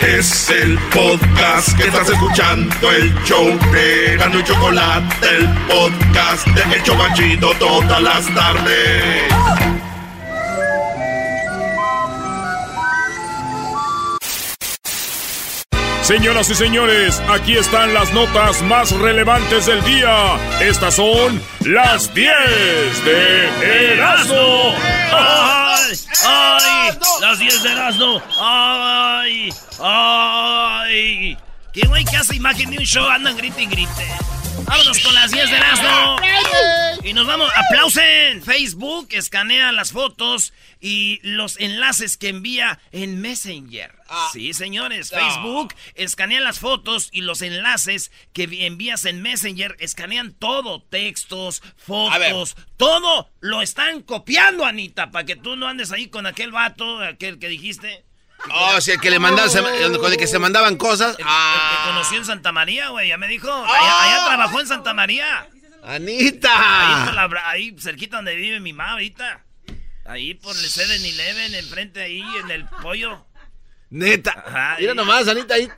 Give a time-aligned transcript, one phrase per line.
[0.00, 6.76] Es el podcast que estás escuchando, el show de Gano y Chocolate, el podcast de
[6.76, 9.45] El Chocachito todas las tardes.
[16.06, 20.36] Señoras y señores, aquí están las notas más relevantes del día.
[20.60, 22.32] Estas son las 10
[23.04, 24.72] de Erasmo.
[25.12, 25.96] ¡Ay!
[26.24, 26.98] ¡Ay!
[27.20, 28.22] ¡Las 10 de Erasmo!
[28.40, 29.52] ¡Ay!
[29.80, 31.36] ¡Ay!
[31.72, 33.08] ¿Qué güey que hace imagen de un show?
[33.08, 34.06] Andan grite y grite.
[34.64, 36.16] Vámonos con las 10 de Erasmo.
[37.02, 37.50] Y nos vamos.
[37.56, 38.44] Aplausen.
[38.44, 43.95] Facebook escanea las fotos y los enlaces que envía en Messenger.
[44.32, 45.10] Sí, señores.
[45.10, 50.82] Facebook escanea las fotos y los enlaces que envías en Messenger escanean todo.
[50.82, 56.52] Textos, fotos, todo lo están copiando, Anita, para que tú no andes ahí con aquel
[56.52, 58.04] vato, aquel que dijiste.
[58.52, 61.18] Oh, sí, el que le mandaba, se- con el que se mandaban cosas.
[61.18, 63.50] El, Ah, el que conoció en Santa María, güey, ya me dijo.
[63.50, 65.48] Allá, allá trabajó en Santa María.
[65.82, 67.02] Ahí, Anita.
[67.06, 69.44] por la ahí cerquita donde vive mi mamá ahorita.
[70.04, 73.25] Ahí por el 7-Eleven, enfrente ahí, en el pollo.
[73.90, 74.32] Neta.
[74.46, 75.68] Ajá, Mira y- nomás, Anita, ahí.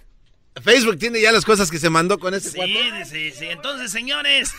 [0.63, 3.05] Facebook tiene ya las cosas que se mandó con ese Sí, cuate.
[3.05, 3.47] sí, sí.
[3.47, 4.53] Entonces, señores,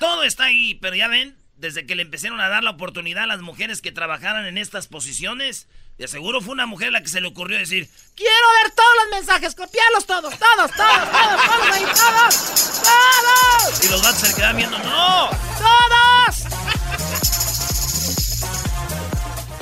[0.00, 3.26] todo está ahí, pero ya ven, desde que le empezaron a dar la oportunidad a
[3.26, 5.68] las mujeres que trabajaran en estas posiciones,
[5.98, 7.86] de seguro fue una mujer la que se le ocurrió decir,
[8.16, 13.84] quiero ver todos los mensajes, copiarlos todos, todos, todos, todos, todos ahí, todos, todos.
[13.84, 16.46] Y los vatos se le quedaban viendo, no, todos.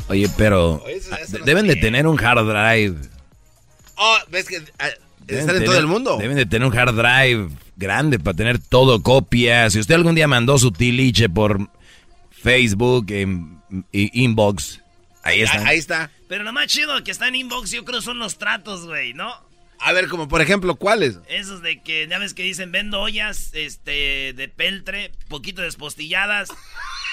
[0.09, 2.97] Oye, pero Oye, eso- ah, no deben de tener un hard drive.
[4.03, 4.89] Oh, ves que ah,
[5.27, 6.17] Deben están en tener- todo el mundo.
[6.19, 9.75] Deben de tener un hard drive grande para tener todo copias.
[9.75, 11.69] Si usted algún día mandó su tiliche por
[12.31, 13.61] Facebook, en,
[13.93, 14.81] inbox,
[15.23, 15.59] ahí está.
[15.59, 16.11] Ah, Ahí está.
[16.29, 19.31] Pero lo más chido que está en inbox, yo creo son los tratos, güey, ¿no?
[19.83, 21.19] A ver, como por ejemplo, ¿cuáles?
[21.29, 26.51] Esos de que, ya ves que dicen, vendo ollas, este, de peltre, poquito despostilladas.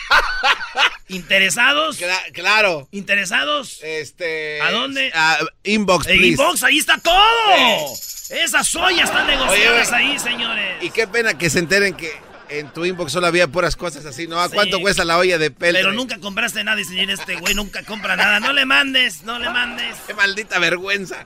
[1.10, 2.00] ¿Interesados?
[2.00, 2.88] Cla- claro.
[2.92, 3.80] ¿Interesados?
[3.84, 4.62] Este.
[4.62, 5.12] ¿A dónde?
[5.14, 6.28] ah, inbox, please.
[6.28, 7.94] inbox, ahí está todo.
[8.30, 10.84] Esas ollas están negociadas Oye, ahí, señores.
[10.84, 12.12] Y qué pena que se enteren que
[12.50, 14.40] en tu inbox solo había puras cosas así, ¿no?
[14.40, 14.56] ¿A Sí.
[14.56, 15.82] cuánto cuesta la olla de peltre?
[15.82, 18.40] Pero nunca compraste nada y señor, este güey nunca compra nada.
[18.42, 19.96] No le mandes, no le mandes.
[20.08, 21.26] ¡Qué maldita vergüenza!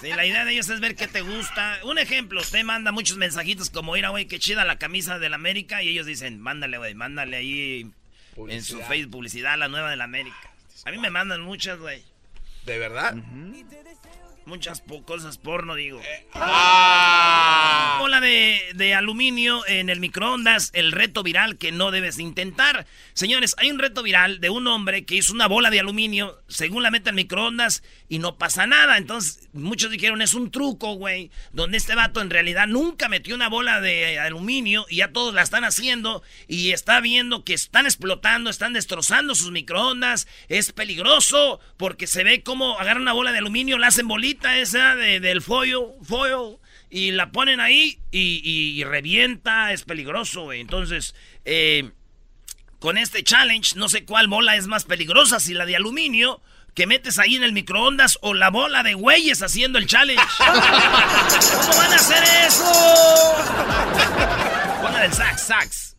[0.00, 1.78] Sí, la idea de ellos es ver qué te gusta.
[1.84, 5.82] Un ejemplo, usted manda muchos mensajitos como, mira, güey, qué chida la camisa del América.
[5.82, 7.86] Y ellos dicen, mándale, güey, mándale ahí
[8.36, 8.80] en su.
[8.80, 10.50] Facebook publicidad, la nueva del América.
[10.84, 12.02] A mí me mandan muchas, güey.
[12.64, 13.14] ¿De verdad?
[14.44, 16.00] Muchas cosas porno, digo.
[16.34, 17.98] ¡Ah!
[18.00, 22.86] Bola de, de aluminio en el microondas, el reto viral que no debes intentar.
[23.12, 26.82] Señores, hay un reto viral de un hombre que hizo una bola de aluminio, según
[26.82, 28.98] la mete al microondas, y no pasa nada.
[28.98, 33.48] Entonces, muchos dijeron, es un truco, güey, donde este vato en realidad nunca metió una
[33.48, 38.50] bola de aluminio y ya todos la están haciendo y está viendo que están explotando,
[38.50, 40.26] están destrozando sus microondas.
[40.48, 44.94] Es peligroso porque se ve como agarran una bola de aluminio, la hacen bolita esa
[44.96, 46.56] de- del foil, foil
[46.90, 50.60] y la ponen ahí y, y revienta, es peligroso, güey.
[50.60, 51.14] Entonces,
[51.44, 51.90] eh,
[52.78, 56.40] con este challenge, no sé cuál bola es más peligrosa, si la de aluminio
[56.74, 60.22] que metes ahí en el microondas o la bola de güeyes haciendo el challenge.
[60.38, 62.64] ¿Cómo van a hacer eso?
[64.82, 65.96] Bola del sax, sax.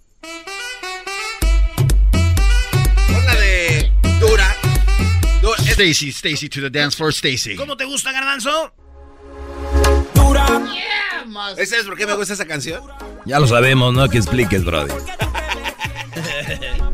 [3.08, 4.53] Pon la de dura.
[5.60, 7.56] Stacy, Stacy to the dance floor, Stacy.
[7.56, 8.74] ¿Cómo te gusta, garbanzo?
[11.56, 12.82] ¿Sabes por qué me gusta esa canción?
[13.26, 14.08] Ya lo sabemos, ¿no?
[14.10, 14.94] Que expliques, brother.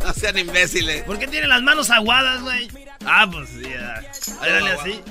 [0.04, 1.04] No sean imbéciles.
[1.04, 2.68] ¿Por qué tiene las manos aguadas, güey?
[3.06, 4.02] Ah, pues ya.
[4.42, 5.02] Dale así.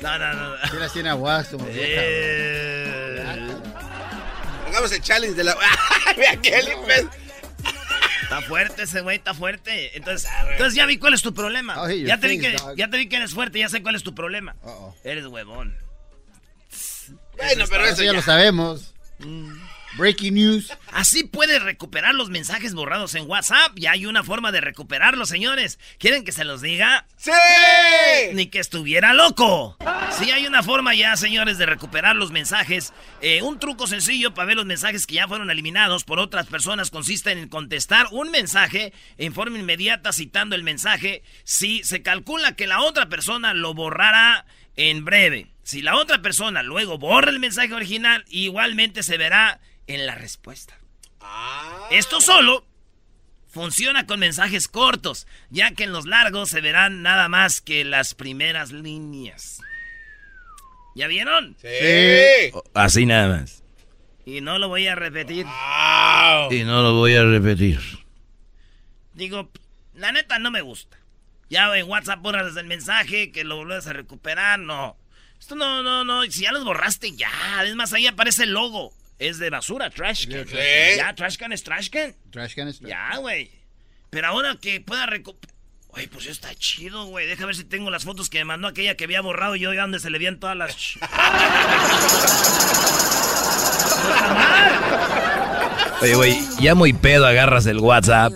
[0.00, 0.56] No, no, no.
[0.70, 3.46] Sí las tiene aguadas como vieja, Eh,
[4.68, 5.56] Hagamos el challenge de la.
[6.16, 7.08] Mira que el imbécil.
[8.32, 9.96] Está fuerte ese güey, está fuerte.
[9.96, 11.80] Entonces, entonces ya vi cuál es tu problema.
[11.82, 14.02] Oh, ya, te vi que, ya te vi que eres fuerte, ya sé cuál es
[14.02, 14.56] tu problema.
[15.04, 15.76] Eres huevón.
[17.36, 18.12] Bueno, pero Eso eso ya ya.
[18.14, 18.94] lo sabemos.
[19.96, 20.72] Breaking news.
[20.92, 23.72] Así puedes recuperar los mensajes borrados en WhatsApp.
[23.76, 25.78] Ya hay una forma de recuperarlos, señores.
[25.98, 27.06] ¿Quieren que se los diga?
[27.16, 27.30] ¡Sí!
[28.32, 29.76] Ni que estuviera loco.
[30.18, 32.92] Sí, hay una forma ya, señores, de recuperar los mensajes.
[33.20, 36.90] Eh, un truco sencillo para ver los mensajes que ya fueron eliminados por otras personas
[36.90, 42.66] consiste en contestar un mensaje en forma inmediata citando el mensaje si se calcula que
[42.66, 44.46] la otra persona lo borrará
[44.76, 45.48] en breve.
[45.62, 50.78] Si la otra persona luego borra el mensaje original, igualmente se verá en la respuesta.
[51.90, 52.64] Esto solo
[53.48, 58.14] funciona con mensajes cortos, ya que en los largos se verán nada más que las
[58.14, 59.60] primeras líneas.
[60.94, 61.56] ¿Ya vieron?
[61.60, 62.52] Sí.
[62.74, 63.62] Así nada más.
[64.24, 65.46] Y no lo voy a repetir.
[66.50, 67.80] Y no lo voy a repetir.
[69.14, 69.50] Digo,
[69.94, 70.98] la neta no me gusta.
[71.50, 74.96] Ya en WhatsApp borras el mensaje, que lo vuelves a recuperar, no.
[75.38, 76.22] Esto no, no, no.
[76.24, 77.30] Si ya los borraste, ya.
[77.58, 78.94] Además, ahí aparece el logo.
[79.28, 80.46] Es de basura, trash can.
[80.48, 80.56] Sí.
[80.96, 82.14] Ya, trash can es trash can.
[82.30, 82.90] Trash can is trash.
[82.90, 83.50] Ya, güey.
[84.10, 85.54] Pero ahora que pueda recuperar.
[85.88, 87.26] Güey, pues está chido, güey.
[87.26, 89.82] Deja ver si tengo las fotos que me mandó aquella que había borrado yo, ya
[89.82, 90.76] donde se le veían todas las.
[90.76, 90.98] ch-
[96.00, 98.32] Oye, güey, ya muy pedo agarras el WhatsApp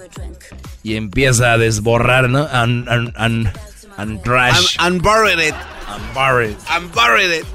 [0.85, 2.47] y empieza a desborrar, ¿no?
[2.53, 3.53] And, and, and,
[3.97, 4.77] and trash.
[4.79, 5.55] Un- Unburied it.
[5.89, 6.57] and buried.
[6.71, 7.47] Unburied it.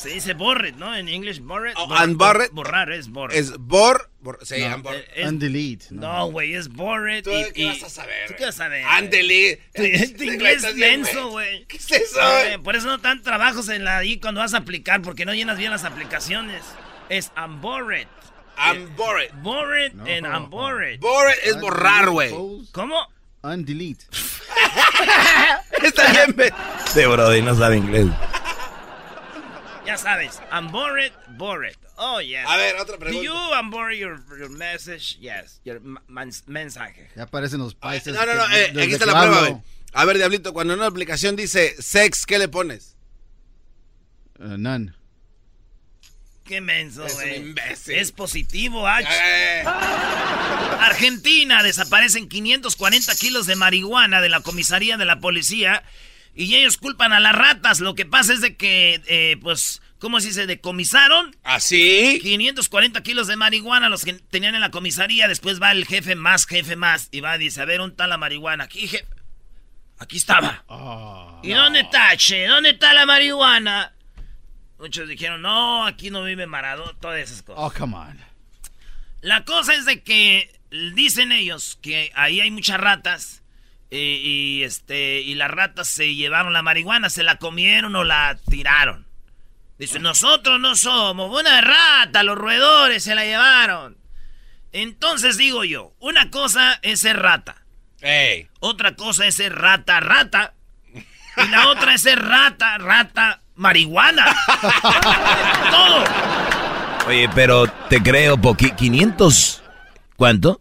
[0.00, 0.94] Se dice borret, ¿no?
[0.96, 1.74] En inglés, borret.
[1.76, 2.50] Oh, Borrar- unborret.
[2.52, 3.36] Borrar es borret.
[3.36, 4.10] Es bor.
[4.20, 4.76] bor sí, No.
[4.76, 5.00] unburied.
[5.00, 5.86] Eh, es- Undelete.
[5.90, 6.00] No.
[6.00, 7.22] No, güey, es borret.
[7.24, 8.28] ¿Tú y, qué y- vas a saber?
[8.28, 8.82] ¿Tú qué vas a saber?
[8.88, 9.60] Andele.
[9.74, 9.82] Tu,
[10.16, 11.66] tu inglés es denso, güey.
[11.66, 12.18] ¿Qué es eso?
[12.46, 15.34] Eh, Por eso no dan trabajos en la ahí cuando vas a aplicar, porque no
[15.34, 16.62] llenas bien las aplicaciones.
[17.10, 18.06] Es unborred.
[18.72, 19.32] Unburied.
[19.42, 20.04] Borred No.
[20.04, 20.98] and unborred.
[21.00, 22.30] Borred es borrar, güey.
[22.72, 23.06] ¿Cómo?
[23.42, 24.04] Undelete.
[25.82, 26.52] Está bien,
[26.92, 28.06] Sí, brody, no sabe inglés.
[29.90, 31.74] Ya sabes, unborred, borred.
[31.96, 32.46] Oh, yes.
[32.46, 33.24] A ver, otra Do pregunta.
[33.24, 35.18] you unborred your, your message?
[35.20, 35.80] Yes, your
[36.46, 37.10] mensaje.
[37.16, 38.14] Ya aparecen los países.
[38.14, 38.46] No, no, no.
[38.46, 39.62] que- eh, aquí está la prueba, güey.
[39.92, 42.96] A ver, Diablito, cuando en una aplicación dice sex, ¿qué le pones?
[44.38, 44.92] Uh, none.
[46.44, 47.36] Qué menso, Es un güey.
[47.36, 47.94] imbécil.
[47.96, 49.08] Es positivo, H.
[49.12, 49.64] Eh,
[50.80, 55.82] Argentina desaparecen 540 kilos de marihuana de la comisaría de la policía
[56.34, 57.80] y ellos culpan a las ratas.
[57.80, 60.46] Lo que pasa es de que, eh, pues, ¿cómo se dice?
[60.46, 62.18] Decomisaron ¿Así?
[62.22, 65.28] 540 kilos de marihuana los que tenían en la comisaría.
[65.28, 68.06] Después va el jefe más, jefe más y va y dice, a ver, ¿dónde está
[68.06, 68.64] la marihuana?
[68.64, 69.06] Aquí, jefe.
[69.98, 70.64] Aquí estaba.
[70.68, 71.40] Ah.
[71.42, 72.46] ¿Y dónde está, che?
[72.46, 73.92] ¿Dónde está la marihuana?
[74.78, 77.62] Muchos dijeron, no, aquí no vive Maradona, todas esas cosas.
[77.62, 78.18] Oh, come on.
[79.20, 80.58] La cosa es de que
[80.94, 83.39] dicen ellos que ahí hay muchas ratas
[83.90, 89.06] y este y las ratas se llevaron la marihuana, se la comieron o la tiraron.
[89.78, 93.96] Dicen, nosotros no somos una rata, los roedores se la llevaron.
[94.72, 97.64] Entonces digo yo, una cosa es ser rata,
[98.00, 98.48] Ey.
[98.60, 100.54] otra cosa es ser rata, rata,
[100.94, 104.26] y la otra es ser rata, rata, marihuana.
[105.70, 106.04] Todo.
[107.08, 109.62] Oye, pero te creo, poqui 500.
[110.16, 110.60] ¿Cuánto?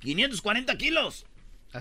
[0.00, 1.26] 540 kilos.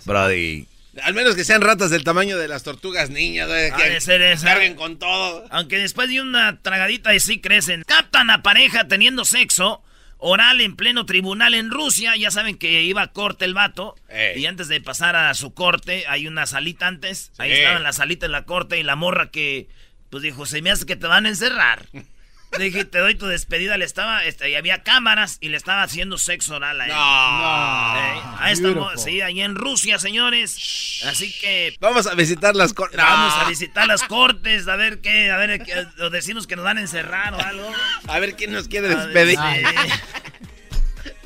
[0.05, 0.67] Brody.
[1.01, 4.75] Al menos que sean ratas del tamaño de las tortugas niñas, Ha de ser carguen
[4.75, 5.45] con todo.
[5.49, 7.83] Aunque después de una tragadita y sí crecen.
[7.87, 9.83] Captan a pareja teniendo sexo
[10.17, 12.15] oral en pleno tribunal en Rusia.
[12.15, 13.95] Ya saben que iba a corte el vato.
[14.07, 14.39] Ey.
[14.41, 17.31] Y antes de pasar a su corte, hay una salita antes.
[17.39, 17.57] Ahí Sí.
[17.57, 19.67] estaba en la salita en la corte y la morra que,
[20.11, 21.87] pues dijo, se me hace que te van a encerrar.
[22.57, 23.77] Le dije, te doy tu despedida.
[23.77, 26.91] Le estaba, este, y había cámaras y le estaba haciendo sexo oral a él.
[26.91, 27.95] No.
[27.97, 31.01] Ey, a esta sí, ahí en Rusia, señores.
[31.07, 33.41] Así que Vamos a visitar las cor- Vamos No.
[33.41, 36.77] a visitar las cortes, a ver qué, a ver, qué- o decimos que nos van
[36.77, 37.71] a encerrar o algo.
[38.07, 39.39] A ver quién nos quiere despedir.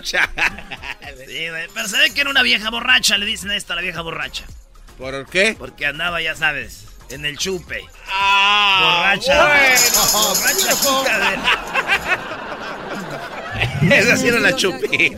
[0.03, 0.17] Sí,
[1.73, 4.45] pero se ve que era una vieja borracha, le dicen a esta la vieja borracha.
[4.97, 5.55] ¿Por qué?
[5.57, 7.83] Porque andaba, ya sabes, en el chupe.
[8.79, 9.47] Ah, Borracha.
[9.47, 10.01] bueno.
[10.13, 11.37] Borracha chica de-
[13.97, 15.17] Esa sí era la chupita.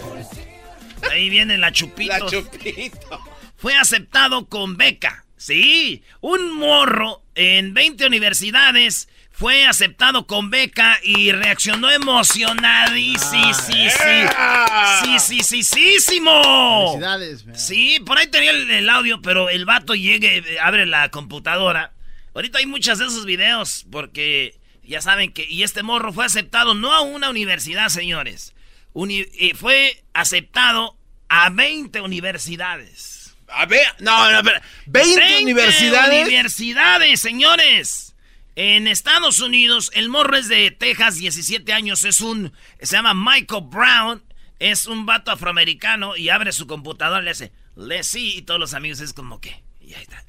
[1.11, 2.11] Ahí viene la chupito.
[2.11, 3.19] La chupito.
[3.57, 5.25] Fue aceptado con beca.
[5.37, 13.53] Sí, un morro en 20 universidades fue aceptado con beca y reaccionó emocionadísimo.
[13.53, 17.57] Sí, sí, sí, sí, sí, sí, Felicidades, man.
[17.57, 21.93] Sí, por ahí tenía el, el audio, pero el vato llegue, abre la computadora.
[22.39, 25.43] Ahorita hay muchos de esos videos porque ya saben que...
[25.43, 28.53] Y este morro fue aceptado no a una universidad, señores.
[28.93, 33.35] Uni- eh, fue aceptado a 20 universidades.
[33.49, 34.61] A ver, no, no, espera.
[34.85, 36.27] 20, universidades.
[36.27, 38.15] universidades, señores.
[38.55, 43.65] En Estados Unidos, el morro es de Texas, 17 años, es un, se llama Michael
[43.65, 44.23] Brown,
[44.59, 48.61] es un vato afroamericano y abre su computadora y le hace, le sí, y todos
[48.61, 50.23] los amigos es como que, y ahí está.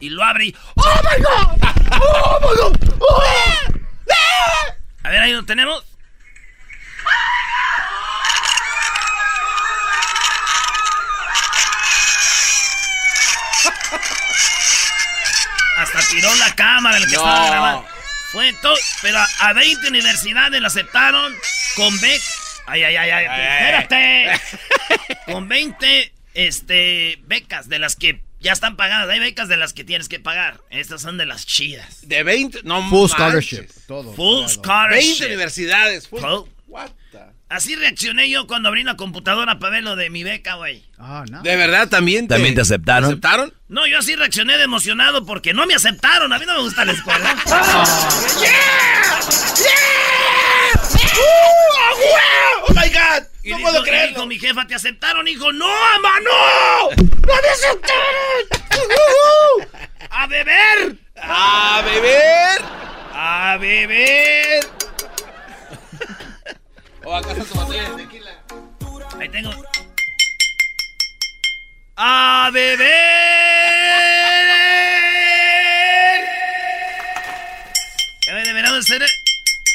[0.00, 1.58] Y lo abre y, ¡Oh my God!
[2.02, 2.96] ¡Oh my God!
[3.00, 3.22] ¡Oh!
[5.02, 5.84] A ver, ahí lo tenemos.
[15.76, 17.18] Hasta tiró la cámara el que No.
[17.18, 17.88] estaba grabando.
[18.32, 21.34] Fue todo, pero a, a 20 universidades lo aceptaron
[21.76, 22.24] con beca.
[22.66, 24.40] Ay, ay, ay, ay, espérate.
[25.32, 29.08] con 20 este, becas de las que ya están pagadas.
[29.10, 30.60] Hay becas de las que tienes que pagar.
[30.70, 32.06] Estas son de las chidas.
[32.08, 33.10] De 20, no Full manches.
[33.12, 33.66] scholarship.
[33.86, 34.12] Todo.
[34.14, 34.48] Full todo.
[34.48, 34.98] scholarship.
[35.20, 36.08] 20 universidades.
[36.08, 40.10] Full- Full- What the- Así reaccioné yo cuando abrí la computadora para ver lo de
[40.10, 40.84] mi beca, güey.
[40.98, 41.42] Ah, no.
[41.42, 43.04] De verdad, también te, ¿También te aceptaron?
[43.10, 43.54] aceptaron?
[43.68, 46.32] No, yo así reaccioné de emocionado porque no me aceptaron.
[46.32, 47.36] A mí no me gusta la escuela.
[51.18, 53.26] ¡Oh, my God!
[53.46, 54.08] Y ¡No dijo, puedo y creerlo!
[54.08, 55.28] dijo mi jefa, ¿te aceptaron?
[55.28, 56.90] Hijo, no, mamá, no.
[56.90, 58.42] ¡No me aceptaron!
[60.10, 60.96] ¡A beber!
[61.22, 62.62] ¡A beber!
[63.12, 64.66] ¡A beber!
[67.04, 68.42] ¿O acaso tu botella de tequila?
[69.20, 69.52] Ahí tengo.
[71.96, 72.86] ¡A beber!
[78.26, 79.06] Deberíamos hacer.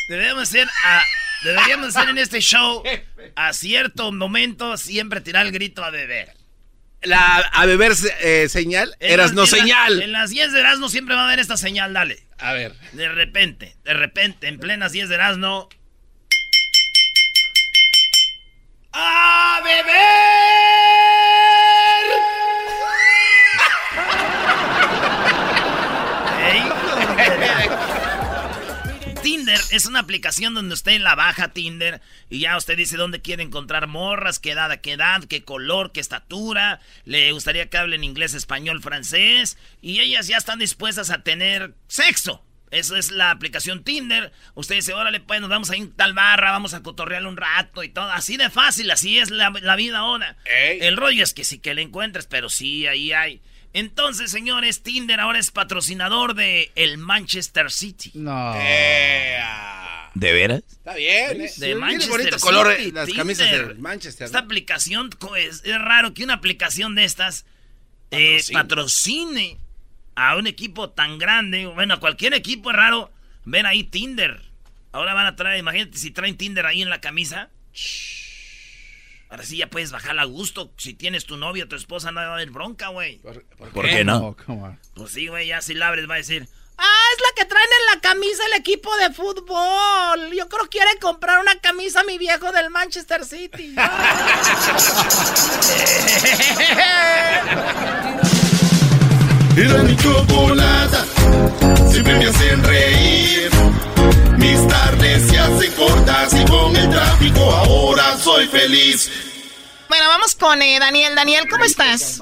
[0.10, 0.68] Deberíamos hacer.
[0.84, 1.04] a-
[1.44, 2.84] deberíamos hacer en este show.
[3.36, 6.34] A cierto momento, siempre tirar el grito a beber.
[7.04, 10.02] La a beber eh, señal, En eras las- no en la- señal.
[10.04, 12.24] en las 10 de Erasmo siempre va a haber esta señal, dale.
[12.38, 12.74] A ver.
[12.94, 15.68] De repente, de repente, en plenas 10 de Erasmo.
[18.94, 20.91] ¡A beber!
[29.52, 33.44] Tinder es una aplicación donde usted la baja Tinder y ya usted dice dónde quiere
[33.44, 38.34] encontrar morras, qué edad, qué edad, qué color, qué estatura, le gustaría que hablen inglés,
[38.34, 42.44] español, francés y ellas ya están dispuestas a tener sexo.
[42.70, 44.32] Eso es la aplicación Tinder.
[44.54, 47.36] Usted dice, órale, pues nos vamos a ir a tal barra, vamos a cotorrear un
[47.36, 48.10] rato y todo.
[48.10, 50.38] Así de fácil, así es la, la vida ahora.
[50.46, 50.80] Ey.
[50.80, 53.42] El rollo es que sí que le encuentres, pero sí, ahí hay.
[53.74, 58.12] Entonces, señores, Tinder ahora es patrocinador de el Manchester City.
[58.16, 58.54] No.
[58.58, 60.10] Eh, ah.
[60.14, 60.62] ¿De veras?
[60.70, 61.46] Está bien, ¿eh?
[61.46, 63.16] De Tiene Manchester bonito City, color eh, las Tinder.
[63.16, 64.26] camisas de Manchester.
[64.26, 67.46] Esta aplicación co- es, es raro que una aplicación de estas
[68.12, 68.60] eh, Patrocine.
[68.60, 69.58] patrocine
[70.16, 71.66] a un equipo tan grande.
[71.68, 73.10] Bueno, a cualquier equipo es raro
[73.46, 74.42] ver ahí Tinder.
[74.92, 77.50] Ahora van a traer, imagínate si traen Tinder ahí en la camisa.
[79.32, 80.74] Ahora sí ya puedes bajar a gusto.
[80.76, 83.20] Si tienes tu novia, tu esposa, no va a haber bronca, güey.
[83.20, 83.92] ¿Por, por ¿Por qué?
[83.92, 84.36] qué no?
[84.48, 84.76] Oh.
[84.94, 86.50] Pues sí, güey, ya si la abres va a decir...
[86.78, 90.34] Ah, es la que traen en la camisa el equipo de fútbol.
[90.36, 93.74] Yo creo que quiere comprar una camisa a mi viejo del Manchester City.
[99.56, 101.06] Era mi chocolata,
[101.90, 103.52] siempre me hacen reír.
[104.42, 109.10] Mis tardes se hacen cortas y con el tráfico ahora soy feliz.
[109.88, 111.14] Bueno, vamos con eh, Daniel.
[111.16, 112.22] Daniel, ¿cómo estás?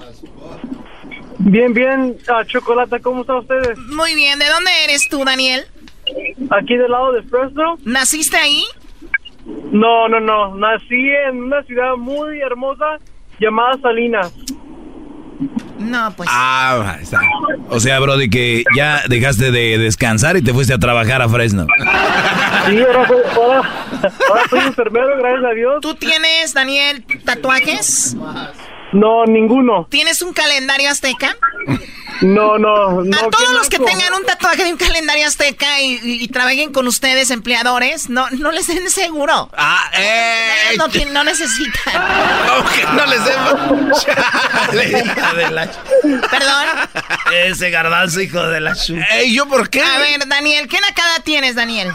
[1.39, 3.77] Bien, bien, ah, Chocolata, ¿cómo están ustedes?
[3.95, 4.37] Muy bien.
[4.37, 5.65] ¿De dónde eres tú, Daniel?
[6.51, 7.77] Aquí del lado de Fresno.
[7.85, 8.63] ¿Naciste ahí?
[9.71, 12.97] No, no, no, nací en una ciudad muy hermosa
[13.39, 14.33] llamada Salinas.
[15.79, 16.29] No, pues.
[16.31, 17.19] Ah, está.
[17.69, 21.65] O sea, Brody, que ya dejaste de descansar y te fuiste a trabajar a Fresno.
[22.67, 23.61] Sí, ahora, soy- ahora,
[24.29, 25.75] ahora soy enfermero, gracias a Dios.
[25.81, 28.15] ¿Tú tienes, Daniel, tatuajes?
[28.91, 29.87] No, ninguno.
[29.89, 31.35] ¿Tienes un calendario azteca?
[32.21, 33.17] No, no, no.
[33.17, 36.73] a todos los que tengan un tatuaje de un calendario azteca y, y- y trabajen
[36.73, 39.49] con ustedes, empleadores, no, no les den seguro.
[39.55, 40.75] Ah, eh.
[40.77, 41.93] No, tien- no necesitan.
[42.47, 44.05] ¿Cómo que no les demos?
[44.05, 45.03] Chale.
[46.29, 46.65] Perdón.
[47.45, 48.95] Ese garbanzo, hijo de la chu.
[49.11, 49.81] Ey, ¿yo por qué?
[49.81, 51.89] A ver, Daniel, ¿qué nacada tienes, Daniel?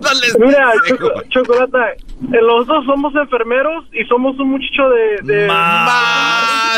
[0.00, 0.72] No les Mira.
[0.88, 1.78] Choco- Chocolata,
[2.20, 5.32] los dos somos enfermeros y somos un muchacho de...
[5.32, 5.46] de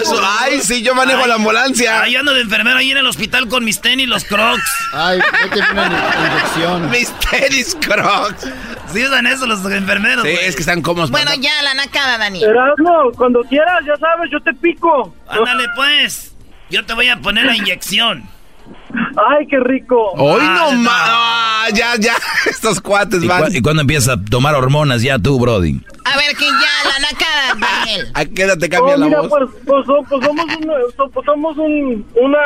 [0.04, 2.02] su- ay, sí, yo manejo la ambulancia.
[2.02, 4.62] Ahí ando de enfermero ahí en el hospital con mis tenis, los crocs.
[4.92, 5.86] Ay, no te una
[6.30, 6.90] inyección.
[6.90, 8.50] Mis tenis crocs.
[8.92, 11.10] Sí usan eso los enfermeros, Sí, es que están cómodos.
[11.10, 12.42] Bueno, para- ya, la nacada, Dani.
[12.42, 15.14] Erasmo, cuando quieras, ya sabes, yo te pico.
[15.28, 16.34] Ándale, pues.
[16.70, 18.24] Yo te voy a poner la inyección.
[19.16, 20.10] Ay, qué rico.
[20.16, 20.82] Hoy Ah, no no.
[20.82, 21.72] más.
[21.72, 22.14] Ya, ya.
[22.50, 23.44] Estos cuates ¿Y, van.
[23.44, 25.80] cu- y cuándo empiezas a tomar hormonas ya tú, Brody?
[26.04, 28.08] A ver, que ya, la nacada, Daniel.
[28.14, 29.28] ¿A qué edad te cambia Oh, la mira, voz?
[29.28, 32.38] pues, pues, pues somos, un, so- pues somos un, una,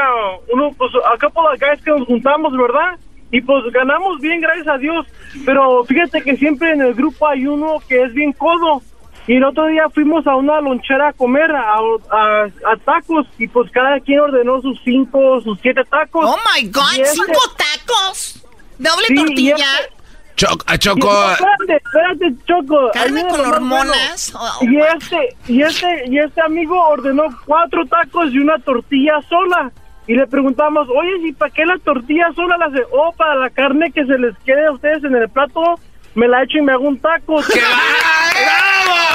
[0.52, 2.98] uno, pues a couple of guys que nos juntamos, ¿verdad?
[3.30, 5.06] Y pues ganamos bien, gracias a Dios.
[5.44, 8.80] Pero fíjate que siempre en el grupo hay uno que es bien codo.
[9.26, 11.74] Y el otro día fuimos a una lonchera a comer, a,
[12.10, 16.26] a, a tacos, y pues cada quien ordenó sus cinco, sus siete tacos.
[16.26, 18.44] Oh my God, este- cinco tacos.
[18.78, 19.54] Doble Sí, tortilla.
[19.56, 19.94] este-
[20.36, 21.08] Choc- a y- Choco.
[21.30, 22.90] espérate, espérate, Choco.
[22.92, 24.34] Carne con hormonas.
[24.36, 29.70] Oh, Y este, y este, y este amigo ordenó cuatro tacos y una tortilla sola.
[30.08, 32.82] Y le preguntamos, oye, ¿y para qué la tortilla sola la hace?
[32.92, 35.78] Oh, para la carne que se les quede a ustedes en el plato,
[36.16, 37.36] me la echo y me hago un taco.
[37.52, 37.60] ¡Qué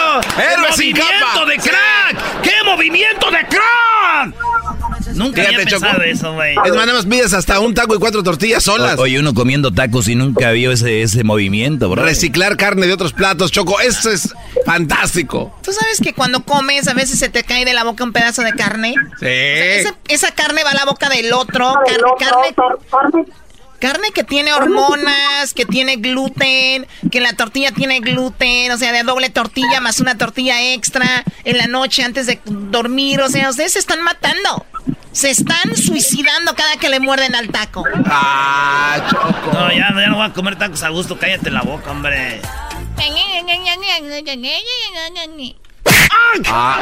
[0.09, 0.21] ¡Bravo!
[0.41, 2.41] ¡Héroe sin ¡Movimiento de crack!
[2.41, 4.35] ¡Qué movimiento de crack!
[5.13, 6.03] Nunca había Fíjate, pensado Choco.
[6.03, 6.51] eso, güey.
[6.65, 8.97] Es más, nada más pides hasta un taco y cuatro tortillas solas.
[8.97, 12.03] O- Oye, uno comiendo tacos y nunca vio ese, ese movimiento, bro.
[12.03, 13.79] Reciclar carne de otros platos, Choco.
[13.79, 14.33] Eso es
[14.65, 15.55] fantástico.
[15.63, 18.41] ¿Tú sabes que cuando comes a veces se te cae de la boca un pedazo
[18.43, 18.93] de carne?
[19.19, 19.25] Sí.
[19.27, 21.73] Esa, esa carne va a la boca del otro.
[22.19, 22.53] car-
[22.91, 23.25] carne,
[23.79, 29.03] carne que tiene hormonas, que tiene gluten, que la tortilla tiene gluten, o sea, de
[29.03, 33.21] doble tortilla más una tortilla extra en la noche antes de dormir.
[33.21, 34.65] O sea, ustedes se están matando.
[35.11, 37.83] Se están suicidando cada que le muerden al taco.
[38.05, 39.51] Ah, Choco.
[39.53, 41.17] No, ya, ya no voy a comer tacos a gusto.
[41.17, 42.39] Cállate la boca, hombre.
[46.47, 46.77] Ah,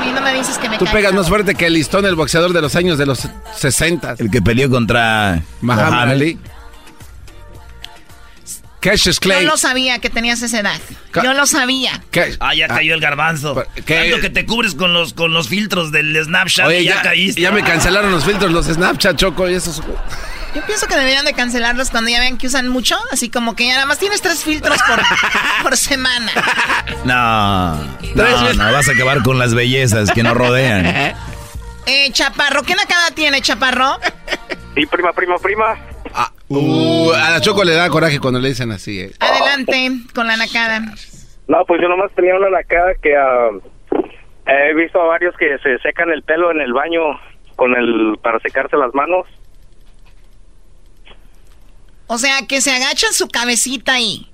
[0.00, 2.04] A mí no me dices que me tú caiga pegas más fuerte que el listón,
[2.06, 4.16] el boxeador de los años de los 60.
[4.18, 6.10] El que peleó contra Muhammad.
[6.10, 6.38] Ali.
[8.80, 9.44] Cassius Yo Clay.
[9.44, 10.80] lo sabía que tenías esa edad.
[11.10, 12.02] Ca- Yo lo sabía.
[12.12, 13.64] Cash- Ah, ya cayó el garbanzo.
[13.84, 14.02] ¿qué?
[14.10, 17.02] Tanto que te cubres con los, con los filtros del Snapchat Oye, y ya, ya,
[17.02, 17.40] caíste.
[17.40, 19.82] ya me cancelaron los filtros, los Snapchat, Choco, y esos.
[20.56, 22.96] Yo pienso que deberían de cancelarlos cuando ya vean que usan mucho.
[23.12, 24.98] Así como que ya nada más tienes tres filtros por,
[25.62, 26.32] por semana.
[27.04, 27.74] No,
[28.14, 31.14] no, no, vas a acabar con las bellezas que nos rodean.
[31.88, 33.98] Eh, Chaparro, ¿qué nacada tiene, Chaparro?
[34.74, 35.78] Sí, prima, prima, prima.
[36.12, 39.02] Ah, uh, a la Choco le da coraje cuando le dicen así.
[39.02, 39.12] eh.
[39.20, 40.80] Adelante con la nacada.
[41.46, 43.50] No, pues yo nomás tenía una lacada que ah,
[44.48, 47.02] he visto a varios que se secan el pelo en el baño
[47.54, 49.26] con el para secarse las manos.
[52.06, 54.30] O sea, que se agachan su cabecita ahí.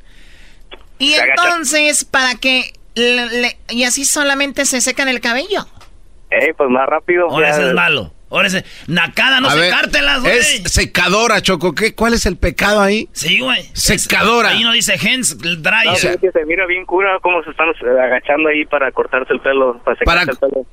[0.98, 2.72] Y Se entonces, para que...
[2.94, 5.66] le- le- y así solamente se secan el cabello.
[6.30, 7.28] Eh, pues más rápido.
[7.30, 8.12] Ahora ese es malo.
[8.30, 8.64] Ahora ese...
[8.86, 10.38] Nacada, no ver, secártelas, güey.
[10.38, 11.74] Es secadora, Choco.
[11.74, 11.94] ¿Qué?
[11.94, 13.08] ¿Cuál es el pecado ahí?
[13.12, 13.68] Sí, güey.
[13.74, 14.50] Secadora.
[14.50, 15.84] Ahí no dice No, dryer.
[15.90, 19.32] pues, es que se mira bien cura cómo se están eh, agachando ahí para cortarse
[19.34, 20.66] el pelo, para secarse Para- el pelo.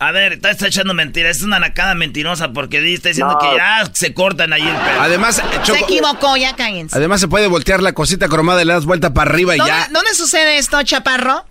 [0.00, 1.38] A ver, está, está echando mentiras.
[1.38, 3.38] Es una nacada mentirosa porque está diciendo No.
[3.40, 5.00] que ya se cortan ahí el pelo.
[5.02, 6.96] Además, eh, Se equivocó, ya cállense.
[6.96, 9.72] Además, se puede voltear la cosita cromada y le das vuelta para arriba y ¿Dónde,
[9.72, 9.88] ya.
[9.90, 11.44] dónde sucede esto, Chaparro?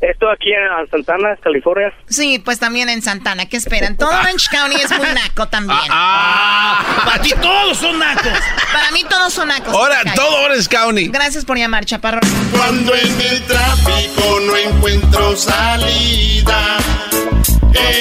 [0.00, 1.92] Esto aquí en Santana, California.
[2.08, 3.46] Sí, pues también en Santana.
[3.46, 3.96] ¿Qué esperan?
[3.96, 5.76] Todo Orange County es muy naco también.
[5.90, 8.30] Ah, Para ti todos son nacos.
[8.72, 9.74] Para mí todos son nacos.
[9.74, 11.08] ahora todo Orange County.
[11.08, 12.20] Gracias por llamar, Chaparro.
[12.52, 16.76] Cuando en el tráfico no encuentro salida,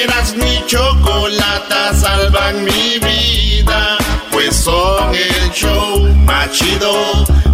[0.02, 3.98] eras mi chocolata, salvan mi vida.
[4.32, 6.94] Pues son el show machido,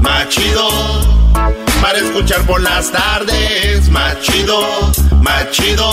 [0.01, 0.69] machido.
[1.81, 4.65] Para escuchar por las tardes, machido,
[5.21, 5.91] machido.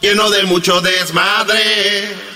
[0.00, 2.30] Lleno de mucho desmadre.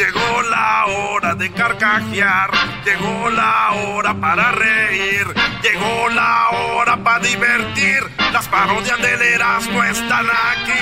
[0.00, 2.50] Llegó la hora de carcajear,
[2.86, 5.26] llegó la hora para reír,
[5.62, 7.98] llegó la hora para divertir.
[8.32, 10.72] Las parodias del Erasmo están aquí.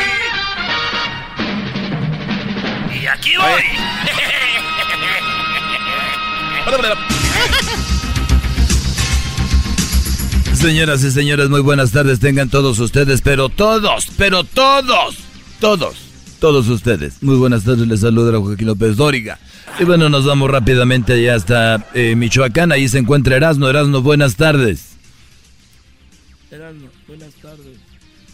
[3.03, 3.65] Y aquí voy.
[10.55, 15.17] Señoras y señores, muy buenas tardes tengan todos ustedes, pero todos, pero todos,
[15.59, 16.08] todos,
[16.39, 17.23] todos ustedes.
[17.23, 19.39] Muy buenas tardes, les saluda Joaquín López Dóriga.
[19.79, 23.69] Y bueno, nos vamos rápidamente allá hasta eh, Michoacán, ahí se encuentra Erasno.
[23.69, 24.97] Erasno, buenas tardes.
[26.51, 27.78] Erasmo, buenas tardes.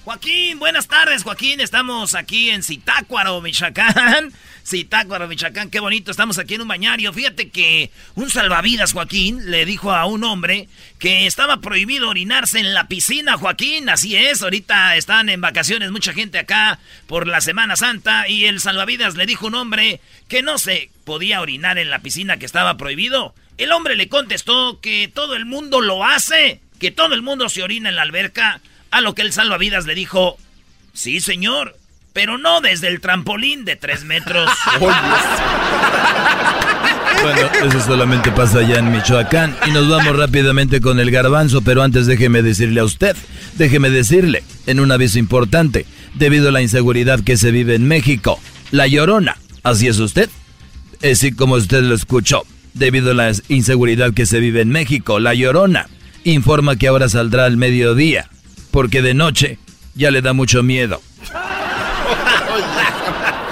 [0.05, 1.61] Joaquín, buenas tardes, Joaquín.
[1.61, 4.35] Estamos aquí en Zitácuaro, Michoacán.
[4.67, 6.11] Zitácuaro, Michoacán, qué bonito.
[6.11, 7.11] Estamos aquí en un bañario.
[7.11, 12.75] Fíjate que un salvavidas, Joaquín, le dijo a un hombre que estaba prohibido orinarse en
[12.75, 13.89] la piscina, Joaquín.
[13.89, 18.61] Así es, ahorita están en vacaciones mucha gente acá por la Semana Santa y el
[18.61, 22.45] salvavidas le dijo a un hombre que no se podía orinar en la piscina que
[22.45, 23.35] estaba prohibido.
[23.57, 27.63] El hombre le contestó que todo el mundo lo hace, que todo el mundo se
[27.63, 28.61] orina en la alberca
[28.95, 30.39] a lo que el salvavidas le dijo,
[30.93, 31.77] sí señor,
[32.13, 34.49] pero no desde el trampolín de tres metros.
[37.21, 39.57] bueno, eso solamente pasa allá en Michoacán.
[39.67, 43.17] Y nos vamos rápidamente con el garbanzo, pero antes déjeme decirle a usted,
[43.55, 48.39] déjeme decirle, en un aviso importante, debido a la inseguridad que se vive en México,
[48.71, 50.31] la llorona, así es usted,
[51.03, 55.35] así como usted lo escuchó, debido a la inseguridad que se vive en México, la
[55.35, 55.89] llorona
[56.23, 58.31] informa que ahora saldrá al mediodía
[58.75, 59.57] porque de noche
[59.95, 61.01] ya le da mucho miedo.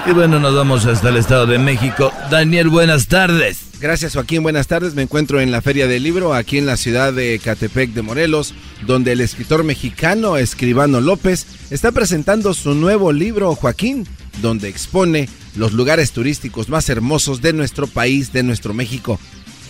[0.05, 2.11] Y bueno, nos vamos hasta el Estado de México.
[2.29, 3.59] Daniel, buenas tardes.
[3.79, 4.95] Gracias Joaquín, buenas tardes.
[4.95, 8.53] Me encuentro en la Feria del Libro, aquí en la ciudad de Catepec de Morelos,
[8.85, 14.05] donde el escritor mexicano Escribano López está presentando su nuevo libro, Joaquín,
[14.41, 19.21] donde expone los lugares turísticos más hermosos de nuestro país, de nuestro México.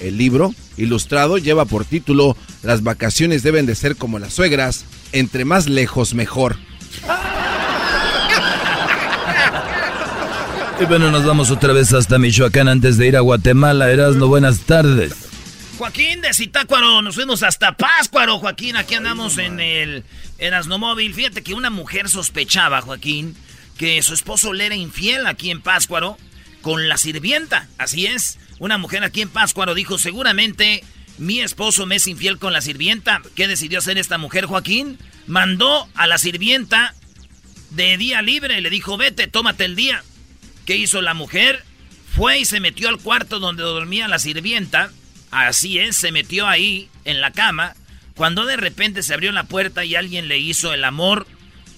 [0.02, 5.46] El libro, ilustrado, lleva por título Las vacaciones deben de ser como las suegras, entre
[5.46, 6.58] más lejos mejor.
[10.82, 13.90] Y bueno, nos vamos otra vez hasta Michoacán antes de ir a Guatemala.
[13.90, 15.14] Erasno, buenas tardes.
[15.78, 18.76] Joaquín de Zitácuaro, nos fuimos hasta Páscuaro, Joaquín.
[18.76, 20.04] Aquí andamos en el
[20.40, 21.14] Erasno Móvil.
[21.14, 23.36] Fíjate que una mujer sospechaba, Joaquín,
[23.78, 26.18] que su esposo le era infiel aquí en Páscuaro
[26.62, 27.68] con la sirvienta.
[27.78, 30.84] Así es, una mujer aquí en Páscuaro dijo, seguramente
[31.18, 33.22] mi esposo me es infiel con la sirvienta.
[33.36, 34.98] ¿Qué decidió hacer esta mujer, Joaquín?
[35.28, 36.96] Mandó a la sirvienta
[37.72, 38.62] de día libre.
[38.62, 40.04] Le dijo, vete, tómate el día.
[40.66, 41.64] ¿Qué hizo la mujer?
[42.16, 44.92] Fue y se metió al cuarto donde dormía la sirvienta.
[45.32, 47.76] Así es, se metió ahí, en la cama.
[48.16, 51.28] Cuando de repente se abrió la puerta y alguien le hizo el amor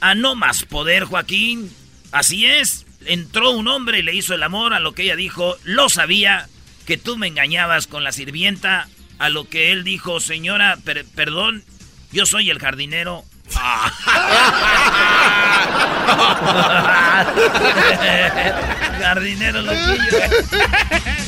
[0.02, 1.72] a no más poder, Joaquín.
[2.12, 5.58] Así es, entró un hombre y le hizo el amor a lo que ella dijo,
[5.64, 6.50] lo sabía,
[6.86, 10.78] que tú me engañabas con la sirvienta, a lo que él dijo, señora,
[11.16, 11.64] perdón,
[12.12, 13.24] yo soy el jardinero.
[19.00, 20.18] jardinero loquillo.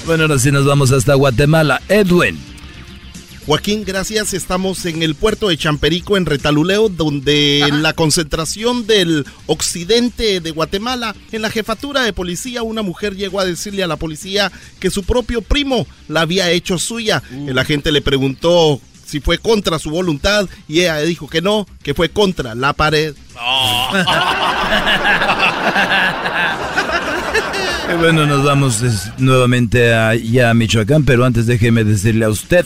[0.06, 1.82] bueno, ahora sí nos vamos hasta Guatemala.
[1.88, 2.57] Edwin.
[3.48, 4.34] Joaquín, gracias.
[4.34, 11.16] Estamos en el puerto de Champerico, en Retaluleo, donde la concentración del occidente de Guatemala,
[11.32, 15.04] en la jefatura de policía, una mujer llegó a decirle a la policía que su
[15.04, 17.24] propio primo la había hecho suya.
[17.32, 17.50] Uh.
[17.50, 21.94] El agente le preguntó si fue contra su voluntad y ella dijo que no, que
[21.94, 23.16] fue contra la pared.
[27.98, 28.84] bueno, nos vamos
[29.18, 30.16] nuevamente a,
[30.50, 32.66] a Michoacán, pero antes déjeme decirle a usted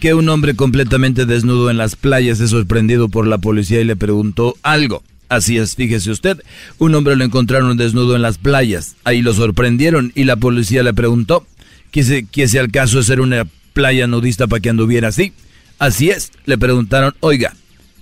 [0.00, 3.96] que un hombre completamente desnudo en las playas es sorprendido por la policía y le
[3.96, 5.02] preguntó algo.
[5.28, 6.40] Así es, fíjese usted,
[6.78, 10.94] un hombre lo encontraron desnudo en las playas, ahí lo sorprendieron y la policía le
[10.94, 11.44] preguntó
[11.90, 15.32] que si, que al caso ser una playa nudista para que anduviera así.
[15.78, 17.54] Así es, le preguntaron, oiga,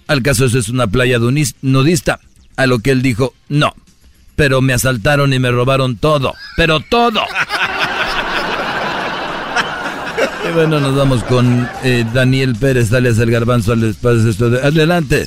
[0.07, 1.18] ¿al caso eso es una playa
[1.62, 2.20] nudista?
[2.57, 3.74] A lo que él dijo, no,
[4.37, 7.20] pero me asaltaron y me robaron todo, pero todo.
[10.46, 14.46] Y bueno, nos vamos con eh, Daniel Pérez, dale el garbanzo al espacio.
[14.62, 15.26] Adelante.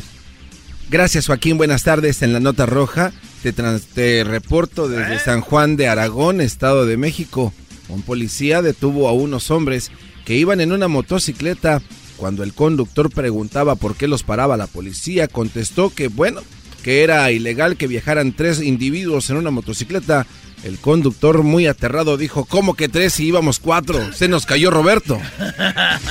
[0.90, 2.22] Gracias Joaquín, buenas tardes.
[2.22, 5.20] En la nota roja te, te reporto desde ¿Eh?
[5.20, 7.52] San Juan de Aragón, Estado de México.
[7.90, 9.92] Un policía detuvo a unos hombres
[10.24, 11.82] que iban en una motocicleta.
[12.18, 16.42] Cuando el conductor preguntaba por qué los paraba la policía, contestó que bueno,
[16.84, 20.28] que era ilegal que viajaran tres individuos en una motocicleta
[20.64, 24.14] el conductor, muy aterrado, dijo, ¿cómo que tres y íbamos cuatro?
[24.14, 25.20] Se nos cayó Roberto.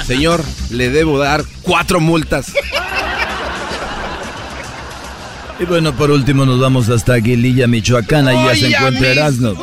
[0.07, 2.53] Señor, le debo dar cuatro multas.
[5.59, 9.55] Y bueno, por último nos vamos hasta Aguililla, Michoacán, ahí ya se encuentra Erasmo.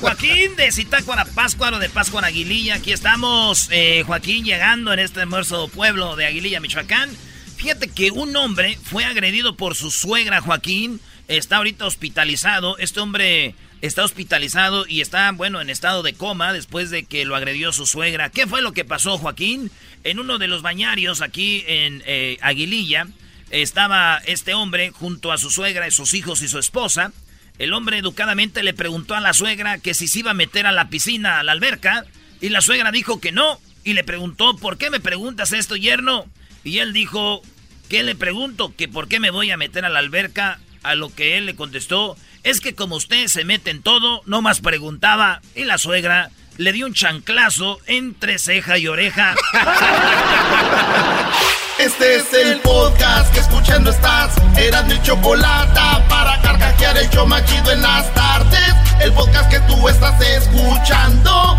[0.00, 5.68] Joaquín de Zitácuara, Páscuaro de Páscuaro, Aguililla, aquí estamos, eh, Joaquín, llegando en este hermoso
[5.68, 7.08] pueblo de Aguililla, Michoacán.
[7.56, 13.54] Fíjate que un hombre fue agredido por su suegra, Joaquín, está ahorita hospitalizado, este hombre
[13.80, 17.86] está hospitalizado y está, bueno, en estado de coma después de que lo agredió su
[17.86, 18.30] suegra.
[18.30, 19.70] ¿Qué fue lo que pasó, Joaquín?
[20.04, 23.06] En uno de los bañarios aquí en eh, Aguililla
[23.50, 27.12] estaba este hombre junto a su suegra, sus hijos y su esposa.
[27.58, 30.72] El hombre educadamente le preguntó a la suegra que si se iba a meter a
[30.72, 32.06] la piscina, a la alberca,
[32.40, 36.26] y la suegra dijo que no, y le preguntó, ¿por qué me preguntas esto, yerno?
[36.64, 37.42] Y él dijo,
[37.88, 38.74] ¿qué le pregunto?
[38.76, 41.54] Que por qué me voy a meter a la alberca A lo que él le
[41.54, 45.42] contestó, es que como usted se mete en todo, no más preguntaba.
[45.54, 49.34] Y la suegra le dio un chanclazo entre ceja y oreja.
[51.80, 54.34] Este es el podcast que escuchando estás.
[54.58, 58.74] Eran mi chocolate para carcajear el yo machido en las tardes.
[59.00, 61.58] El podcast que tú estás escuchando.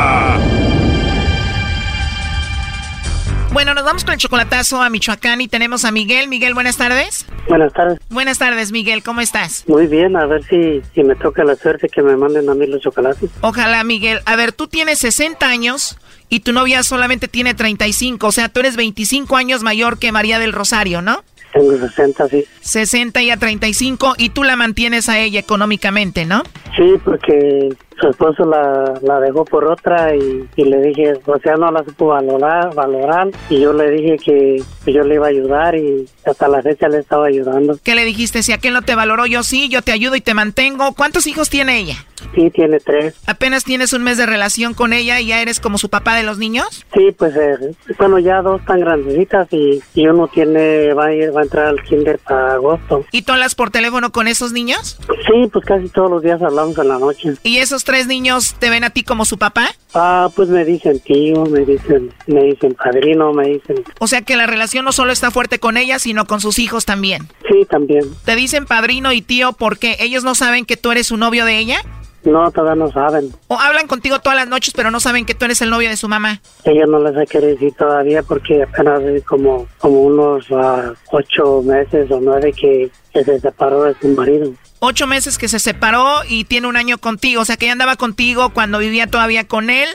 [3.53, 6.29] Bueno, nos vamos con el chocolatazo a Michoacán y tenemos a Miguel.
[6.29, 7.25] Miguel, buenas tardes.
[7.49, 7.99] Buenas tardes.
[8.09, 9.03] Buenas tardes, Miguel.
[9.03, 9.65] ¿Cómo estás?
[9.67, 12.65] Muy bien, a ver si, si me toca la suerte que me manden a mí
[12.65, 13.29] los chocolates.
[13.41, 14.21] Ojalá, Miguel.
[14.25, 15.97] A ver, tú tienes 60 años
[16.29, 20.39] y tu novia solamente tiene 35, o sea, tú eres 25 años mayor que María
[20.39, 21.21] del Rosario, ¿no?
[21.51, 22.45] Tengo 60, sí.
[22.61, 26.43] 60 y a 35 y tú la mantienes a ella económicamente, ¿no?
[26.77, 31.55] Sí, porque su esposo la, la dejó por otra y, y, le dije, o sea,
[31.55, 35.75] no la supo valorar, valorar y yo le dije que yo le iba a ayudar
[35.75, 37.77] y hasta la fecha le estaba ayudando.
[37.83, 38.43] ¿Qué le dijiste?
[38.43, 40.93] Si aquel no te valoró, yo sí, yo te ayudo y te mantengo.
[40.93, 41.95] ¿Cuántos hijos tiene ella?
[42.35, 43.15] Sí, tiene tres.
[43.25, 46.23] ¿Apenas tienes un mes de relación con ella y ya eres como su papá de
[46.23, 46.85] los niños?
[46.93, 51.35] Sí, pues eh, bueno, ya dos tan grandecitas y, y, uno tiene, va a, ir,
[51.35, 53.05] va a entrar al kinder para agosto.
[53.11, 54.99] ¿Y tú hablas por teléfono con esos niños?
[55.27, 57.33] Sí, pues casi todos los días hablamos en la noche.
[57.43, 59.73] ¿Y esos tres niños te ven a ti como su papá?
[59.93, 63.83] Ah, pues me dicen tío, me dicen, me dicen padrino, me dicen.
[63.99, 66.85] O sea que la relación no solo está fuerte con ella, sino con sus hijos
[66.85, 67.27] también.
[67.49, 68.05] Sí, también.
[68.25, 71.57] ¿Te dicen padrino y tío porque ellos no saben que tú eres su novio de
[71.57, 71.81] ella?
[72.23, 73.31] No, todavía no saben.
[73.47, 75.97] ¿O hablan contigo todas las noches, pero no saben que tú eres el novio de
[75.97, 76.41] su mamá?
[76.63, 82.11] Ella no les ha querido decir todavía porque apenas como, como unos uh, ocho meses
[82.11, 84.51] o nueve que, que se separó de su marido
[84.83, 87.41] ocho meses que se separó y tiene un año contigo.
[87.41, 89.87] O sea, que ella andaba contigo cuando vivía todavía con él.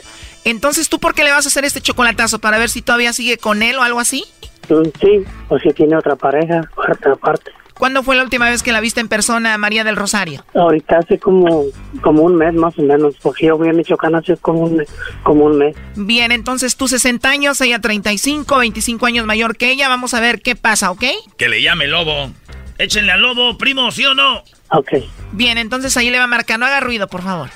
[0.45, 2.39] Entonces, ¿tú por qué le vas a hacer este chocolatazo?
[2.39, 4.23] ¿Para ver si todavía sigue con él o algo así?
[5.01, 6.61] Sí, o si tiene otra pareja,
[7.21, 7.51] parte.
[7.77, 10.43] ¿Cuándo fue la última vez que la viste en persona, María del Rosario?
[10.55, 11.65] Ahorita hace como,
[12.01, 14.83] como un mes más o menos, porque yo voy a Michoacán hace como un,
[15.23, 15.75] como un mes.
[15.95, 19.89] Bien, entonces tú 60 años, ella 35, 25 años mayor que ella.
[19.89, 21.03] Vamos a ver qué pasa, ¿ok?
[21.37, 22.31] Que le llame Lobo.
[22.77, 24.43] Échenle al Lobo, primo, ¿sí o no?
[24.71, 24.93] Ok.
[25.31, 26.59] Bien, entonces ahí le va a marcar.
[26.59, 27.49] No haga ruido, por favor.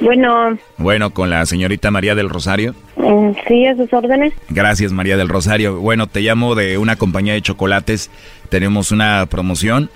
[0.00, 0.58] Bueno.
[0.78, 2.74] Bueno, con la señorita María del Rosario.
[2.96, 4.32] Mm, sí, a sus órdenes.
[4.48, 5.78] Gracias, María del Rosario.
[5.78, 8.10] Bueno, te llamo de una compañía de chocolates.
[8.48, 9.90] Tenemos una promoción.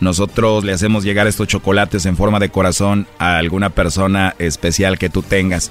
[0.00, 5.10] Nosotros le hacemos llegar estos chocolates en forma de corazón a alguna persona especial que
[5.10, 5.70] tú tengas.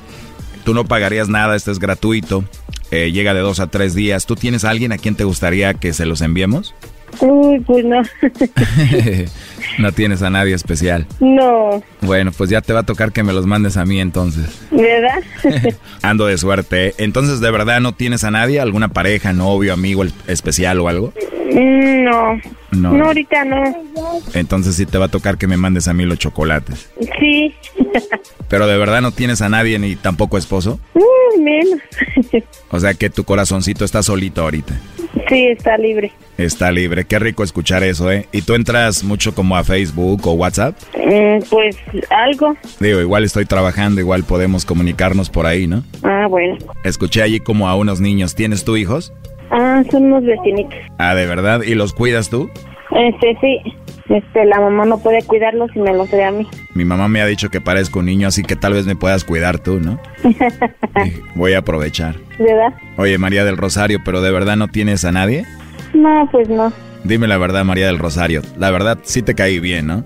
[0.63, 2.43] Tú no pagarías nada, esto es gratuito.
[2.91, 4.27] Eh, llega de dos a tres días.
[4.27, 6.75] ¿Tú tienes a alguien a quien te gustaría que se los enviemos?
[7.21, 8.01] Uy, pues no.
[9.79, 11.05] no tienes a nadie especial.
[11.19, 11.83] No.
[12.01, 14.61] Bueno, pues ya te va a tocar que me los mandes a mí entonces.
[14.71, 15.19] ¿Verdad?
[16.01, 16.93] Ando de suerte.
[16.97, 18.59] Entonces, ¿de verdad no tienes a nadie?
[18.59, 21.13] ¿Alguna pareja, novio, amigo especial o algo?
[21.53, 22.41] Mm, no.
[22.71, 22.93] No.
[22.93, 23.63] No, ahorita no.
[24.33, 26.89] Entonces sí te va a tocar que me mandes a mí los chocolates.
[27.19, 27.53] Sí.
[28.47, 30.79] Pero de verdad no tienes a nadie ni tampoco esposo.
[31.39, 31.79] Menos.
[32.71, 34.79] o sea que tu corazoncito está solito ahorita.
[35.27, 36.11] Sí, está libre.
[36.37, 38.27] Está libre, qué rico escuchar eso, ¿eh?
[38.31, 40.75] ¿Y tú entras mucho como a Facebook o WhatsApp?
[40.95, 41.75] Mm, pues
[42.09, 42.55] algo.
[42.79, 45.83] Digo, igual estoy trabajando, igual podemos comunicarnos por ahí, ¿no?
[46.03, 46.57] Ah, bueno.
[46.83, 48.35] Escuché allí como a unos niños.
[48.35, 49.13] ¿Tienes tú hijos?
[49.51, 50.79] Ah, son unos vecinitos.
[50.97, 51.61] Ah, ¿de verdad?
[51.63, 52.49] ¿Y los cuidas tú?
[52.91, 53.61] Este, sí.
[54.09, 56.47] Este, la mamá no puede cuidarlos y me los da a mí.
[56.73, 59.23] Mi mamá me ha dicho que parezco un niño, así que tal vez me puedas
[59.23, 59.99] cuidar tú, ¿no?
[61.35, 62.15] Voy a aprovechar.
[62.39, 62.73] ¿Verdad?
[62.97, 65.45] Oye, María del Rosario, ¿pero de verdad no tienes a nadie?
[65.93, 66.71] No, pues no.
[67.03, 68.41] Dime la verdad, María del Rosario.
[68.57, 70.03] La verdad, sí te caí bien, ¿no?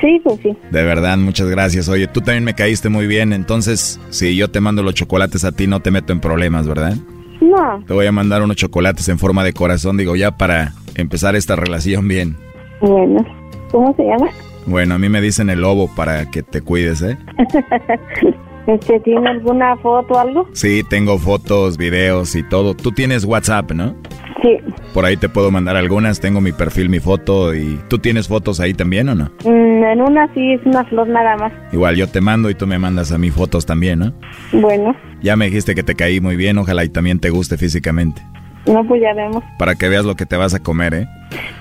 [0.00, 0.56] Sí, pues sí.
[0.70, 1.88] De verdad, muchas gracias.
[1.88, 5.52] Oye, tú también me caíste muy bien, entonces, si yo te mando los chocolates a
[5.52, 6.94] ti, no te meto en problemas, ¿verdad?
[7.40, 7.82] No.
[7.86, 11.56] Te voy a mandar unos chocolates en forma de corazón, digo, ya para empezar esta
[11.56, 12.36] relación bien.
[12.80, 13.24] Bueno,
[13.70, 14.28] ¿cómo se llama?
[14.66, 17.16] Bueno, a mí me dicen el lobo para que te cuides, ¿eh?
[18.74, 20.48] este, ¿Tiene alguna foto o algo?
[20.52, 22.74] Sí, tengo fotos, videos y todo.
[22.74, 23.96] Tú tienes WhatsApp, ¿no?
[24.42, 24.58] Sí.
[24.94, 26.20] Por ahí te puedo mandar algunas.
[26.20, 27.78] Tengo mi perfil, mi foto y...
[27.88, 29.30] ¿Tú tienes fotos ahí también o no?
[29.44, 31.52] Mm, en una sí, es una flor nada más.
[31.72, 34.12] Igual yo te mando y tú me mandas a mí fotos también, ¿no?
[34.52, 34.96] Bueno.
[35.22, 38.22] Ya me dijiste que te caí muy bien, ojalá y también te guste físicamente.
[38.66, 39.42] No, pues ya vemos.
[39.58, 41.08] Para que veas lo que te vas a comer, ¿eh?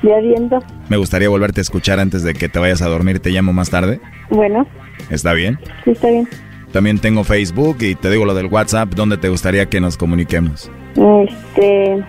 [0.04, 0.60] Ya viendo.
[0.90, 3.20] Me gustaría volverte a escuchar antes de que te vayas a dormir.
[3.20, 4.00] ¿Te llamo más tarde?
[4.30, 4.68] Bueno.
[5.10, 5.60] ¿Está bien?
[5.86, 6.28] Sí, está bien.
[6.72, 8.94] También tengo Facebook y te digo lo del WhatsApp.
[8.94, 10.72] ¿Dónde te gustaría que nos comuniquemos?
[10.96, 12.04] Este...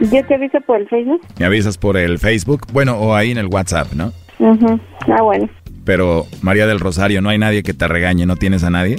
[0.00, 1.20] ¿Yo te aviso por el Facebook?
[1.38, 2.66] ¿Me avisas por el Facebook?
[2.72, 4.12] Bueno, o ahí en el WhatsApp, ¿no?
[4.40, 4.80] Ajá.
[5.08, 5.48] Ah, bueno.
[5.84, 8.26] Pero, María del Rosario, ¿no hay nadie que te regañe?
[8.26, 8.96] ¿No tienes a nadie?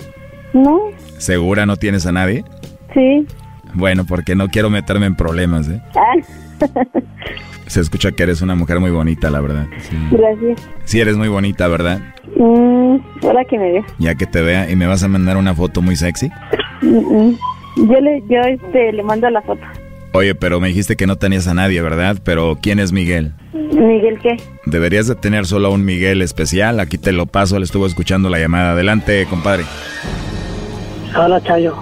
[0.54, 0.80] No.
[1.18, 2.46] ¿Segura no tienes a nadie?
[2.94, 3.26] Sí.
[3.74, 5.82] Bueno, porque no quiero meterme en problemas, ¿eh?
[5.96, 6.14] Ah.
[7.68, 9.68] Se escucha que eres una mujer muy bonita, la verdad.
[9.80, 10.70] Sí, Gracias.
[10.86, 12.00] sí eres muy bonita, ¿verdad?
[12.36, 13.84] Mm, ahora que me vea.
[14.00, 16.30] Ya que te vea y me vas a mandar una foto muy sexy.
[16.82, 17.38] Mm, mm.
[17.78, 19.62] Yo le, yo este, le mando la foto.
[20.14, 22.18] Oye, pero me dijiste que no tenías a nadie, ¿verdad?
[22.24, 23.34] Pero ¿quién es Miguel?
[23.54, 24.38] Miguel, ¿qué?
[24.68, 26.80] Deberías de tener solo a un Miguel especial.
[26.80, 28.74] Aquí te lo paso, le estuvo escuchando la llamada.
[28.74, 29.64] Adelante, compadre.
[31.18, 31.76] Hola, Chayo.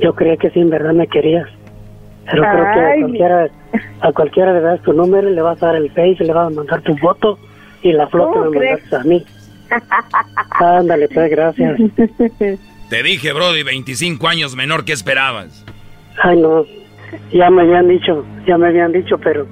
[0.00, 1.46] Yo creía que sí, en verdad me querías.
[2.30, 3.48] Pero creo que a cualquiera,
[4.00, 6.32] a cualquiera le das tu número y le vas a dar el face y le
[6.32, 7.38] vas a mandar tu foto
[7.82, 9.24] y la flor que ¿Cómo me mandaste a mí.
[10.60, 11.78] Ándale, pues, gracias.
[12.88, 15.64] Te dije, Brody, 25 años menor, ¿qué esperabas?
[16.22, 16.64] Ay, no.
[17.32, 19.46] Ya me habían dicho, ya me habían dicho, pero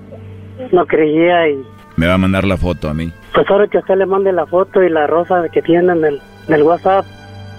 [0.73, 1.57] no creía y
[1.97, 3.11] Me va a mandar la foto a mí.
[3.35, 6.21] pues ahora que usted le mande la foto y la rosa que tiene en el,
[6.49, 7.05] en el WhatsApp,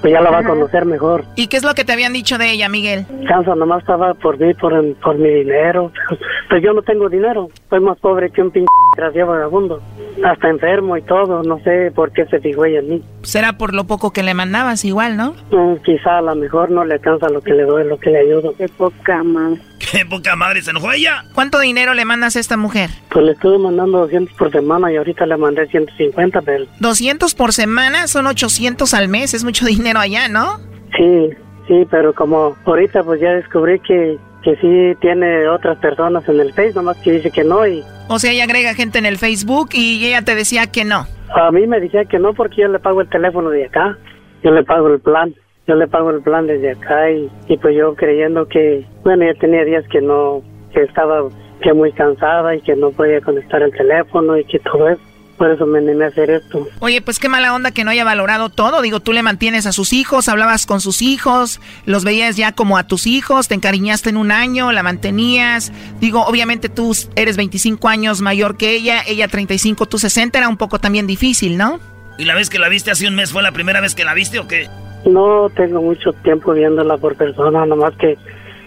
[0.03, 1.23] pues ya la va a conocer mejor.
[1.37, 3.05] ¿Y qué es lo que te habían dicho de ella, Miguel?
[3.25, 5.91] Cansa, nomás estaba por mí, por, por mi dinero.
[6.49, 7.49] Pues yo no tengo dinero.
[7.69, 9.81] Soy más pobre que un pinche gracia vagabundo.
[10.23, 11.41] Hasta enfermo y todo.
[11.41, 13.03] No sé por qué se fijó ella en mí.
[13.23, 15.33] Será por lo poco que le mandabas igual, ¿no?
[15.49, 18.19] Mm, quizá a lo mejor no le alcanza lo que le doy, lo que le
[18.19, 18.53] ayudo.
[18.55, 19.61] Qué poca madre.
[19.91, 21.25] Qué poca madre, ¿se enojó ella?
[21.33, 22.89] ¿Cuánto dinero le mandas a esta mujer?
[23.09, 27.53] Pues le estuve mandando 200 por semana y ahorita le mandé 150, pero 200 por
[27.53, 30.59] semana, son 800 al mes, es mucho dinero allá, ¿no?
[30.95, 31.29] sí,
[31.67, 36.53] sí, pero como ahorita pues ya descubrí que, que sí tiene otras personas en el
[36.53, 39.69] Face, nomás que dice que no y O sea, ella agrega gente en el Facebook
[39.73, 41.07] y ella te decía que no.
[41.35, 43.97] A mí me decía que no porque yo le pago el teléfono de acá,
[44.43, 45.33] yo le pago el plan,
[45.67, 49.39] yo le pago el plan desde acá y, y pues yo creyendo que, bueno, ya
[49.39, 50.41] tenía días que no,
[50.73, 51.29] que estaba
[51.61, 55.01] que muy cansada y que no podía conectar el teléfono y que todo eso,
[55.37, 56.67] por eso me animé a hacer esto.
[56.79, 58.81] Oye, pues qué mala onda que no haya valorado todo.
[58.81, 62.77] Digo, tú le mantienes a sus hijos, hablabas con sus hijos, los veías ya como
[62.77, 65.71] a tus hijos, te encariñaste en un año, la mantenías.
[65.99, 70.57] Digo, obviamente tú eres 25 años mayor que ella, ella 35, tú 60, era un
[70.57, 71.79] poco también difícil, ¿no?
[72.17, 74.13] ¿Y la vez que la viste hace un mes fue la primera vez que la
[74.13, 74.69] viste o qué?
[75.05, 78.17] No tengo mucho tiempo viéndola por persona, nomás que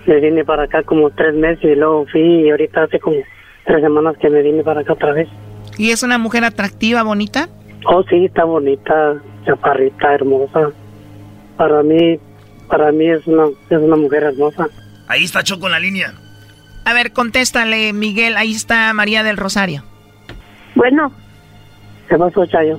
[0.07, 3.17] me vine para acá como tres meses y luego fui y ahorita hace como
[3.65, 5.29] tres semanas que me vine para acá otra vez.
[5.79, 7.49] ¿Y es una mujer atractiva, bonita?
[7.87, 10.71] Oh, sí, está bonita, chaparrita, hermosa.
[11.57, 12.19] Para mí,
[12.69, 14.69] para mí es una, es una mujer hermosa.
[15.09, 16.13] Ahí está Choco en la línea.
[16.85, 19.83] A ver, contéstale, Miguel, ahí está María del Rosario.
[20.75, 21.11] Bueno,
[22.09, 22.79] ¿Qué pasó, Chayo?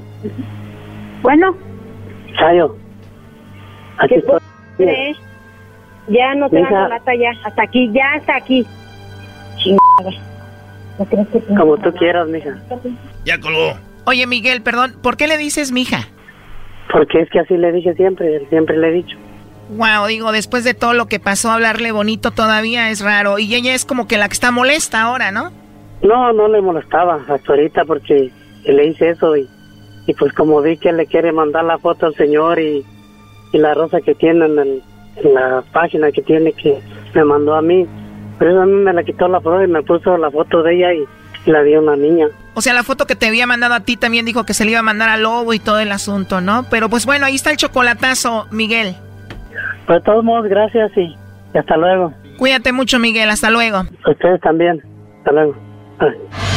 [1.22, 1.56] bueno,
[2.40, 2.76] Chayo.
[3.98, 5.18] Aquí ¿qué estoy.
[6.10, 7.32] Ya no te hago lata ya.
[7.44, 8.66] Hasta aquí, ya hasta aquí.
[9.58, 10.22] Chingada.
[11.00, 12.58] ¿No crees que tengo Como tú quieras, mija.
[13.26, 13.74] Ya colgó.
[14.06, 16.08] Oye, Miguel, perdón, ¿por qué le dices mija?
[16.92, 19.18] Porque es que así le dije siempre, siempre le he dicho.
[19.70, 23.38] Wow, digo, después de todo lo que pasó, hablarle bonito todavía es raro.
[23.38, 25.52] Y ella es como que la que está molesta ahora, ¿no?
[26.02, 28.32] No, no le molestaba hasta ahorita porque
[28.64, 29.50] le hice eso y,
[30.06, 32.86] y pues como vi que le quiere mandar la foto al señor y,
[33.52, 34.84] y la rosa que tiene en, el-
[35.18, 36.78] en la página que tiene que
[37.14, 37.86] me mandó a mí,
[38.40, 40.94] pero a mí me la quitó la flor y me puso la foto de ella
[40.94, 41.04] y,
[41.46, 42.28] y la dio una niña.
[42.54, 44.72] O sea, la foto que te había mandado a ti también dijo que se le
[44.72, 46.66] iba a mandar al lobo y todo el asunto, ¿no?
[46.70, 48.96] Pero pues bueno, ahí está el chocolatazo, Miguel.
[49.86, 51.16] Pues de todos modos, gracias y,
[51.54, 52.14] y hasta luego.
[52.38, 53.84] Cuídate mucho, Miguel, hasta luego.
[54.08, 54.82] Ustedes también.
[55.20, 55.56] Hasta luego.
[56.00, 56.57] Ay.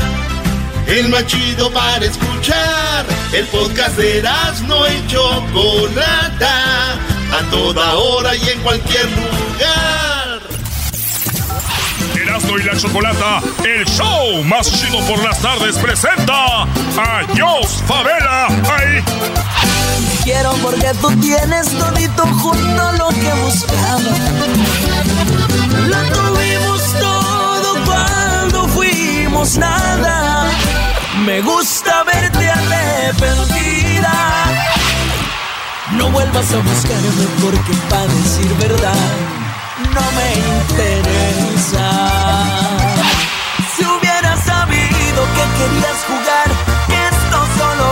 [0.91, 3.05] El más chido para escuchar.
[3.31, 4.21] El podcast de
[4.67, 6.95] no y Chocolata.
[7.31, 10.41] A toda hora y en cualquier lugar.
[12.21, 18.47] Erasno y la chocolata, el show más chido por las tardes, presenta a Jos Favela.
[18.47, 19.01] Ahí.
[20.25, 24.01] Quiero porque tú tienes todito junto lo que buscaba.
[25.87, 27.31] Lo tuvimos todo
[32.49, 34.13] arrepentida.
[35.91, 39.11] No vuelvas a buscarme porque para decir verdad
[39.93, 41.87] no me interesa.
[43.75, 46.47] Si hubieras sabido que querías jugar,
[46.87, 47.85] que esto solo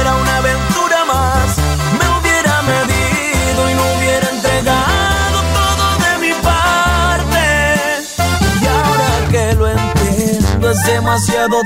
[0.00, 1.58] era una aventura más,
[1.98, 7.44] me hubiera medido y no hubiera entregado todo de mi parte.
[8.60, 11.62] Y ahora que lo entiendo es demasiado.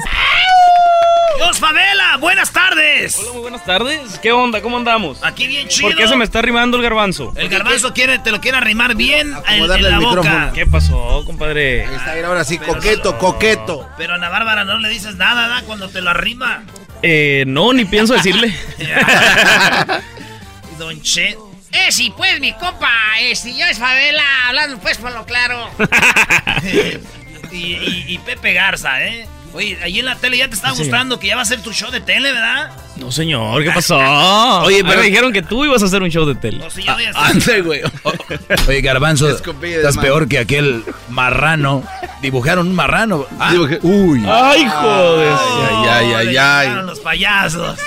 [2.23, 3.17] ¡Buenas tardes!
[3.19, 4.19] Hola, muy buenas tardes.
[4.23, 4.63] ¿Qué onda?
[4.63, 5.19] ¿Cómo andamos?
[5.25, 5.89] Aquí bien chido.
[5.89, 7.33] ¿Por qué se me está arrimando el garbanzo?
[7.37, 10.21] El garbanzo quiere, te lo quiere arrimar bien en, darle en la el boca.
[10.23, 10.53] micrófono.
[10.53, 11.85] ¿Qué pasó, compadre?
[11.85, 13.89] Ahí está, ahora sí, coqueto, coqueto.
[13.99, 15.63] Pero a Ana Bárbara no le dices nada, ¿da?
[15.63, 16.63] Cuando te lo arrima.
[17.03, 18.55] Eh, no, ni pienso decirle.
[20.79, 21.37] Don Che.
[21.73, 22.89] Eh, sí, pues, mi compa,
[23.21, 25.69] eh, si yo es favela, hablando pues por lo claro.
[27.51, 29.27] y, y- y Pepe Garza, ¿eh?
[29.55, 30.79] Oye, ahí en la tele ya te está Sí.
[30.79, 32.71] gustando que ya va a ser tu show de tele, ¿verdad?
[32.97, 33.99] No, señor, ¿qué pasó?
[34.63, 36.59] Oye, pero- me dijeron que tú ibas a hacer un show de tele.
[36.59, 37.81] No, sí, yo voy a hacer- Ande, güey.
[38.69, 41.85] Oye, Garbanzo, estás peor que aquel marrano.
[42.23, 43.27] Dibujaron un marrano.
[43.39, 44.25] Ah, Uy.
[44.27, 45.33] Ay, joder.
[45.33, 46.67] Ay, ay, ay, ay.
[46.69, 47.79] llegaron los payasos.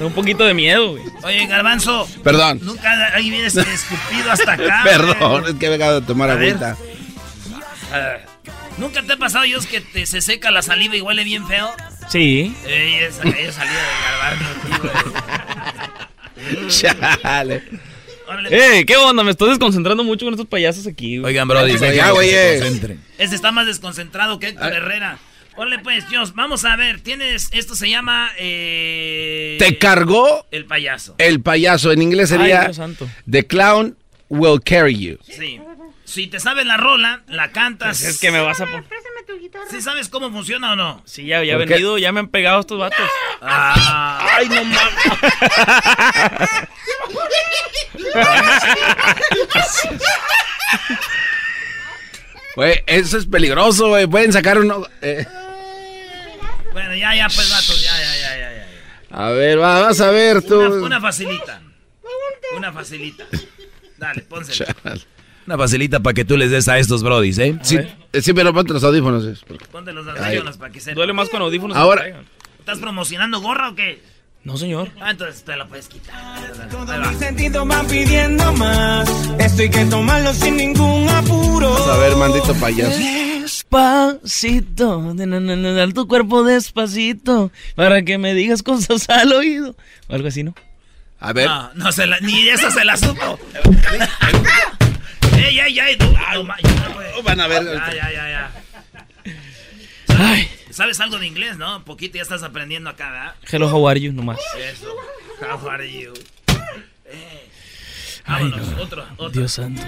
[0.00, 1.04] Un poquito de miedo, güey.
[1.22, 2.08] Oye, Garbanzo.
[2.24, 2.58] Perdón.
[2.62, 4.80] Nunca ahí vienes escupido hasta acá.
[4.82, 5.52] Perdón, güey.
[5.52, 6.48] es que he acabado de tomar A ver.
[6.54, 6.76] agüita.
[7.92, 8.16] Ah,
[8.78, 11.70] ¿Nunca te ha pasado, Dios, que te, se seca la saliva y huele bien feo?
[12.08, 12.54] Sí.
[12.66, 14.88] Ey, esa, esa salida del Garbanzo, aquí,
[16.52, 16.68] güey.
[16.68, 17.62] Chale.
[18.50, 19.22] Eh, ¿qué onda?
[19.22, 21.18] Me estoy desconcentrando mucho con estos payasos aquí.
[21.18, 21.30] güey.
[21.32, 22.62] Oigan, Brody, Ya, déjenlo que güey, se es.
[22.62, 23.00] concentren.
[23.18, 25.18] Este está más desconcentrado que Héctor Herrera.
[25.54, 28.32] Ponle pues, Dios, vamos a ver, tienes, esto se llama...
[28.38, 31.14] Eh, Te cargó El payaso.
[31.18, 31.92] el payaso.
[31.92, 33.08] En inglés Ay, sería Dios santo.
[33.30, 33.96] The clown
[34.28, 35.18] will carry you.
[35.22, 35.60] Sí.
[36.04, 37.98] Si te sabes la rola, la cantas.
[38.00, 38.84] Pues es que me vas a poner.
[39.70, 41.02] ¿Sí sabes cómo funciona o no?
[41.06, 43.08] Sí, ya, ya he venido, ya me han pegado estos vatos.
[43.40, 44.78] Ah, Ay, no mames.
[52.56, 54.06] Güey, eso es peligroso, güey.
[54.06, 54.86] Pueden sacar uno.
[55.02, 55.26] eh.
[56.72, 58.52] bueno, ya, ya, pues, vatos, ya, ya, ya, ya.
[58.56, 58.66] ya.
[59.10, 60.60] A ver, va, vas a ver tú.
[60.60, 61.60] Una, una facilita.
[62.56, 63.24] Una facilita.
[63.96, 64.72] Dale, pónsela.
[64.82, 65.00] Chale.
[65.46, 67.58] Una facilita para que tú les des a estos Brodis, ¿eh?
[67.62, 67.76] Sí,
[68.12, 69.24] eh, sí, pero ponte los audífonos.
[69.24, 69.40] es
[69.70, 70.94] Ponte los audífonos para que se...
[70.94, 71.76] Duele más con audífonos.
[71.76, 72.14] Ahora- que.
[72.60, 74.00] ¿Estás promocionando gorra o qué?
[74.42, 74.90] No, señor.
[75.00, 76.14] Ah, entonces te la puedes quitar.
[76.16, 77.10] Ahí Todo va.
[77.10, 79.08] mi sentido van pidiendo más.
[79.38, 81.70] Esto hay que tomarlo sin ningún apuro.
[81.72, 82.98] Vamos a ver, mandito payaso.
[83.42, 89.32] Despacito, de na, na, na, dar tu cuerpo despacito, para que me digas cosas al
[89.32, 89.76] oído.
[90.08, 90.54] O algo así, ¿no?
[91.20, 91.46] A ver.
[91.48, 93.38] No, no se la, ni esa se la supo.
[95.36, 96.14] ey, ey, ey, no.
[97.22, 97.64] Van a ver.
[97.64, 98.52] Ya, ya, ya, ya.
[100.18, 101.84] Ay, ¿Sabes algo de inglés, no?
[101.84, 103.34] Poquito ya estás aprendiendo acá, ¿verdad?
[103.48, 104.40] hello, how are you, nomás.
[104.58, 104.92] Eso.
[105.40, 106.12] How are you?
[107.06, 107.48] Eh.
[108.26, 109.30] Vámonos, otro, otro.
[109.30, 109.80] Dios santo.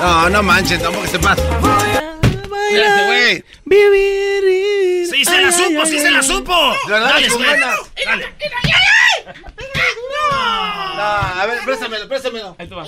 [0.00, 1.42] No, no manches, tampoco se pasa.
[2.70, 3.44] Güey.
[3.66, 5.06] Vivir.
[5.10, 6.74] ¡Sí se la supo, sí se la supo!
[6.88, 7.80] Dale, ganas.
[8.04, 8.34] Dale.
[10.10, 12.56] No, a ver, préstamelo, préstamelo.
[12.58, 12.84] Ahí te va.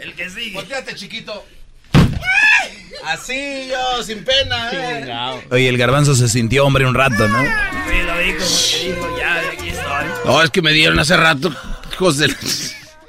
[0.00, 0.54] El que sigue.
[0.54, 1.44] Volteate, chiquito.
[3.04, 5.42] Así yo, sin pena, eh.
[5.50, 7.42] Oye, el Garbanzo se sintió hombre un rato, ¿no?
[7.42, 10.06] Sí, lo vi como que dijo, ya, aquí estoy.
[10.24, 11.54] No, es que me dieron hace rato,
[11.92, 12.34] hijos de...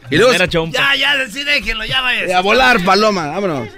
[0.10, 0.34] Y luego.
[0.72, 2.38] Ya, ya, sí, déjenlo, ya vaya.
[2.38, 3.70] a volar, paloma, vámonos.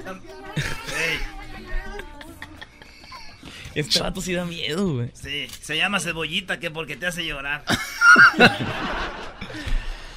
[3.80, 5.10] Este vato sí da miedo, güey.
[5.14, 7.64] Sí, se llama cebollita que porque te hace llorar.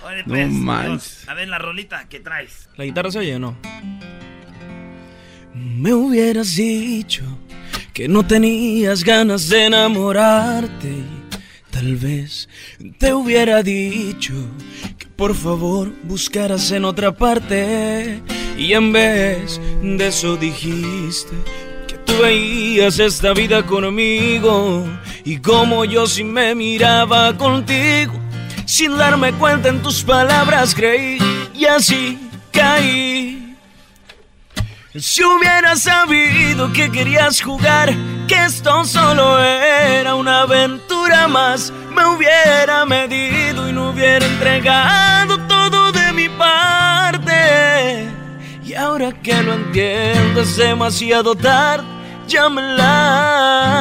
[0.05, 1.19] Oye, No pues, manches.
[1.21, 2.69] Dios, a ver la rolita que traes.
[2.77, 3.57] ¿La guitarra se oye o no?
[5.55, 7.23] Me hubieras dicho
[7.93, 10.89] que no tenías ganas de enamorarte.
[10.89, 11.07] y
[11.71, 12.49] Tal vez
[12.99, 14.35] te hubiera dicho
[14.99, 18.21] que por favor buscaras en otra parte.
[18.59, 21.33] Y en vez de eso dijiste
[22.05, 24.85] tú veías esta vida conmigo.
[25.25, 28.15] Y como yo sí me miraba contigo.
[28.67, 31.19] Sin darme cuenta en tus palabras creí
[31.55, 32.19] y así
[32.53, 33.57] caí.
[34.95, 37.95] Si hubiera sabido que querías jugar,
[38.29, 45.32] que esto solo era una aventura más, me hubiera medido y no hubiera entregado
[48.73, 51.85] Y ahora que lo entiendo es demasiado tarde,
[52.27, 52.63] ya me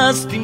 [0.02, 0.42] lastimaste.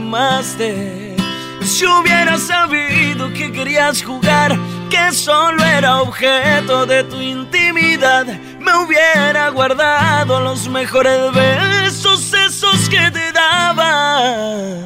[1.62, 8.24] Si hubiera sabido que querías jugar, que solo era objeto de tu intimidad,
[8.59, 14.80] me hubiera guardado los mejores besos, esos que te daba.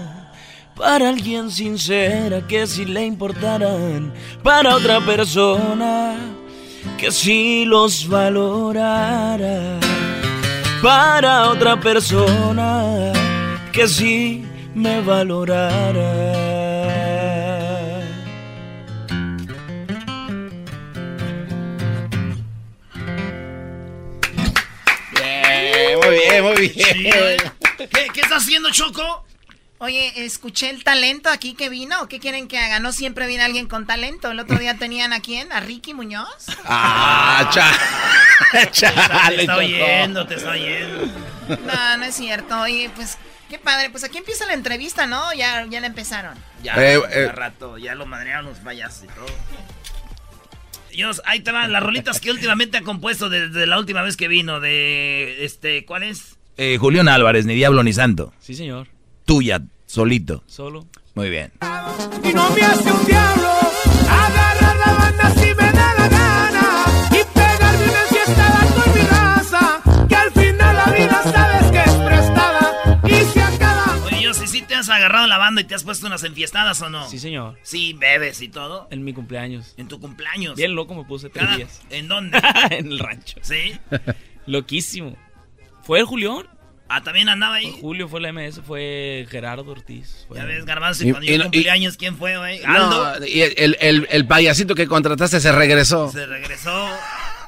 [0.75, 6.17] Para alguien sincera que si le importaran, para otra persona
[6.99, 9.79] que si los valorara,
[10.83, 13.13] para otra persona
[13.73, 16.43] que si me valorara.
[26.03, 27.39] muy bien, muy bien.
[27.79, 29.25] ¿Qué, ¿Qué está haciendo Choco?
[29.83, 32.07] Oye, escuché el talento aquí que vino.
[32.09, 32.79] ¿Qué quieren que haga?
[32.79, 34.31] No siempre viene alguien con talento.
[34.31, 35.51] El otro día tenían a quién?
[35.51, 36.47] ¿A Ricky Muñoz?
[36.65, 37.51] Ah,
[38.53, 39.59] Te chale, está Choco.
[39.59, 41.07] oyendo, te está oyendo.
[41.67, 42.61] No, no es cierto.
[42.61, 43.19] Oye, pues
[43.51, 43.91] qué padre.
[43.91, 45.33] Pues aquí empieza la entrevista, ¿no?
[45.35, 46.39] Ya, ya la empezaron.
[46.63, 47.33] Ya, Eh, ya eh.
[47.33, 49.27] rato, ya lo madrearon los payasos y todo.
[50.93, 54.29] Dios, ahí te van las rolitas que últimamente ha compuesto desde la última vez que
[54.29, 54.61] vino.
[54.61, 56.37] De este, ¿cuál es?
[56.57, 58.33] Eh, Julián Álvarez, ni diablo ni santo.
[58.39, 58.87] Sí, señor.
[59.25, 60.43] Tuya, solito.
[60.47, 60.87] Solo.
[61.15, 61.53] Muy bien.
[62.25, 63.49] Y no me hace un diablo
[64.09, 69.83] agarrar la banda si me da la gana y pegarme una fiesta con mi raza.
[70.09, 73.97] Que al final la vida sabes que es prestada y se acaba.
[74.07, 76.81] Oye, Dios, ¿y si te has agarrado la banda y te has puesto unas enfiestadas
[76.81, 77.07] o no?
[77.09, 77.59] Sí, señor.
[77.63, 78.89] Sí, bebes y todo.
[78.91, 79.75] En mi cumpleaños.
[79.77, 80.57] En tu cumpleaños.
[80.57, 81.83] Bien loco me puse tres Cada- días.
[81.91, 82.41] ¿En dónde?
[82.71, 83.39] en el rancho.
[83.43, 83.79] ¿Sí?
[84.47, 85.17] Loquísimo.
[85.83, 86.47] ¿Fue el Julián?
[86.95, 87.75] Ah, también andaba ahí.
[87.81, 90.27] Julio fue la MS, fue Gerardo Ortiz.
[90.29, 92.63] fue- Ya ves, Garbanzo, cuando y yo cumplí y- años, ¿quién fue, güey?
[92.65, 93.19] Aldo.
[93.21, 96.11] No, y el, el, el payasito que contrataste se regresó.
[96.13, 96.89] Se regresó.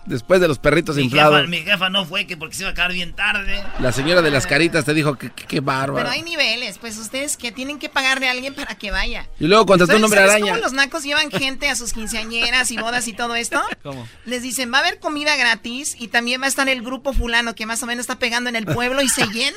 [0.07, 1.37] Después de los perritos Mi inflados.
[1.39, 3.63] jefa, mi jefa no fue que porque se iba a quedar bien tarde.
[3.81, 5.95] La señora de las caritas te dijo que qué bárbaro.
[5.97, 9.27] Pero hay niveles, pues ustedes que tienen que pagarle a alguien para que vaya.
[9.41, 10.53] Y luego contrató un ¿Sabes- hombre sabes araña.
[10.53, 13.63] cómo los nacos llevan gente a sus quinceañeras y bodas y todo esto?
[13.83, 14.07] ¿Cómo?
[14.27, 17.55] Les dicen, va a haber comida gratis y también va a estar el grupo fulano
[17.55, 19.57] que más o menos está pegando en el pueblo y se llena.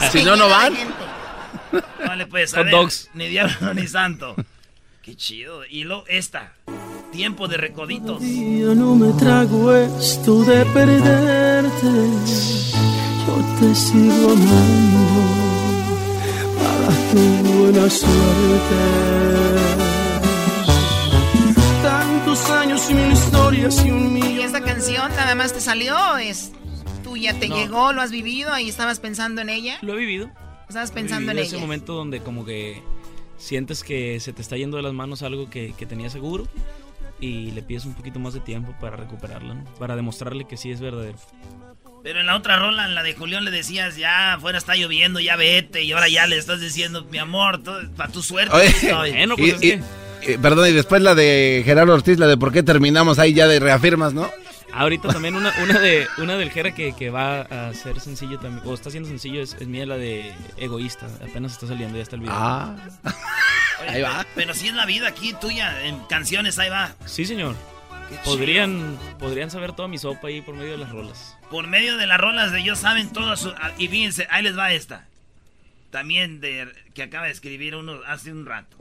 [0.12, 0.84] Si no, no llena de
[1.72, 1.84] van.
[2.06, 3.10] Vale, pues, a ver, dogs.
[3.14, 4.34] Ni diablo ni santo.
[5.02, 5.64] Qué chido.
[5.66, 6.52] Y luego esta.
[7.16, 8.20] Tiempo de recoditos.
[8.22, 11.86] Yo no me trago esto de perderte.
[13.26, 15.22] Yo te sigo amando
[16.58, 17.18] para tu
[17.52, 18.76] buena suerte.
[21.82, 24.44] Tantos años y mil historias y un Y millón.
[24.44, 26.52] esta canción nada más te salió, es
[27.02, 27.56] tuya, te No.
[27.56, 29.78] llegó, lo has vivido y estabas pensando en ella.
[29.80, 30.28] Lo he vivido.
[30.68, 31.64] Estabas He pensando en vivido ese ella.
[31.64, 32.82] momento donde como que
[33.38, 36.46] sientes que se te está yendo de las manos algo que, que tenías seguro
[37.20, 39.64] y le pides un poquito más de tiempo para recuperarla, ¿no?
[39.78, 41.18] Para demostrarle que sí es verdadero.
[42.02, 45.18] Pero en la otra rola, en la de Julián, le decías, ya afuera está lloviendo,
[45.18, 45.82] ya vete.
[45.82, 47.62] Y ahora ya le estás diciendo, mi amor,
[47.96, 48.54] para tu suerte.
[48.54, 49.12] Oye, aquí estoy".
[49.12, 49.80] Bueno, y, pues es
[50.28, 53.46] y- perdón, y después la de Gerardo Ortiz, la de por qué terminamos ahí ya
[53.48, 54.30] de reafirmas, ¿no?
[54.76, 58.66] Ahorita también una, una de una del Jera que, que va a ser sencillo también,
[58.66, 61.06] o está siendo sencillo, es, es mía la de egoísta.
[61.28, 62.34] Apenas está saliendo, ya está el video.
[62.36, 62.76] Ah.
[63.80, 64.26] Oye, Ahí va.
[64.34, 66.94] Pero si es la vida aquí tuya, en canciones, ahí va.
[67.06, 67.54] Sí, señor.
[68.08, 68.24] Qué chido.
[68.24, 71.36] Podrían, podrían saber toda mi sopa ahí por medio de las rolas.
[71.50, 73.50] Por medio de las rolas de ellos saben todo su...
[73.50, 75.06] ah, Y fíjense, ahí les va esta.
[75.90, 78.76] También de que acaba de escribir uno hace un rato.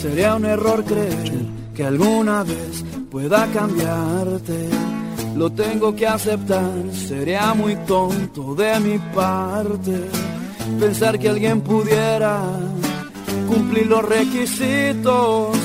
[0.00, 1.32] Sería un error creer
[1.74, 4.68] que alguna vez pueda cambiarte.
[5.36, 10.08] Lo tengo que aceptar, sería muy tonto de mi parte
[10.80, 12.42] pensar que alguien pudiera
[13.46, 15.56] cumplir los requisitos.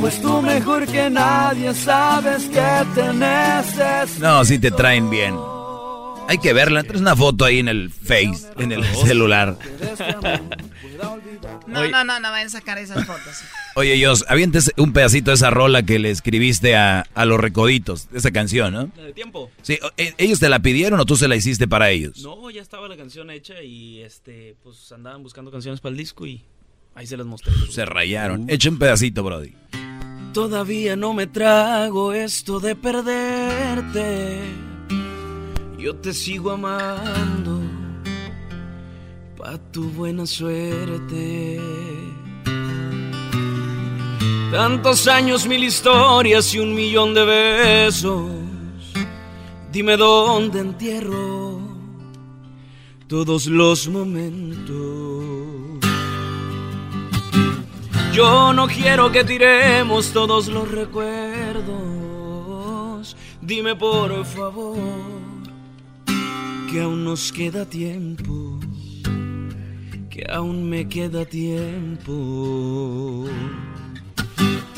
[0.00, 4.26] Pues tú mejor que nadie sabes que te necesito.
[4.26, 5.36] No, sí te traen bien.
[6.28, 6.82] Hay que verla.
[6.82, 9.56] Traes una foto ahí en el Face, en el celular.
[11.66, 13.42] No, no, no, no vayan a sacar esas fotos.
[13.76, 18.10] Oye, Dios, avientes un pedacito de esa rola que le escribiste a, a los recoditos,
[18.10, 18.90] de esa canción, ¿no?
[18.96, 19.50] La de tiempo.
[19.62, 22.22] Sí, eh, ¿ellos te la pidieron o tú se la hiciste para ellos?
[22.22, 26.26] No, ya estaba la canción hecha y este, pues andaban buscando canciones para el disco
[26.26, 26.42] y
[26.94, 27.52] ahí se las mostré.
[27.70, 28.50] Se rayaron.
[28.50, 29.54] Echa un pedacito, Brody.
[30.32, 34.38] Todavía no me trago esto de perderte.
[35.78, 37.62] Yo te sigo amando
[39.36, 41.58] pa' tu buena suerte.
[44.50, 48.30] Tantos años, mil historias y un millón de besos.
[49.70, 51.60] Dime dónde entierro
[53.06, 54.74] todos los momentos.
[58.12, 61.70] Yo no quiero que tiremos todos los recuerdos.
[63.40, 64.76] Dime por favor
[66.68, 68.58] que aún nos queda tiempo.
[70.10, 72.10] Que aún me queda tiempo.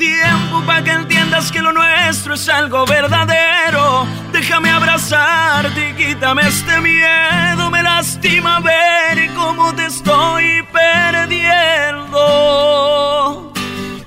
[0.03, 4.05] Tiempo para que entiendas que lo nuestro es algo verdadero.
[4.33, 7.71] Déjame abrazarte y quítame este miedo.
[7.71, 12.19] Me lastima ver cómo te estoy perdiendo.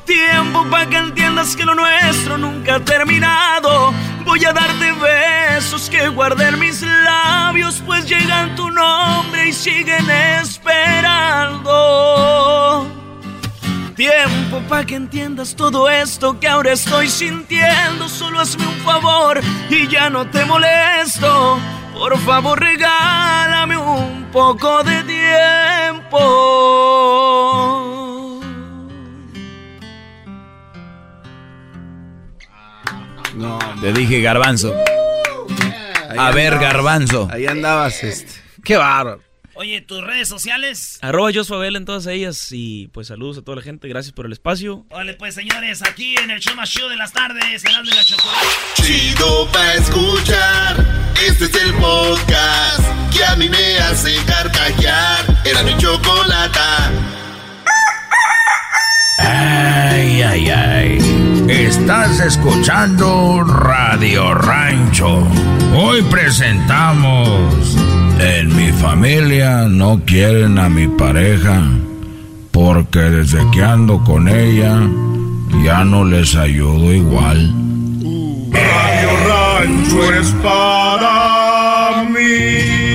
[0.05, 3.95] Tiempo para que entiendas que lo nuestro nunca ha terminado.
[4.27, 10.11] Voy a darte besos que guarden mis labios, pues llegan tu nombre y siguen
[10.43, 11.87] esperando.
[13.97, 18.11] Tiempo para que entiendas todo esto que ahora estoy sintiendo.
[18.11, 19.41] Solo hazme un favor
[19.71, 21.59] y ya no te molesto.
[21.95, 26.19] Por favor, regálame un poco de tiempo.
[33.35, 34.75] No, te dije garbanzo.
[36.19, 37.29] A ver, garbanzo.
[37.33, 38.43] Ahí andabas, este.
[38.63, 39.26] Qué bárbaro.
[39.59, 40.99] Oye, tus redes sociales.
[41.01, 44.33] Arroba Josuabel en todas ellas y pues saludos a toda la gente, gracias por el
[44.33, 44.85] espacio.
[44.91, 48.05] Vale, pues señores, aquí en el show más show de las tardes, Erasmo y la
[48.05, 48.47] Chocolate.
[48.75, 50.87] Chido pa' escuchar.
[51.27, 52.81] Este es el podcast
[53.17, 55.25] que a mí me hace carcajear.
[55.47, 56.93] Era mi chocolata.
[59.19, 61.47] Ay, ay, ay.
[61.49, 65.27] Estás escuchando Radio Rancho.
[65.75, 67.77] Hoy presentamos.
[68.19, 71.63] En mi familia no quieren a mi pareja
[72.51, 74.81] porque desde que ando con ella
[75.63, 77.53] ya no les ayudo igual.
[78.51, 82.87] Radio Rancho es para mí.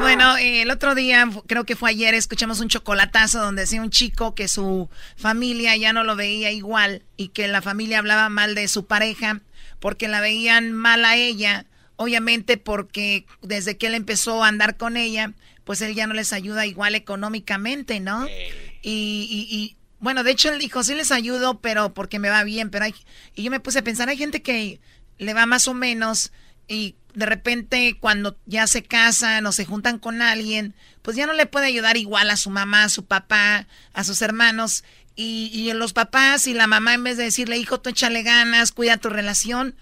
[0.00, 3.90] Bueno, eh, el otro día, creo que fue ayer, escuchamos un chocolatazo donde decía un
[3.90, 8.56] chico que su familia ya no lo veía igual y que la familia hablaba mal
[8.56, 9.40] de su pareja
[9.80, 11.66] porque la veían mal a ella,
[11.96, 15.32] obviamente porque desde que él empezó a andar con ella,
[15.64, 18.26] pues él ya no les ayuda igual económicamente, ¿no?
[18.26, 22.44] Y, y, y, bueno, de hecho él dijo, sí les ayudo, pero porque me va
[22.44, 22.94] bien, pero hay...
[23.34, 24.80] Y yo me puse a pensar, hay gente que
[25.18, 26.32] le va más o menos
[26.68, 31.32] y de repente cuando ya se casan o se juntan con alguien, pues ya no
[31.32, 34.84] le puede ayudar igual a su mamá, a su papá, a sus hermanos.
[35.20, 38.70] Y, y los papás y la mamá en vez de decirle, hijo, tú échale ganas,
[38.70, 39.74] cuida tu relación,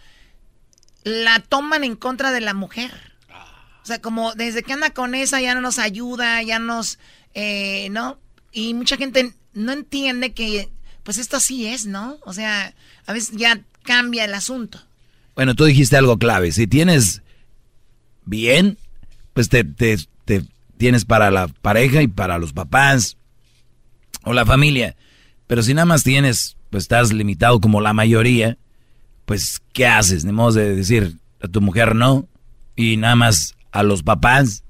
[1.04, 2.90] la toman en contra de la mujer.
[3.82, 6.98] O sea, como desde que anda con esa ya no nos ayuda, ya nos,
[7.34, 8.18] eh, ¿no?
[8.50, 10.70] Y mucha gente no entiende que,
[11.02, 12.16] pues esto así es, ¿no?
[12.24, 12.74] O sea,
[13.04, 14.80] a veces ya cambia el asunto.
[15.34, 16.50] Bueno, tú dijiste algo clave.
[16.50, 17.20] Si tienes
[18.24, 18.78] bien,
[19.34, 20.46] pues te, te, te
[20.78, 23.18] tienes para la pareja y para los papás
[24.24, 24.96] o la familia.
[25.46, 28.56] Pero si nada más tienes, pues estás limitado como la mayoría,
[29.24, 30.24] pues ¿qué haces?
[30.24, 32.26] Ni modo de decir a tu mujer no
[32.74, 34.62] y nada más a los papás.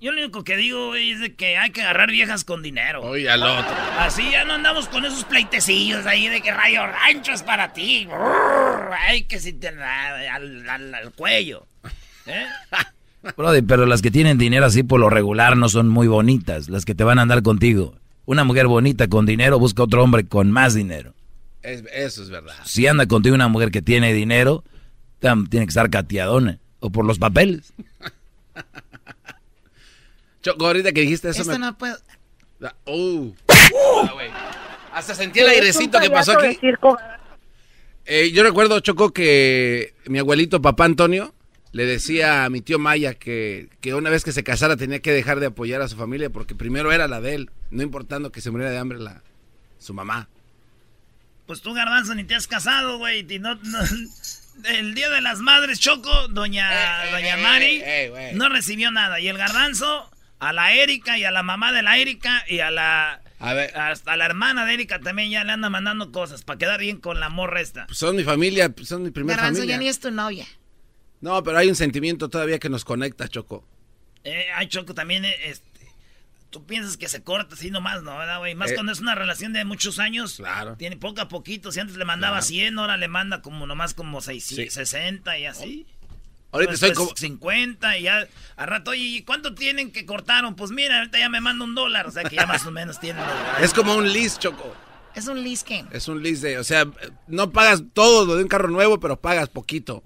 [0.00, 3.02] Yo lo único que digo es de que hay que agarrar viejas con dinero.
[3.02, 3.74] Oye, al otro.
[3.98, 8.06] Así ya no andamos con esos pleitecillos ahí de que rayo rancho es para ti.
[8.06, 11.66] Brrr, Ay, que si te al, al- al cuello.
[12.26, 12.46] ¿Eh?
[13.36, 16.84] Brody, pero las que tienen dinero así por lo regular no son muy bonitas, las
[16.84, 17.96] que te van a andar contigo.
[18.28, 21.14] Una mujer bonita con dinero busca otro hombre con más dinero.
[21.62, 22.56] Es- eso es verdad.
[22.66, 24.64] Si anda contigo una mujer que tiene dinero,
[25.18, 26.58] tam- tiene que estar cateadona.
[26.80, 27.72] O por los papeles.
[30.42, 31.58] Choco, ahorita que dijiste eso Esto me...
[31.58, 31.96] no puedo...
[32.62, 33.32] Ah, uh.
[33.48, 34.28] Ah, güey.
[34.92, 36.58] Hasta sentí el airecito que pasó aquí.
[38.04, 41.32] Eh, yo recuerdo, Choco, que mi abuelito, papá Antonio,
[41.72, 45.12] le decía a mi tío Maya que, que una vez que se casara tenía que
[45.12, 48.40] dejar de apoyar a su familia porque primero era la de él, no importando que
[48.40, 49.22] se muriera de hambre la,
[49.78, 50.28] su mamá.
[51.46, 53.26] Pues tú, Garbanzo, ni te has casado, güey.
[53.28, 53.78] y no- no-
[54.64, 56.68] el Día de las Madres, Choco, doña,
[57.12, 58.34] doña Mari, eh, güey.
[58.34, 59.20] no recibió nada.
[59.20, 60.10] Y el Garbanzo,
[60.40, 63.22] a la Erika y a la mamá de la Erika y a la...
[63.40, 63.76] A ver.
[63.78, 67.20] Hasta la hermana de Erika también ya le anda mandando cosas para quedar bien con
[67.20, 67.86] la morra esta.
[67.86, 69.76] Pues son mi familia, pues son mi primera Garbanzo familia.
[69.76, 70.44] ya ni es tu novia.
[71.20, 73.64] No, pero hay un sentimiento todavía que nos conecta, Choco.
[74.24, 75.66] Eh, ay, Choco, también, eh, este...
[76.50, 78.16] Tú piensas que se corta así nomás, ¿no?
[78.16, 78.54] ¿Verdad, güey?
[78.54, 78.74] Más Eh.
[78.74, 80.36] cuando es una relación de muchos años.
[80.36, 80.76] Claro.
[80.76, 81.72] Tiene poco a poquito.
[81.72, 82.46] Si antes le mandaba Claro.
[82.46, 84.80] 100, ahora le manda como nomás como 600, Sí.
[84.80, 85.86] 60 y así.
[86.50, 87.14] Ahorita estoy como...
[87.14, 90.56] 50 y ya al rato, oye, ¿y cuánto tienen que cortaron?
[90.56, 92.98] Pues mira, ahorita ya me manda un dólar, o sea que ya más o menos
[92.98, 93.22] tienen.
[93.60, 94.74] Es como un lease, Choco.
[95.14, 95.84] Es un lease que...
[95.90, 96.86] Es un lease de, o sea,
[97.26, 100.02] no pagas todo lo de un carro nuevo, pero pagas poquito.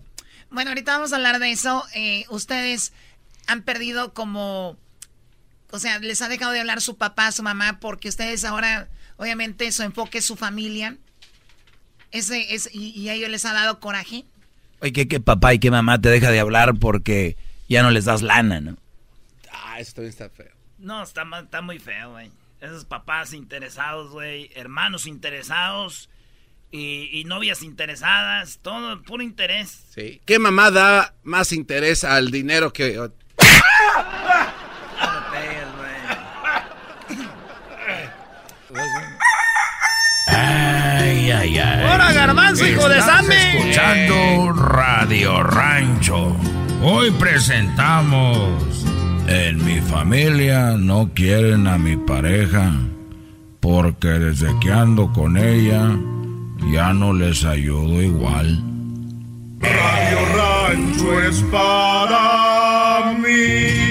[0.52, 1.84] Bueno, ahorita vamos a hablar de eso.
[1.94, 2.92] Eh, ustedes
[3.46, 4.76] han perdido como...
[5.70, 9.72] O sea, les ha dejado de hablar su papá, su mamá, porque ustedes ahora, obviamente,
[9.72, 10.98] su enfoque es su familia.
[12.10, 14.26] Ese es, y, y a ellos les ha dado coraje.
[14.80, 17.38] Oye, que, que papá y que mamá te deja de hablar porque
[17.70, 18.76] ya no les das lana, ¿no?
[19.50, 20.52] Ah, eso también está feo.
[20.76, 22.30] No, está, está muy feo, güey.
[22.60, 26.10] Esos papás interesados, güey, hermanos interesados
[26.72, 29.84] y, novias interesadas, todo puro interés.
[29.94, 30.22] Sí.
[30.24, 32.94] ¿Qué mamá da más interés al dinero que...
[32.94, 33.12] No
[40.28, 41.84] Ay, ay, ay.
[41.84, 43.34] ¡Hora, garbanzo, hijo de Sammy!
[43.34, 46.36] escuchando Radio Rancho.
[46.80, 48.86] Hoy presentamos...
[49.28, 52.72] En mi familia no quieren a mi pareja
[53.60, 55.96] porque desde que ando con ella
[56.70, 58.62] ya no les ayudo igual.
[59.60, 63.82] Radio Rancho es para mí.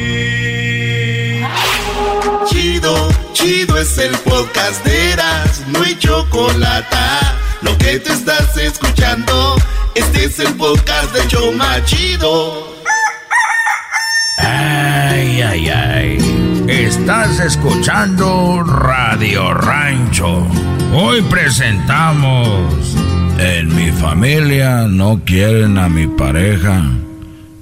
[2.46, 6.98] Chido, chido es el podcast de Eras, no hay chocolate.
[7.62, 9.56] Lo que te estás escuchando,
[9.96, 12.76] este es el podcast de Choma Chido.
[14.38, 16.66] Ay, ay, ay.
[16.68, 20.48] Estás escuchando Radio Rancho.
[20.94, 22.98] Hoy presentamos...
[23.40, 26.84] En mi familia no quieren a mi pareja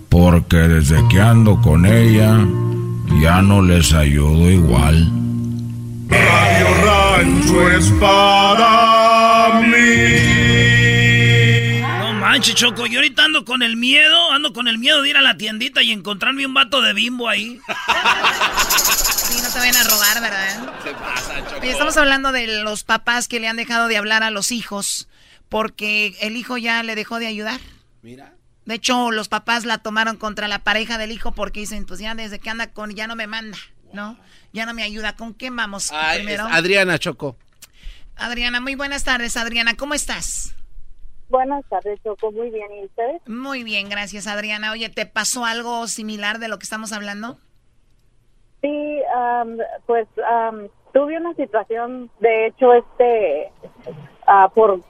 [0.10, 2.46] porque desde que ando con ella
[3.22, 5.10] ya no les ayudo igual.
[6.10, 10.39] Radio Rancho es para mí.
[12.40, 15.22] Manches, Choco, yo ahorita ando con el miedo, ando con el miedo de ir a
[15.22, 17.60] la tiendita y encontrarme un vato de bimbo ahí.
[19.30, 20.74] Sí, no te vayan a robar, ¿verdad?
[20.84, 21.60] Se pasa, Choco.
[21.62, 25.08] Oye, estamos hablando de los papás que le han dejado de hablar a los hijos
[25.50, 27.60] porque el hijo ya le dejó de ayudar.
[28.02, 28.34] Mira.
[28.66, 32.16] De hecho, los papás la tomaron contra la pareja del hijo porque dicen, pues ya
[32.16, 33.58] desde que anda con, ya no me manda,
[33.94, 34.18] ¿no?
[34.52, 35.16] Ya no me ayuda.
[35.16, 36.48] ¿Con qué vamos Ay, primero?
[36.50, 37.38] Adriana Choco.
[38.16, 39.76] Adriana, muy buenas tardes, Adriana.
[39.76, 40.56] ¿Cómo estás?
[41.30, 42.32] Buenas tardes, Choco.
[42.32, 42.68] Muy bien.
[42.82, 43.22] ¿Y ustedes?
[43.28, 44.72] Muy bien, gracias, Adriana.
[44.72, 47.38] Oye, ¿te pasó algo similar de lo que estamos hablando?
[48.62, 53.52] Sí, am, pues am, tuve una situación, de hecho, este,
[54.28, 54.82] ah, por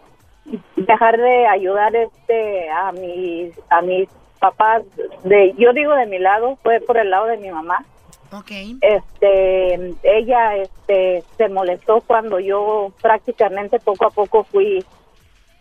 [0.78, 4.10] dejar de ayudar este a mis a mis
[4.40, 4.82] papás
[5.24, 7.86] de yo digo de mi lado fue por el lado de mi mamá
[8.32, 8.50] Ok.
[8.82, 14.84] este ella este se molestó cuando yo prácticamente poco a poco fui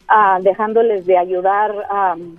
[0.08, 2.38] ah, dejándoles de ayudar am,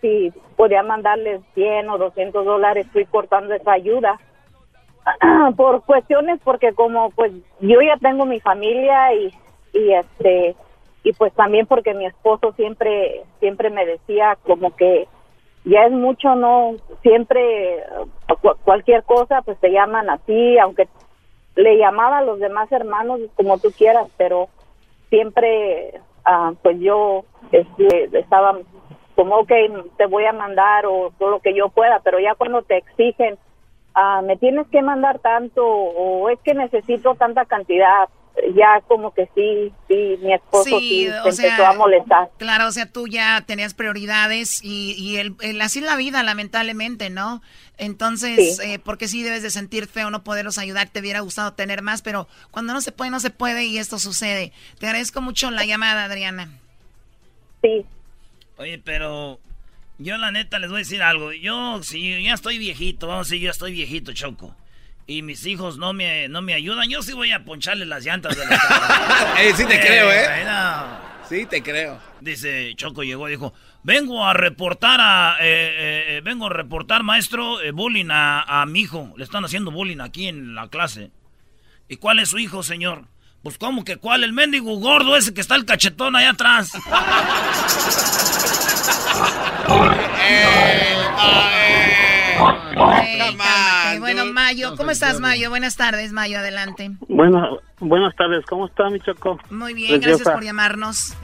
[0.00, 4.18] si podía mandarles 100 o 200 dólares fui cortando esa ayuda.
[5.56, 9.32] Por cuestiones porque como pues yo ya tengo mi familia y
[9.72, 10.54] y este
[11.02, 15.06] y pues también porque mi esposo siempre siempre me decía como que
[15.64, 17.82] ya es mucho no siempre
[18.42, 20.88] cu- cualquier cosa pues te llaman así aunque
[21.54, 24.48] le llamaba a los demás hermanos como tú quieras pero
[25.10, 28.58] siempre ah, pues yo este, estaba
[29.16, 29.52] como ok
[29.96, 33.38] te voy a mandar o todo lo que yo pueda pero ya cuando te exigen
[33.94, 38.08] ah, me tienes que mandar tanto o es que necesito tanta cantidad
[38.54, 42.66] ya como que sí sí mi esposo sí, o se sea, empezó a molestar Claro,
[42.68, 47.10] o sea, tú ya tenías prioridades y, y el, el- así es la vida, lamentablemente,
[47.10, 47.42] ¿no?
[47.76, 48.62] Entonces, Sí.
[48.72, 52.02] eh, porque sí debes de sentir feo no poderlos ayudar, te hubiera gustado tener más,
[52.02, 54.52] pero cuando no se puede, no se puede y esto sucede.
[54.78, 56.48] Te agradezco mucho la llamada, Adriana.
[57.62, 57.84] Sí.
[58.56, 59.38] Oye, pero
[59.98, 61.32] yo la neta les voy a decir algo.
[61.32, 64.54] Yo, si ya estoy viejito, vamos a decir, yo estoy viejito, Choco.
[65.10, 68.36] Y mis hijos no me, no me ayudan, yo sí voy a poncharle las llantas
[68.36, 70.28] de la Eh, sí te creo, ¿eh?
[71.26, 71.98] Sí te creo.
[72.20, 77.04] Dice Choco llegó y dijo, vengo a reportar a, eh, eh, eh, vengo a reportar
[77.04, 79.14] maestro bullying a, a mi hijo.
[79.16, 81.10] Le están haciendo bullying aquí en la clase.
[81.88, 83.06] ¿Y cuál es su hijo, señor?
[83.42, 86.72] Pues cómo que cuál, el mendigo gordo ese que está el cachetón allá atrás.
[94.58, 95.50] Mayo, ¿cómo estás, Mayo?
[95.50, 96.90] Buenas tardes, Mayo, adelante.
[97.06, 97.48] Buenas,
[97.78, 99.38] buenas tardes, ¿cómo está mi Choco?
[99.50, 100.34] Muy bien, gracias Preciosa.
[100.34, 100.96] por llamarnos.
[100.96, 101.14] Sí.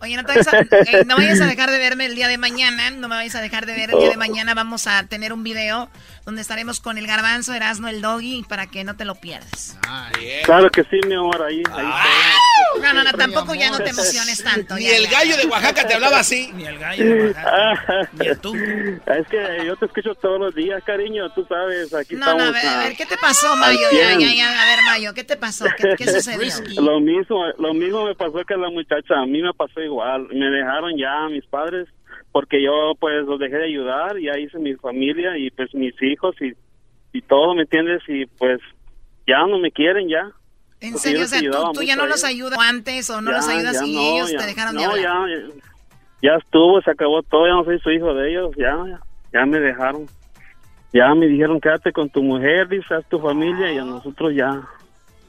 [0.00, 0.58] Oye, no, te vayas a,
[0.98, 2.92] eh, no vayas a dejar de verme el día de mañana.
[2.92, 4.54] No me vayas a dejar de ver el día de mañana.
[4.54, 5.90] Vamos a tener un video
[6.30, 9.76] donde estaremos con el garbanzo, Erasmo, el doggy, para que no te lo pierdas.
[10.44, 11.60] Claro que sí, mi amor, ahí.
[11.72, 11.86] ahí
[12.80, 14.76] No, no, no, tampoco ya no te emociones tanto.
[14.76, 15.10] Ni ya, el ya.
[15.10, 16.52] gallo de Oaxaca te hablaba así.
[16.54, 18.10] Ni el gallo de Oaxaca.
[19.20, 22.48] Es que yo te escucho todos los días, cariño, tú sabes, aquí No, no, estamos.
[22.48, 23.80] a ver, a ah, ver, ¿qué te pasó, Mayo?
[23.92, 25.64] Ya, ya, ya, a ver, Mayo, ¿qué te pasó?
[25.76, 26.80] ¿Qué, qué sucedió?
[26.80, 30.28] Lo mismo, lo mismo me pasó que a la muchacha, a mí me pasó igual.
[30.32, 31.88] Me dejaron ya mis padres
[32.32, 36.34] porque yo pues los dejé de ayudar, ya hice mi familia y pues mis hijos
[36.40, 36.52] y,
[37.16, 38.02] y todo, ¿me entiendes?
[38.08, 38.60] Y pues
[39.26, 40.30] ya no me quieren ya.
[40.80, 41.40] En Porque serio, o sea,
[41.74, 44.38] tú, ya no los ayudas antes o no Ya, los ayudas y no, ellos ya.
[44.38, 45.28] te dejaron de hablar.
[45.28, 45.54] ya,
[46.22, 49.00] ya, estuvo, se acabó todo, ya no soy su hijo de ellos, ya, ya,
[49.32, 50.06] ya me dejaron.
[50.92, 54.62] ya me dijeron quédate con tu mujer, dice, haz tu familia y a nosotros ya,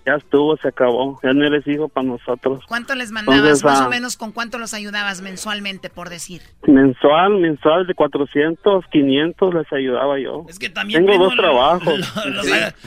[0.06, 2.64] ya estuvo, se acabó, ya no eres hijo para nosotros.
[2.68, 3.64] ¿Cuánto les mandabas?
[3.64, 6.42] más o menos con cuánto los ayudabas mensualmente, por decir.
[6.68, 10.46] Mensual, mensual de 400, 500 les ayudaba yo.
[10.50, 12.00] Es que también tengo dos trabajos.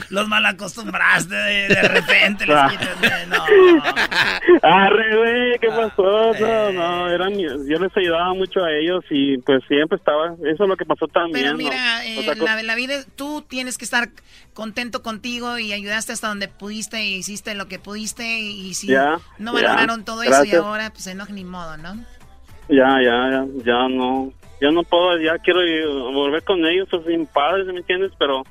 [0.09, 3.35] Los, malacostumbraste de, de repente, les quitas de, no.
[4.63, 6.33] Arre, güey, ¿qué pasó?
[6.39, 10.69] No, no, eran, yo les ayudaba mucho a ellos y pues siempre estaba, eso es
[10.69, 11.45] lo que pasó también.
[11.45, 14.09] Pero mira, eh, la, la vida, tú tienes que estar
[14.55, 18.87] contento contigo y ayudaste hasta donde pudiste y hiciste lo que pudiste y si
[19.37, 21.95] no valoraron todo eso y ahora pues enoja ni modo, ¿no?
[22.69, 25.59] Ya, ya, ya, ya no, ya no puedo, ya quiero
[26.13, 28.13] volver con ellos, son mis padres, ¿me entiendes?
[28.17, 28.43] Pero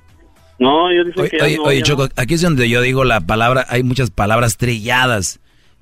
[0.58, 3.82] no, yo dicen que oye, oye Choco, aquí es donde yo digo la palabra, hay
[3.82, 5.40] muchas palabras trilladas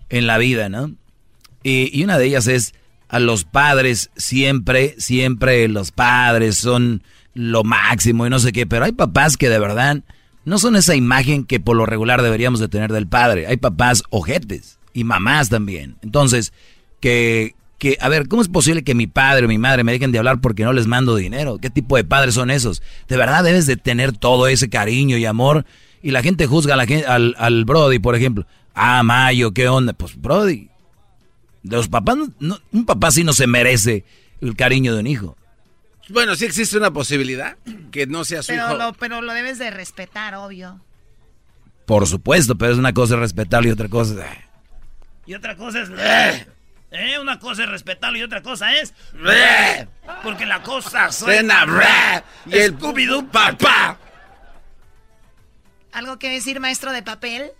[0.08, 0.92] en la vida, ¿no?
[1.64, 2.74] Y, y una de ellas es
[3.08, 7.02] a los padres siempre, siempre los padres son
[7.34, 10.02] lo máximo y no sé qué, pero hay papás que de verdad
[10.44, 13.46] no son esa imagen que por lo regular deberíamos de tener del padre.
[13.46, 15.96] Hay papás ojetes y mamás también.
[16.02, 16.52] Entonces,
[17.00, 20.12] que, que, a ver, ¿cómo es posible que mi padre o mi madre me dejen
[20.12, 21.58] de hablar porque no les mando dinero?
[21.58, 22.82] ¿Qué tipo de padres son esos?
[23.08, 25.64] De verdad debes de tener todo ese cariño y amor.
[26.02, 28.44] Y la gente juzga a la al, al Brody, por ejemplo.
[28.74, 29.92] Ah, Mayo, ¿qué onda?
[29.92, 30.68] Pues Brody.
[31.62, 32.16] Los papás,
[32.72, 34.04] un papá sí no se merece
[34.40, 35.36] el cariño de un hijo.
[36.08, 37.56] Bueno, sí existe una posibilidad
[37.90, 38.76] que no sea su pero hijo.
[38.76, 40.80] Lo, pero lo debes de respetar, obvio.
[41.86, 44.26] Por supuesto, pero es una cosa respetarlo y otra cosa...
[45.26, 45.90] Y otra cosa es...
[46.90, 47.18] ¿Eh?
[47.18, 48.92] Una cosa es respetarlo y otra cosa es...
[50.22, 51.64] Porque la cosa suena...
[52.46, 53.98] Y el Scooby-Doo papá.
[55.92, 57.52] ¿Algo que decir, maestro de papel?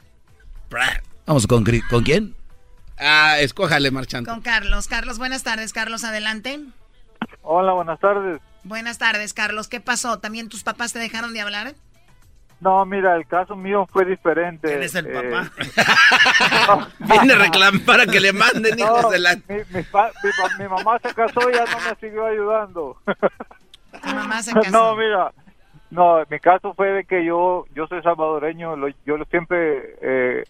[1.27, 2.35] Vamos con, con quién?
[2.99, 4.31] Ah, escójale, marchante.
[4.31, 4.87] Con Carlos.
[4.89, 5.73] Carlos, buenas tardes.
[5.73, 6.61] Carlos, adelante.
[7.43, 8.41] Hola, buenas tardes.
[8.65, 9.69] Buenas tardes, Carlos.
[9.69, 10.19] ¿Qué pasó?
[10.21, 11.73] ¿También tus papás te dejaron de hablar?
[12.61, 14.69] No, mira, el caso mío fue diferente.
[14.69, 15.51] ¿Quién es el Eh, papá?
[17.01, 19.35] Viene a reclamar para que le manden hijos no, de la...
[19.49, 22.97] mi, mi pa- mi pa- mi mamá se casó y ya no me siguió ayudando.
[23.05, 24.71] Tu mamá se casó.
[24.71, 25.33] No, mira,
[25.91, 30.45] no, mi caso fue de que yo yo soy salvadoreño, lo- yo siempre eh,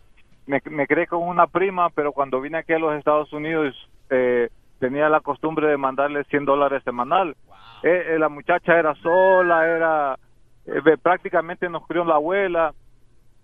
[0.47, 3.75] me, me creé con una prima, pero cuando vine aquí a los Estados Unidos
[4.11, 4.51] eh,
[4.83, 7.37] tenía la costumbre de mandarle 100 dólares semanal.
[7.85, 10.19] Eh, eh, la muchacha era sola, era
[10.67, 12.75] eh, prácticamente nos crió la abuela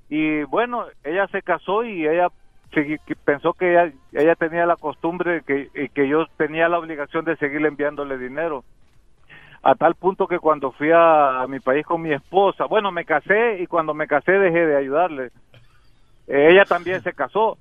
[0.09, 2.27] y bueno, ella se casó y ella
[3.25, 7.37] pensó que ella, ella tenía la costumbre que, y que yo tenía la obligación de
[7.37, 8.65] seguir enviándole dinero
[9.63, 13.05] a tal punto que cuando fui a, a mi país con mi esposa, bueno, me
[13.05, 15.31] casé y cuando me casé dejé de ayudarle.
[16.27, 17.59] Eh, ella también se casó,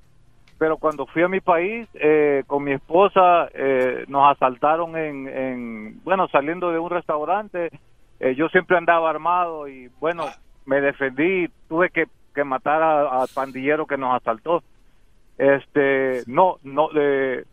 [0.58, 6.04] pero cuando fui a mi país eh, con mi esposa eh, nos asaltaron en, en,
[6.04, 7.70] bueno, saliendo de un restaurante.
[8.20, 10.26] Eh, yo siempre andaba armado y bueno,
[10.66, 14.64] me defendí, tuve que, que matar a- al pandillero que nos asaltó.
[15.38, 17.44] Este, no, no, eh,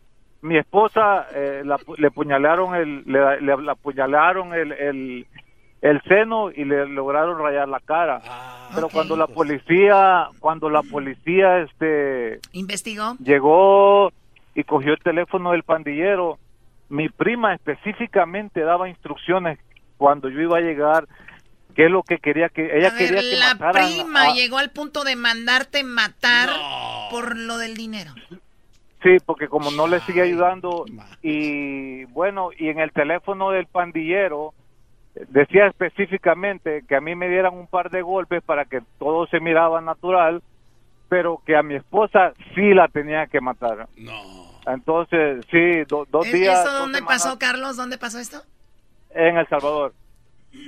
[0.41, 5.27] mi esposa eh, la- le puñalaron el, le, le- le apuñalaron el, el,
[5.81, 8.21] el seno y le lograron rayar la cara.
[8.73, 13.15] Pero cuando la policía, cuando la policía, este, ¿Investigó?
[13.19, 14.11] llegó
[14.55, 16.37] y cogió el teléfono del pandillero,
[16.89, 19.59] mi prima específicamente daba instrucciones
[19.97, 21.07] cuando yo iba a llegar,
[21.75, 24.33] qué es lo que quería que ella A ver, quería que la mataran prima a-
[24.33, 26.49] llegó al punto de mandarte matar
[27.11, 28.11] por lo del dinero.
[29.03, 30.85] Sí, porque como no le sigue ayudando
[31.21, 34.53] y bueno, y en el teléfono del pandillero
[35.29, 39.39] decía específicamente que a mí me dieran un par de golpes para que todo se
[39.39, 40.41] miraba natural,
[41.07, 43.87] pero que a mi esposa sí la tenía que matar.
[43.97, 44.45] No.
[44.65, 47.77] Entonces, sí, do- dos ¿Es- días ¿Eso dónde semanas pasó, Carlos?
[47.77, 48.41] ¿Dónde pasó esto?
[49.11, 49.93] en El Salvador.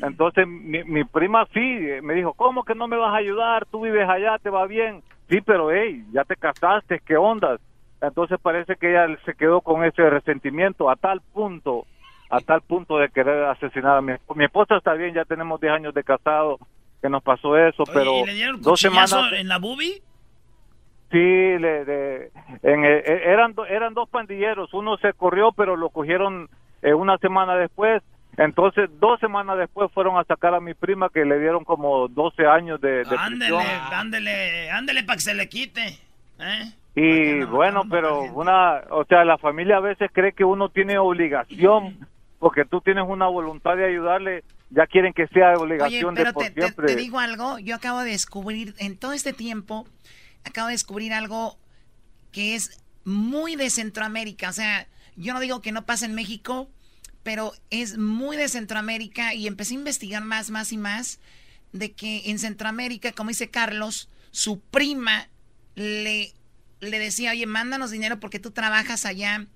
[0.02, 1.60] Entonces mi, mi prima sí
[2.04, 3.66] me dijo, ¿cómo que no me vas a ayudar?
[3.66, 5.04] Tú vives allá, te va bien.
[5.28, 7.60] Sí, pero hey, ya te casaste, ¿qué ondas?
[8.00, 11.86] Entonces parece que ella se quedó con ese resentimiento a tal punto,
[12.30, 14.38] a tal punto de querer asesinar a mi esposa.
[14.38, 16.60] Mi esposa está bien, ya tenemos 10 años de casado,
[17.02, 19.14] que nos pasó eso, pero ¿Y le dieron dos semanas...
[19.34, 20.02] en la boobie?
[21.12, 21.82] Sí, le,
[22.64, 26.50] en, eh, eh, eran, eran dos pandilleros, uno se corrió, pero lo cogieron
[26.82, 28.04] eh, una semana después.
[28.36, 32.46] Entonces, dos semanas después fueron a sacar a mi prima que le dieron como 12
[32.46, 33.94] años de, de Ándele, prisión.
[33.94, 35.98] ándele, ándele para que se le quite.
[36.40, 36.72] ¿eh?
[36.96, 41.98] Y bueno, pero una, o sea, la familia a veces cree que uno tiene obligación,
[42.40, 46.34] porque tú tienes una voluntad de ayudarle, ya quieren que sea Oye, obligación de pero
[46.34, 46.88] por te, te- siempre.
[46.88, 49.88] te digo algo, yo acabo de descubrir, en todo este tiempo,
[50.44, 51.58] acabo de descubrir algo
[52.32, 54.50] que es muy de Centroamérica.
[54.50, 56.70] O sea, yo no digo que no pasa en México,
[57.24, 61.20] pero es muy de Centroamérica y empecé a investigar más, más y más
[61.74, 65.28] de que en Centroamérica, como dice Carlos, su prima
[65.76, 66.34] le,
[66.80, 69.48] le decía, oye, mándanos dinero porque tú trabajas allá.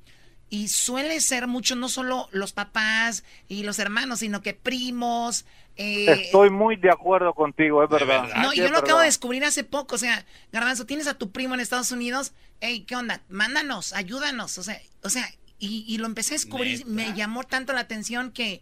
[0.51, 5.45] Y suele ser mucho, no solo los papás y los hermanos, sino que primos.
[5.77, 8.27] Eh, Estoy muy de acuerdo contigo, es verdad.
[8.35, 9.95] No, yo lo acabo de descubrir hace poco.
[9.95, 12.33] O sea, Garbanzo, tienes a tu primo en Estados Unidos.
[12.59, 13.21] Hey, ¿qué onda?
[13.29, 14.57] Mándanos, ayúdanos.
[14.57, 15.25] O sea, o sea
[15.57, 16.85] y, lo empecé a descubrir.
[16.85, 18.61] Me llamó tanto la atención que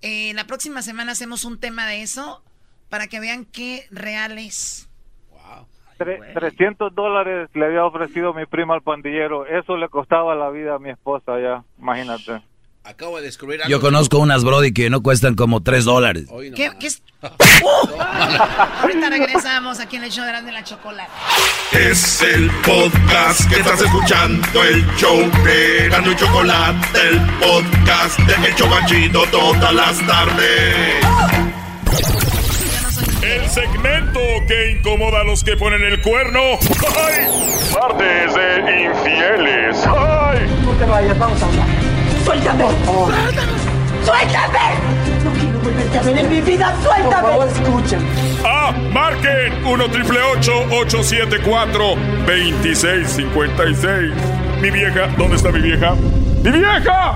[0.00, 2.42] eh, la próxima semana hacemos un tema de eso
[2.88, 4.88] para que vean qué real es.
[5.98, 9.46] 300 dólares le había ofrecido mi prima al pandillero.
[9.46, 12.42] Eso le costaba la vida a mi esposa ya, imagínate.
[12.86, 16.26] Acabo de descubrir Yo conozco unas Brody que no cuestan como 3 dólares.
[16.54, 17.02] ¿Qué, es?
[17.22, 18.00] ¡Uh!
[18.00, 21.10] Ahorita regresamos aquí en el show de la Chocolate.
[21.72, 28.50] Es el podcast que estás escuchando, el show de Gano y Chocolate, el podcast de
[28.50, 31.55] Hecho Banchito todas las tardes.
[33.46, 34.18] El segmento
[34.48, 36.40] que incomoda a los que ponen el cuerno.
[36.98, 37.28] ¡Ay!
[37.72, 39.86] Martes de infieles.
[39.86, 40.50] ¡Ay!
[40.64, 41.68] No te vayas, vamos a hablar.
[42.24, 42.64] ¡Suéltame!
[44.04, 44.58] ¡Suéltame!
[45.24, 47.22] No quiero volverte a ver en mi vida, suéltame.
[47.22, 48.00] Por favor, escuchen.
[48.44, 51.94] Ah, marquen 1 triple 874
[52.26, 54.12] 2656.
[54.60, 55.94] Mi vieja, ¿dónde está mi vieja?
[56.42, 57.14] ¡Mi vieja!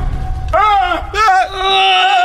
[0.52, 1.10] ¡Ah!
[1.12, 2.20] ¡Ah!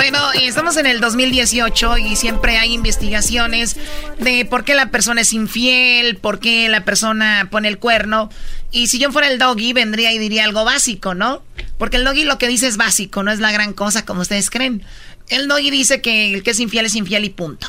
[0.00, 3.76] Bueno, estamos en el 2018 y siempre hay investigaciones
[4.18, 8.30] de por qué la persona es infiel, por qué la persona pone el cuerno.
[8.70, 11.42] Y si yo fuera el doggy, vendría y diría algo básico, ¿no?
[11.76, 14.48] Porque el doggy lo que dice es básico, no es la gran cosa como ustedes
[14.48, 14.82] creen.
[15.28, 17.66] El doggy dice que el que es infiel es infiel y punto.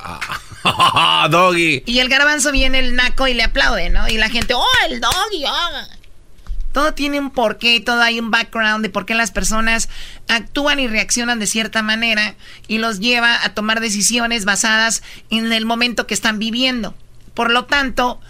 [0.00, 1.84] Ah, doggy.
[1.86, 4.08] Y el garbanzo viene el naco y le aplaude, ¿no?
[4.08, 6.03] Y la gente, oh, el doggy, oh.
[6.74, 9.88] Todo tiene un porqué, todo hay un background de por qué las personas
[10.26, 12.34] actúan y reaccionan de cierta manera
[12.66, 16.96] y los lleva a tomar decisiones basadas en el momento que están viviendo.
[17.32, 18.20] Por lo tanto,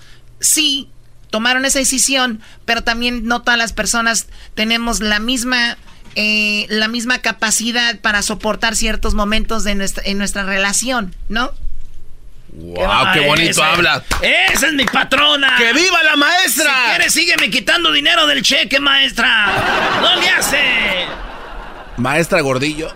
[0.40, 0.90] sí,
[1.30, 5.78] tomaron esa decisión, pero también no todas las personas tenemos la misma,
[6.14, 11.50] eh, la misma capacidad para soportar ciertos momentos de nuestra, en nuestra relación, ¿no?
[12.52, 13.12] ¡Wow!
[13.12, 14.04] ¡Qué bonito habla!
[14.22, 15.56] ¡Esa es mi patrona!
[15.56, 16.72] ¡Que viva la maestra!
[16.72, 20.00] Si quieres, sígueme quitando dinero del cheque, maestra.
[20.00, 20.62] ¡No le hace!
[21.96, 22.94] Maestra Gordillo.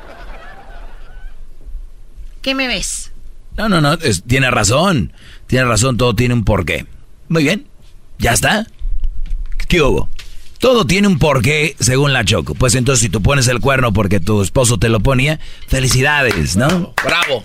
[2.42, 3.12] ¿Qué me ves?
[3.56, 5.12] No, no, no, tiene razón.
[5.48, 6.86] Tiene razón, todo tiene un porqué.
[7.28, 7.66] Muy bien,
[8.18, 8.66] ya está.
[9.66, 10.08] ¿Qué hubo?
[10.58, 12.54] Todo tiene un porqué según la Choco.
[12.54, 16.94] Pues entonces si tú pones el cuerno porque tu esposo te lo ponía, felicidades, ¿no?
[17.04, 17.44] Bravo.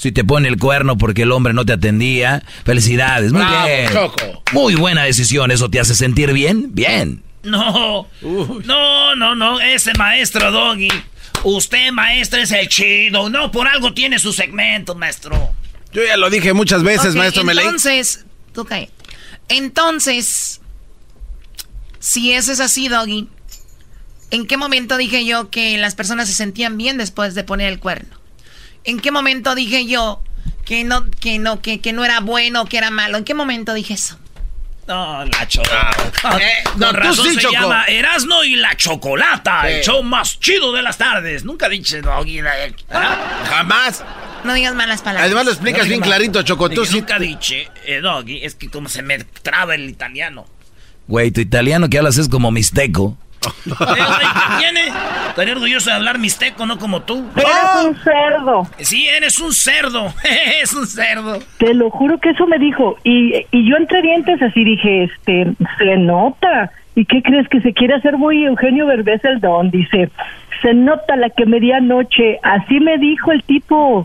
[0.00, 3.32] Si te pone el cuerno porque el hombre no te atendía, felicidades.
[3.32, 3.92] Muy bien.
[3.92, 4.42] Choco.
[4.52, 5.50] Muy buena decisión.
[5.50, 6.74] ¿Eso te hace sentir bien?
[6.74, 7.22] Bien.
[7.42, 8.08] No.
[8.22, 9.60] No, no, no.
[9.60, 10.88] Ese maestro Doggy.
[11.44, 13.28] Usted, maestro, es el chido.
[13.28, 15.52] No, por algo tiene su segmento, maestro.
[15.92, 17.66] Yo ya lo dije muchas veces, maestro Meley.
[17.66, 18.24] Entonces,
[18.54, 18.88] tú cae.
[19.50, 20.62] Entonces,
[21.98, 23.28] si eso es así, Doggy,
[24.30, 27.80] ¿en qué momento dije yo que las personas se sentían bien después de poner el
[27.80, 28.18] cuerno?
[28.84, 30.22] ¿En qué momento dije yo
[30.64, 33.18] que no, que no, que, que no era bueno, que era malo?
[33.18, 34.18] ¿En qué momento dije eso?
[34.90, 36.38] No, la chocolata.
[36.40, 40.82] Eh, no, razón sí, se llama Erasno y la Chocolata, el show más chido de
[40.82, 41.44] las tardes.
[41.44, 42.40] Nunca dije Doggy.
[42.90, 43.44] ¿Ah?
[43.48, 44.02] Jamás.
[44.42, 45.26] No digas malas palabras.
[45.26, 46.68] Además lo explicas bien clarito, Choco.
[46.70, 50.46] Tú Nunca dije eh, Doggy, es que como se me traba el italiano.
[51.06, 53.16] Güey, tu italiano que hablas es como mixteco.
[53.40, 54.92] ¿Qué tiene?
[55.28, 57.26] Estoy orgulloso de hablar mixteco, no como tú.
[57.36, 58.66] Eres un cerdo.
[58.78, 60.12] Sí, eres un cerdo.
[60.62, 61.38] es un cerdo.
[61.58, 62.96] Te lo juro que eso me dijo.
[63.04, 66.72] Y, y yo entre dientes así dije, este, se nota.
[66.94, 67.48] ¿Y qué crees?
[67.48, 69.70] Que se quiere hacer muy Eugenio Berbés el don.
[69.70, 70.10] Dice,
[70.60, 72.38] se nota la que me di anoche.
[72.42, 74.02] Así me dijo el tipo.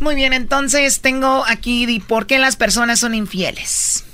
[0.00, 4.07] Muy bien, entonces tengo aquí por qué las personas son infieles.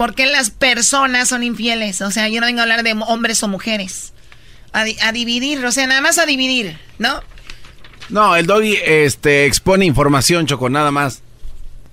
[0.00, 2.00] ¿Por qué las personas son infieles?
[2.00, 4.14] O sea, yo no vengo a hablar de hombres o mujeres.
[4.72, 7.20] A, dividir, o sea, nada más a dividir, ¿no?
[8.08, 11.20] No, el doggy este, expone información, Choco, nada más.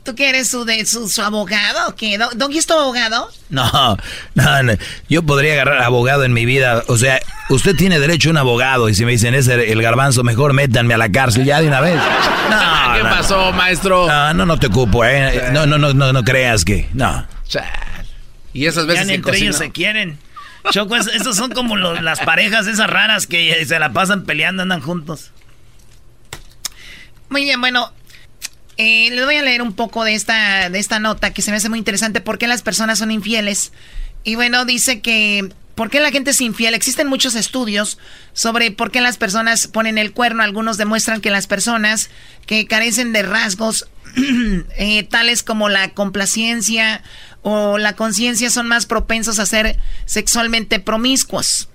[0.06, 2.18] ¿Tú qué eres su, de, su, abogado o qué?
[2.18, 3.30] ¿Doggy es tu abogado?
[3.50, 3.98] No,
[4.36, 4.74] no, no,
[5.10, 6.86] yo podría agarrar abogado en mi vida.
[6.88, 10.24] O sea, usted tiene derecho a un abogado y si me dicen es el garbanzo,
[10.24, 12.00] mejor métanme a la cárcel ya de una vez.
[12.48, 14.08] No, ¿Qué pasó, maestro?
[14.08, 15.50] No, no, no te ocupo, ¿eh?
[15.52, 17.28] No, no, no, no, no creas que, no.
[18.58, 20.18] Y esas veces ya entre ellos se quieren.
[20.72, 25.32] Choco, esos son como las parejas esas raras que se la pasan peleando, andan juntos.
[27.30, 27.94] Muy bien, bueno.
[28.78, 31.58] Eh, les voy a leer un poco de esta, de esta nota que se me
[31.58, 32.20] hace muy interesante.
[32.20, 33.74] ¿Por qué las personas son infieles?
[34.24, 36.74] Y bueno, dice que ¿Por qué la gente es infiel?
[36.74, 38.00] Existen muchos estudios
[38.34, 40.42] sobre por qué las personas ponen el cuerno.
[40.42, 42.10] Algunos demuestran que las personas
[42.48, 43.88] que carecen de rasgos
[44.76, 47.04] eh, tales como la complacencia
[47.44, 51.70] o la conciencia son más propensos a ser sexualmente promiscuos.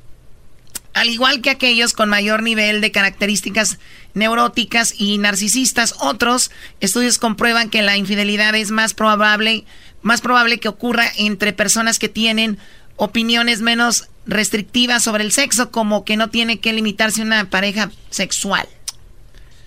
[0.94, 3.78] Al igual que aquellos con mayor nivel de características
[4.14, 6.50] neuróticas y narcisistas, otros
[6.80, 9.64] estudios comprueban que la infidelidad es más probable,
[10.03, 12.59] más probable que ocurra entre personas que tienen
[12.97, 18.66] opiniones menos restrictivas sobre el sexo, como que no tiene que limitarse una pareja sexual.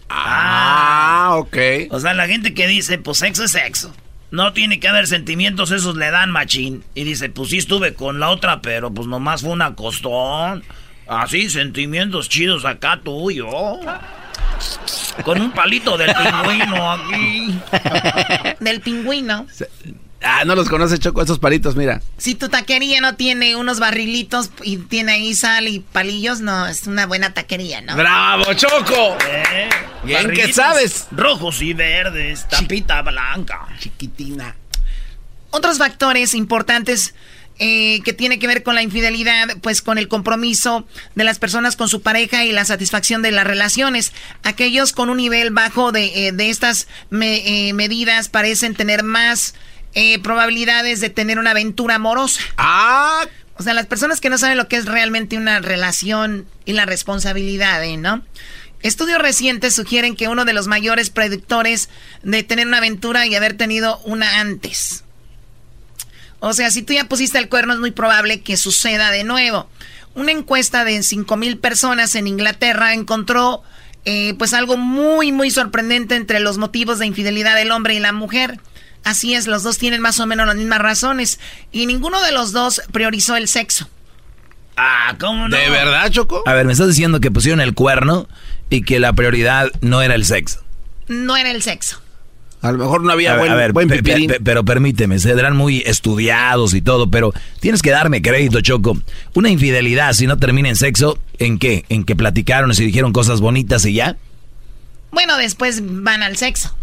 [0.10, 1.58] Ah, ok.
[1.90, 3.94] O sea, la gente que dice, pues sexo es sexo.
[4.32, 6.84] No tiene que haber sentimientos, esos le dan machín.
[6.94, 10.64] Y dice, pues sí estuve con la otra, pero pues nomás fue una costón.
[11.08, 13.48] Así, sentimientos chidos acá tuyo.
[15.24, 17.60] Con un palito del pingüino aquí.
[18.60, 19.46] Del pingüino.
[20.28, 22.02] Ah, no los conoce Choco, esos palitos, mira.
[22.18, 26.88] Si tu taquería no tiene unos barrilitos y tiene ahí sal y palillos, no, es
[26.88, 27.96] una buena taquería, ¿no?
[27.96, 29.18] ¡Bravo, Choco!
[29.30, 29.70] Eh,
[30.04, 31.06] Bien que sabes.
[31.12, 33.68] Rojos y verdes, tapita blanca.
[33.80, 34.56] Chiquitina.
[35.52, 37.14] Otros factores importantes
[37.60, 41.76] eh, que tiene que ver con la infidelidad, pues con el compromiso de las personas
[41.76, 44.12] con su pareja y la satisfacción de las relaciones.
[44.42, 49.54] Aquellos con un nivel bajo de, eh, estas medidas parecen tener más
[49.96, 52.42] eh, probabilidades de tener una aventura amorosa.
[52.58, 53.26] Ah.
[53.58, 56.86] O sea, las personas que no saben lo que es realmente una relación y la
[56.86, 57.96] responsabilidad, ¿eh?
[57.96, 58.22] ¿no?
[58.82, 61.90] Estudios recientes sugieren que uno de los mayores predictores
[62.22, 65.06] de tener una aventura y haber tenido una antes.
[66.40, 69.70] O sea, si tú ya pusiste el cuerno es muy probable que suceda de nuevo.
[70.14, 73.64] Una encuesta de 5.000 personas en Inglaterra encontró
[74.04, 78.12] eh, pues algo muy, muy sorprendente entre los motivos de infidelidad del hombre y la
[78.12, 78.60] mujer.
[79.06, 81.40] Así es, los dos tienen más o menos las mismas razones.
[81.72, 83.88] Y ninguno de los dos priorizó el sexo.
[84.76, 85.56] Ah, ¿cómo no?
[85.56, 86.44] ¿De verdad, Choco?
[86.48, 88.28] A ver, me estás diciendo que pusieron el cuerno
[88.72, 90.64] y que la prioridad no era el sexo.
[91.08, 92.02] No era el sexo.
[92.64, 93.88] A lo mejor no había buen, a ver, buen
[94.44, 98.98] pero permíteme, serán muy estudiados y todo, pero tienes que darme crédito, Choco.
[99.36, 101.86] Una infidelidad, si no termina en sexo, ¿en qué?
[101.90, 104.18] ¿En que platicaron y se dijeron cosas bonitas y ya?
[105.12, 106.76] Bueno, después van al sexo.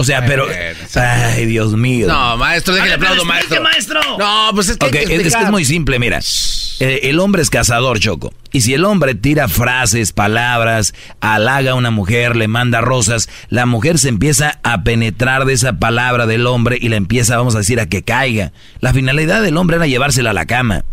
[0.00, 0.46] O sea, pero.
[0.94, 2.06] Ay, Dios mío.
[2.08, 3.62] No, maestro, déjale aplaudo, maestro.
[3.62, 4.00] maestro.
[4.18, 5.02] No, pues es que.
[5.02, 6.20] es, que es muy simple, mira.
[6.80, 8.32] Eh, el hombre es cazador, Choco.
[8.50, 13.66] Y si el hombre tira frases, palabras, halaga a una mujer, le manda rosas, la
[13.66, 17.58] mujer se empieza a penetrar de esa palabra del hombre y la empieza, vamos a
[17.58, 18.52] decir, a que caiga.
[18.80, 20.86] La finalidad del hombre era llevársela a la cama.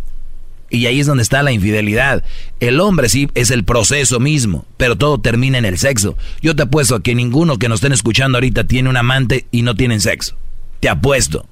[0.70, 2.24] Y ahí es donde está la infidelidad.
[2.60, 6.18] El hombre sí es el proceso mismo, pero todo termina en el sexo.
[6.42, 9.62] Yo te apuesto a que ninguno que nos estén escuchando ahorita tiene un amante y
[9.62, 10.36] no tienen sexo.
[10.80, 11.46] Te apuesto.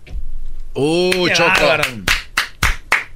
[0.73, 2.14] Uh, Choco.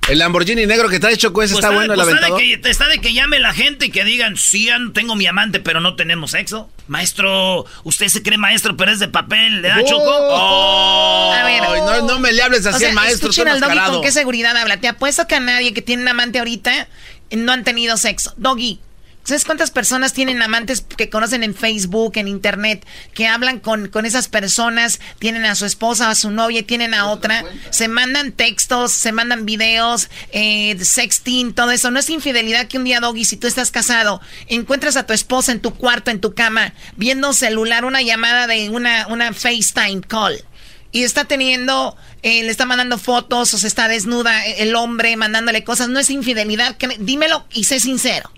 [0.10, 2.70] El Lamborghini negro que trae Choco ese pues está, bueno, el pues está de, que,
[2.70, 5.96] está de que llame la gente y que digan, sí, tengo mi amante, pero no
[5.96, 6.68] tenemos sexo.
[6.88, 10.04] Maestro, usted se cree maestro, pero es de papel, ¿le da Choco?
[10.08, 11.32] Oh.
[11.32, 11.62] A ver,
[12.04, 13.30] no, me le hables así al maestro.
[13.30, 14.82] Escuchen al Doggy con qué seguridad habla.
[14.82, 16.88] Te apuesto que a nadie que tiene un amante ahorita
[17.32, 18.34] no han tenido sexo.
[18.38, 18.80] Doggy,
[19.24, 24.06] ¿Sabes cuántas personas tienen amantes que conocen en Facebook, en Internet, que hablan con, con
[24.08, 27.44] esas personas, tienen a su esposa, a su novia tienen a otra?
[27.70, 31.92] Se mandan textos, se mandan videos, eh, sexting, todo eso.
[31.92, 35.52] No es infidelidad que un día, Doggy, si tú estás casado, encuentras a tu esposa
[35.52, 40.44] en tu cuarto, en tu cama, viendo celular, una llamada de una, una FaceTime call
[40.92, 45.64] y está teniendo, eh, le está mandando fotos o se está desnuda el hombre mandándole
[45.64, 48.32] cosas, no es infidelidad, dímelo y sé sincero.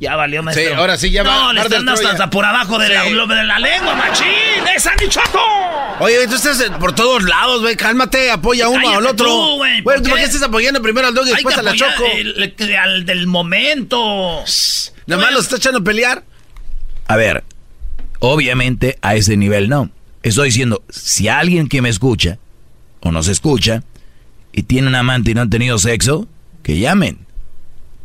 [0.00, 0.64] Ya valió, maestro.
[0.64, 1.34] Sí, ahora sí ya va.
[1.34, 4.26] No, le están dando hasta por abajo de, la, de la lengua, machín.
[4.74, 5.40] ¡Es Sandy Choco!
[6.00, 7.74] Oye, tú estás por todos lados, güey.
[7.74, 9.26] Cálmate, apoya uno al otro.
[9.26, 9.82] Tú, güey.
[9.82, 10.22] ¿por, qué?
[10.22, 12.04] estás apoyando primero al dog y después a la Choco?
[12.80, 14.44] al del momento.
[15.06, 16.22] Nada más lo está echando a pelear.
[17.08, 17.42] A ver,
[18.20, 19.90] obviamente a ese nivel no.
[20.22, 22.38] Estoy diciendo, si alguien que me escucha
[23.00, 23.82] o nos escucha
[24.52, 26.28] y tiene un amante y no han tenido sexo,
[26.62, 27.27] que llamen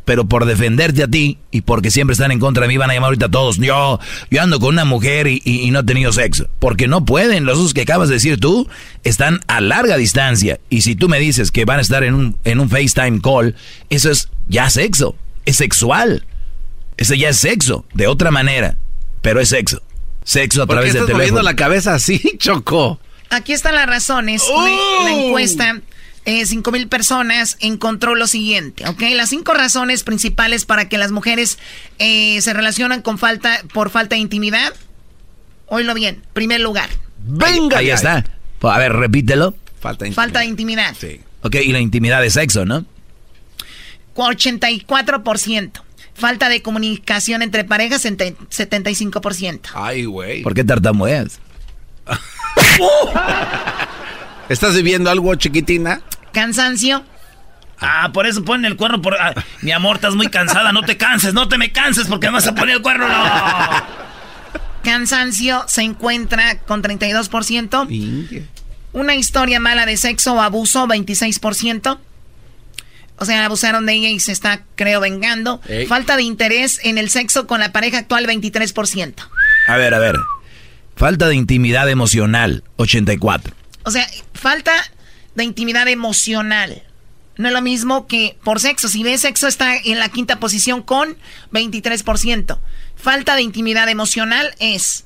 [0.04, 2.94] pero por defenderte a ti y porque siempre están en contra de mí van a
[2.94, 3.56] llamar ahorita a todos.
[3.58, 3.98] Yo,
[4.30, 6.48] yo ando con una mujer y, no he tenido sexo.
[6.58, 7.44] Porque no pueden.
[7.44, 8.68] Los que acabas de decir tú
[9.02, 10.60] están a larga distancia.
[10.68, 13.54] Y si tú me dices que van a estar en un, en un FaceTime call,
[13.90, 15.16] eso es ya sexo.
[15.46, 16.26] Es sexual.
[16.96, 17.84] Ese ya es sexo.
[17.94, 18.76] De otra manera.
[19.22, 19.82] Pero es sexo.
[20.22, 21.18] Sexo a través de teléfono.
[21.18, 23.00] moviendo la cabeza así, Choco?
[23.30, 24.42] Aquí están las razones.
[25.04, 25.80] La encuesta
[26.24, 29.02] eh, 5 mil personas encontró lo siguiente, ¿ok?
[29.12, 31.58] Las cinco razones principales para que las mujeres
[31.98, 34.72] eh, se relacionan con falta, por falta de intimidad.
[35.66, 36.88] Oílo bien, primer lugar.
[37.26, 37.78] Venga.
[37.78, 38.24] Ahí, está.
[38.58, 39.54] Pues, a ver, repítelo.
[39.80, 40.24] Falta de intimidad.
[40.24, 40.96] Falta de intimidad.
[40.98, 41.20] Sí.
[41.42, 42.86] Ok, y la intimidad de sexo, ¿no?
[44.14, 45.82] 84%.
[46.14, 49.60] Falta de comunicación entre parejas, 75%.
[49.74, 50.42] Ay, güey.
[50.42, 51.40] ¿Por qué tartamudeas?
[54.48, 56.02] ¿Estás viviendo algo, chiquitina?
[56.34, 57.02] Cansancio.
[57.80, 59.00] Ah, por eso ponen el cuerno.
[59.00, 59.14] Por...
[59.14, 59.32] Ah,
[59.62, 60.72] mi amor, estás muy cansada.
[60.72, 63.08] No te canses, no te me canses porque me vas a poner el cuerno.
[63.08, 63.24] No.
[64.82, 68.46] Cansancio se encuentra con 32%.
[68.92, 71.98] Una historia mala de sexo o abuso, 26%.
[73.16, 75.60] O sea, abusaron de ella y se está, creo, vengando.
[75.88, 79.14] Falta de interés en el sexo con la pareja actual, 23%.
[79.68, 80.16] A ver, a ver.
[80.96, 83.54] Falta de intimidad emocional, 84.
[83.84, 84.72] O sea, falta
[85.34, 86.82] de intimidad emocional.
[87.36, 88.88] No es lo mismo que por sexo.
[88.88, 91.16] Si ves sexo está en la quinta posición con
[91.52, 92.58] 23%.
[92.96, 95.04] Falta de intimidad emocional es,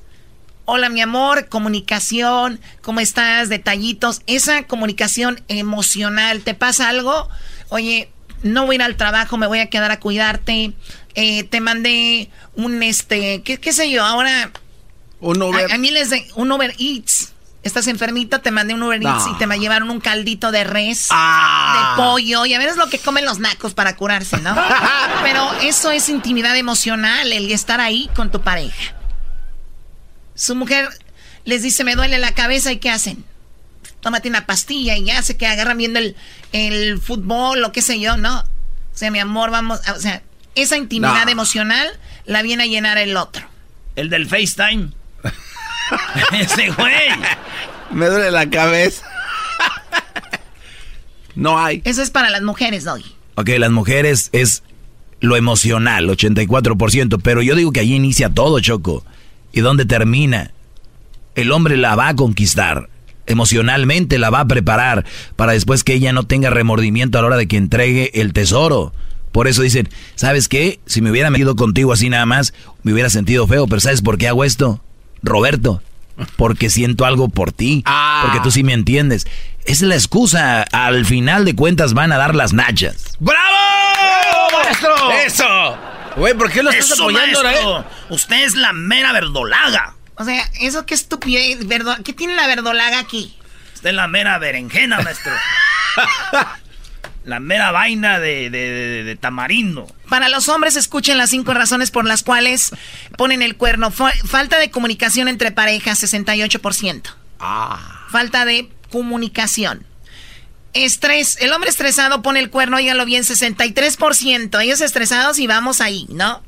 [0.65, 3.49] hola mi amor, comunicación, ¿cómo estás?
[3.49, 4.21] Detallitos.
[4.27, 7.29] Esa comunicación emocional, ¿te pasa algo?
[7.69, 8.09] oye,
[8.43, 10.73] no voy a ir al trabajo, me voy a quedar a cuidarte.
[11.15, 14.03] Eh, te mandé un, este, ¿qué, qué sé yo?
[14.03, 14.51] Ahora...
[15.21, 15.71] Un Uber.
[15.71, 17.33] A, mí les de un Uber Eats.
[17.61, 21.07] Estás enfermita, te mandé un Uber Eats y te me llevaron un caldito de res,
[21.11, 21.95] ah.
[21.97, 24.55] de pollo, y a ver es lo que comen los nacos para curarse, ¿no?
[25.23, 28.95] Pero eso es intimidad emocional, el estar ahí con tu pareja.
[30.35, 30.87] Su mujer
[31.43, 33.25] les dice, me duele la cabeza, ¿y qué hacen?
[34.01, 36.15] tómate una pastilla y ya se que agarran viendo el,
[36.51, 38.39] el fútbol o qué sé yo, no.
[38.39, 40.21] O sea, mi amor, vamos, o sea,
[40.55, 41.87] esa intimidad emocional
[42.25, 43.47] la viene a llenar el otro.
[43.95, 44.91] El del FaceTime.
[46.33, 47.09] Ese güey.
[47.91, 49.05] Me duele la cabeza.
[51.35, 51.81] no hay.
[51.85, 53.03] Eso es para las mujeres hoy.
[53.35, 54.63] Ok, las mujeres es
[55.21, 59.03] lo emocional, 84%, pero yo digo que ahí inicia todo, Choco.
[59.51, 60.51] ¿Y dónde termina?
[61.35, 62.89] El hombre la va a conquistar
[63.29, 65.05] emocionalmente la va a preparar
[65.35, 68.91] para después que ella no tenga remordimiento a la hora de que entregue el tesoro.
[69.31, 70.79] Por eso dicen, ¿sabes qué?
[70.85, 74.17] Si me hubiera metido contigo así nada más, me hubiera sentido feo, pero ¿sabes por
[74.17, 74.81] qué hago esto?
[75.23, 75.81] Roberto,
[76.35, 78.21] porque siento algo por ti, ah.
[78.23, 79.27] porque tú sí me entiendes.
[79.65, 83.15] Es la excusa, al final de cuentas van a dar las nachas.
[83.19, 83.59] ¡Bravo!
[84.63, 85.11] maestro!
[85.11, 85.77] ¡Eso!
[86.15, 87.87] Güey, ¿por qué lo estás apoyando ahora?
[88.09, 89.95] Usted es la mera verdolaga.
[90.15, 91.59] O sea, eso qué estupidez.
[92.03, 93.37] ¿Qué tiene la verdolaga aquí?
[93.73, 95.31] Esta es la mera berenjena, maestro.
[97.23, 99.93] la mera vaina de, de, tamarindo.
[100.07, 102.71] Para los hombres, escuchen las cinco razones por las cuales
[103.17, 103.91] ponen el cuerno.
[103.91, 107.03] falta de comunicación entre parejas, 68%.
[107.39, 108.05] Ah.
[108.09, 109.85] Falta de comunicación.
[110.73, 111.37] Estrés.
[111.41, 114.61] El hombre estresado pone el cuerno, óiganlo bien, 63%.
[114.61, 116.43] Ellos estresados y vamos ahí, ¿no?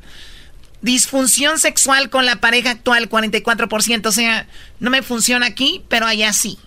[0.82, 4.06] Disfunción sexual con la pareja actual, 44%.
[4.08, 4.48] O sea,
[4.80, 6.58] no me funciona aquí, pero allá sí.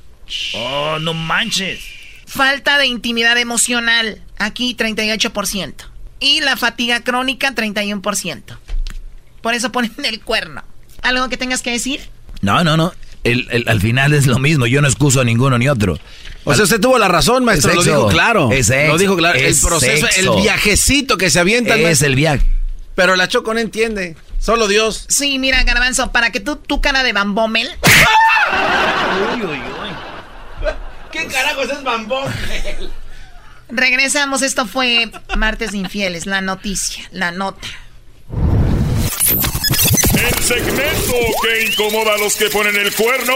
[0.55, 1.93] Oh, no manches.
[2.35, 5.73] Falta de intimidad emocional, aquí 38%.
[6.19, 8.43] Y la fatiga crónica, 31%.
[9.40, 10.65] Por eso ponen el cuerno.
[11.02, 12.01] ¿Algo que tengas que decir?
[12.40, 12.93] No, no, no.
[13.66, 14.66] al final es lo mismo.
[14.66, 15.97] Yo no excuso a ninguno ni otro.
[16.43, 17.73] O sea, usted tuvo la razón, maestro.
[17.73, 18.51] Lo dijo claro.
[18.51, 19.39] Es lo dijo claro.
[19.39, 21.77] el proceso, el viajecito que se avienta.
[21.77, 22.44] Es el viaje.
[22.97, 24.16] Pero la Choco no entiende.
[24.40, 25.06] Solo Dios.
[25.09, 27.69] Sí, mira, Garbanzo, para que tú, tu cara de bambomel.
[29.35, 30.03] uy, uy, uy.
[31.14, 32.90] ¿Qué carajos es bambomel?
[33.68, 37.68] Regresamos, esto fue Martes Infieles, la noticia, la nota.
[40.12, 43.32] El segmento que incomoda a los que ponen el cuerno.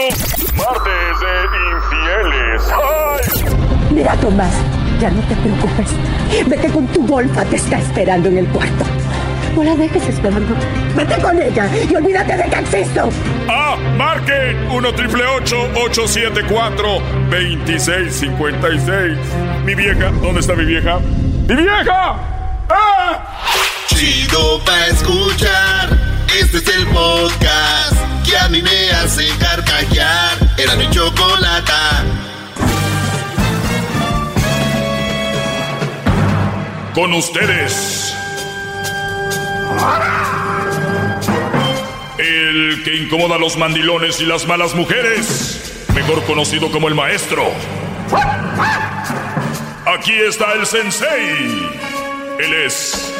[0.55, 1.47] Martes de
[1.77, 2.61] Infieles.
[2.69, 3.93] ¡Ay!
[3.93, 4.53] Mira, Tomás,
[4.99, 6.49] ya no te preocupes.
[6.49, 8.83] Vete con tu golfa, te está esperando en el cuarto.
[9.59, 10.55] No la dejes esperando.
[10.95, 13.09] Vete con ella y olvídate de que existo.
[13.49, 19.17] Ah, marquen 1 triple 874 2656.
[19.65, 20.99] Mi vieja, ¿dónde está mi vieja?
[21.45, 22.15] ¡Mi vieja!
[22.69, 23.19] ¡Ah!
[23.87, 25.89] Chido pa' escuchar.
[26.39, 30.37] Este es el podcast que a mí me hace carcajear.
[30.57, 32.05] Era mi chocolata.
[36.93, 38.15] Con ustedes
[42.17, 47.43] el que incomoda a los mandilones y las malas mujeres, mejor conocido como el maestro.
[49.85, 51.67] Aquí está el sensei.
[52.39, 53.13] Él es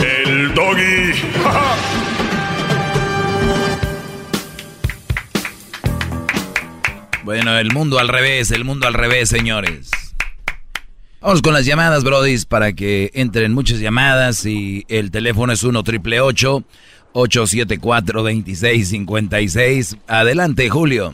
[0.00, 1.12] el doggy.
[7.24, 10.11] bueno, el mundo al revés, el mundo al revés, señores.
[11.22, 15.84] Vamos con las llamadas, brodis, para que entren muchas llamadas y el teléfono es 1
[15.84, 16.64] triple 8
[17.12, 19.98] 874-2656.
[20.06, 21.12] Adelante, Julio.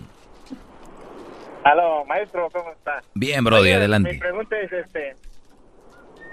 [1.65, 3.03] Aló, maestro, ¿cómo está?
[3.15, 4.13] Bien, Brody, adelante.
[4.13, 5.17] Mi pregunta es, este,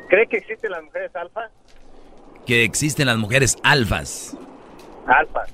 [0.10, 1.50] ¿cree que existen las mujeres alfas?
[2.46, 4.38] Que existen las mujeres alfas.
[5.08, 5.52] Alfas,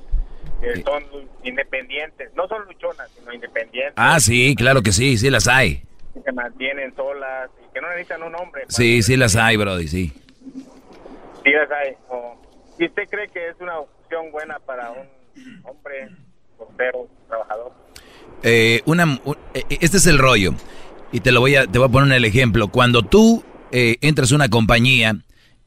[0.61, 1.03] que son
[1.43, 3.95] independientes, no son luchonas, sino independientes.
[3.95, 5.83] Ah, sí, claro que sí, sí las hay.
[6.13, 8.63] Que se mantienen solas y que no necesitan un hombre.
[8.67, 10.13] Sí, sí las hay, Brody, sí.
[11.43, 11.95] Sí las hay.
[12.79, 15.07] ¿Y usted cree que es una opción buena para un
[15.63, 16.09] hombre
[16.57, 17.71] soltero, trabajador?
[18.43, 20.53] Eh, una, un- eh, este es el rollo.
[21.11, 22.67] Y te lo voy a, te voy a poner el ejemplo.
[22.69, 25.15] Cuando tú eh, entras a una compañía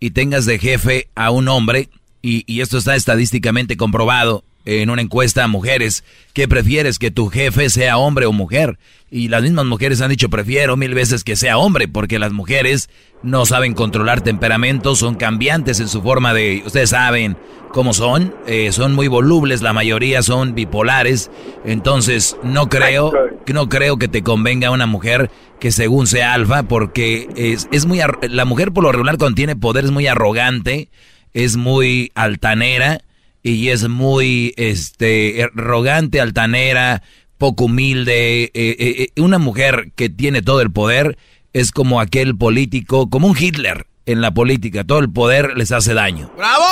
[0.01, 1.89] y tengas de jefe a un hombre,
[2.23, 6.99] y, y esto está estadísticamente comprobado en una encuesta a mujeres, ¿qué prefieres?
[6.99, 8.79] ¿Que tu jefe sea hombre o mujer?
[9.11, 12.89] Y las mismas mujeres han dicho, prefiero mil veces que sea hombre, porque las mujeres
[13.23, 17.37] no saben controlar temperamentos, son cambiantes en su forma de, ustedes saben
[17.73, 21.31] cómo son, eh, son muy volubles, la mayoría son bipolares,
[21.65, 23.13] entonces no creo,
[23.53, 28.01] no creo que te convenga una mujer que según sea alfa, porque es, es muy,
[28.29, 30.89] la mujer por lo regular cuando tiene poder es muy arrogante,
[31.33, 33.01] es muy altanera
[33.45, 37.03] y es muy este arrogante, altanera,
[37.39, 38.45] poco humilde.
[38.45, 38.75] eh, eh,
[39.17, 41.19] eh, una mujer que tiene todo el poder
[41.53, 44.83] es como aquel político, como un Hitler en la política.
[44.83, 46.33] Todo el poder les hace daño.
[46.37, 46.65] ¡Bravo!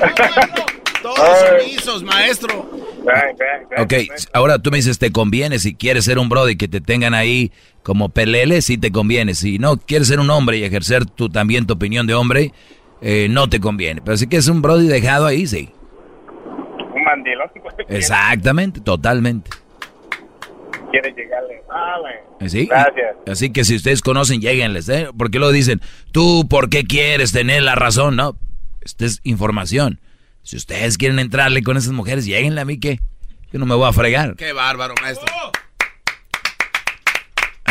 [1.02, 2.70] Todos sumisos, maestro.
[3.76, 3.92] Ok,
[4.32, 7.52] ahora tú me dices, ¿te conviene si quieres ser un brody que te tengan ahí
[7.82, 8.62] como pelele?
[8.62, 9.34] Sí te conviene.
[9.34, 12.52] Si no quieres ser un hombre y ejercer tu, también tu opinión de hombre,
[13.06, 14.00] eh, no te conviene.
[14.02, 15.68] Pero si quieres un brody dejado ahí, sí.
[16.94, 17.50] Un mandilón.
[17.88, 19.50] Exactamente, totalmente.
[20.90, 21.62] Quiere llegarle.
[22.00, 22.48] Bueno.
[22.48, 22.66] ¿Sí?
[22.66, 23.16] Gracias.
[23.26, 25.08] Así que si ustedes conocen, lleguenles, ¿eh?
[25.18, 25.82] Porque luego dicen,
[26.12, 28.16] tú, ¿por qué quieres tener la razón?
[28.16, 28.38] No,
[28.80, 30.00] esta es información.
[30.42, 33.00] Si ustedes quieren entrarle con esas mujeres, lleguenle a mí que
[33.52, 34.34] yo no me voy a fregar.
[34.36, 35.26] Qué bárbaro, maestro.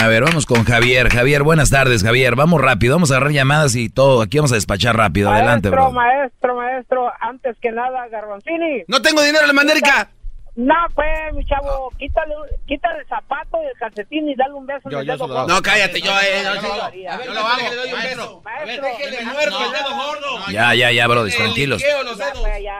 [0.03, 1.07] A ver, vamos con Javier.
[1.09, 2.35] Javier, buenas tardes, Javier.
[2.35, 4.21] Vamos rápido, vamos a agarrar llamadas y todo.
[4.21, 5.31] Aquí vamos a despachar rápido.
[5.31, 5.91] Adelante, maestro, bro.
[5.93, 8.83] maestro, maestro, antes que nada, Garbanzini.
[8.89, 10.09] No tengo dinero en la mandérica.
[10.57, 12.33] No, pues, mi chavo, quítale,
[12.67, 15.47] quítale el zapato y el calcetín y dale un beso en el dedo.
[15.47, 17.19] No, cállate, yo, eh, no, Yo yo- lo haría.
[17.25, 17.69] yo lo hago.
[17.69, 18.41] Le doy un beso.
[18.45, 20.51] A ver, déjele muerto el dedo gordo.
[20.51, 21.81] Ya, ya, ya, bro, tranquilos.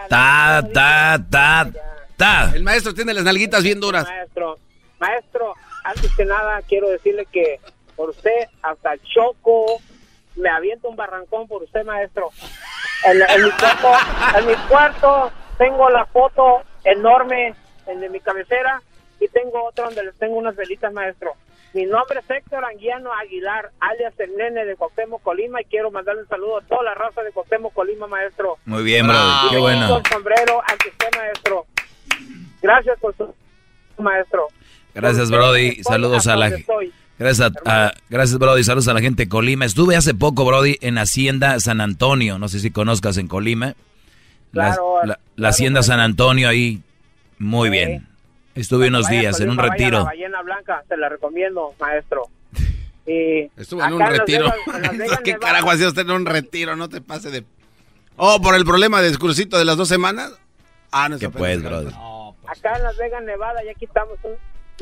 [0.10, 1.70] Ta, ta, ta,
[2.18, 2.52] ta.
[2.54, 4.04] El maestro tiene las nalguitas bien duras.
[4.06, 4.58] Maestro,
[5.00, 7.60] maestro, antes que nada quiero decirle que
[7.96, 9.80] por usted hasta Choco
[10.36, 12.30] me aviento un barrancón por usted, maestro.
[13.06, 13.92] En, en mi cuarto,
[14.40, 17.54] en mi cuarto tengo la foto enorme
[17.88, 18.82] en de mi cabecera
[19.20, 21.34] y tengo otra donde les tengo unas velitas, maestro.
[21.74, 26.22] Mi nombre es Héctor Anguiano Aguilar, alias el nene de Cuauhtémoc, Colima, y quiero mandarle
[26.22, 28.58] un saludo a toda la raza de Cuauhtémoc, Colima, maestro.
[28.66, 29.16] Muy bien, bro.
[29.18, 30.02] Y Qué bueno.
[30.12, 31.66] sombrero ante usted, maestro.
[32.62, 33.34] Gracias por su
[33.98, 34.48] maestro.
[34.94, 35.84] Gracias, Brody.
[35.84, 36.52] Saludos a la.
[37.20, 38.64] Gracias, a- a- gracias, Brody.
[38.64, 39.66] Saludos a la gente de Colima.
[39.66, 42.38] Estuve hace poco, Brody, en Hacienda San Antonio.
[42.40, 43.76] No sé si conozcas en Colima.
[44.52, 46.82] La, Claro, la- la Hacienda San Antonio ahí,
[47.40, 48.08] muy bien.
[48.56, 50.00] Estuve unos Vaya días en un retiro.
[50.00, 52.24] La ballena blanca, se la recomiendo, maestro.
[53.06, 54.46] Y Estuvo en un retiro.
[54.94, 56.76] Vegas- ¿Qué carajo hacía usted en un retiro?
[56.78, 57.44] No te pase de...
[58.16, 60.32] Oh, por el problema del crucito de las dos semanas.
[60.92, 61.88] Ah, no ¿Qué pues, Brody?
[62.48, 64.32] Acá en Las Vegas, Nevada, ya quitamos un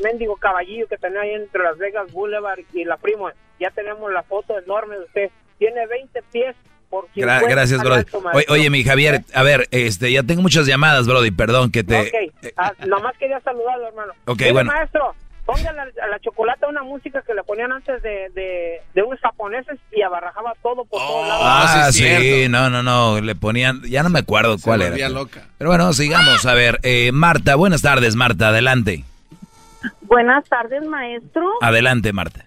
[0.02, 3.30] mendigo caballillo que tenía ahí entre Las Vegas Boulevard y la Primo.
[3.60, 5.30] Ya tenemos la foto enorme de usted.
[5.58, 6.56] Tiene 20 pies
[6.90, 7.98] por 50 Gra- gracias, Brody.
[8.00, 11.30] alto, Oye, mi Javier, a ver, este, ya tengo muchas llamadas, Brody.
[11.30, 12.00] Perdón que te.
[12.00, 14.12] Ok, ah, nomás quería saludarlo, hermano.
[14.26, 14.72] Ok, Mire, bueno.
[14.72, 15.14] maestro,
[15.46, 19.02] póngale a la, a la chocolata una música que le ponían antes de, de, de
[19.02, 21.42] unos japoneses y abarrajaba todo por todos lados.
[21.46, 22.50] Ah, sí, sí, cierto.
[22.50, 25.14] no, no, no, le ponían, ya no me acuerdo cuál volvía era.
[25.14, 25.46] loca.
[25.58, 29.04] Pero bueno, sigamos, a ver, eh, Marta, buenas tardes, Marta, adelante.
[30.12, 31.48] Buenas tardes, maestro.
[31.62, 32.44] Adelante, Marta.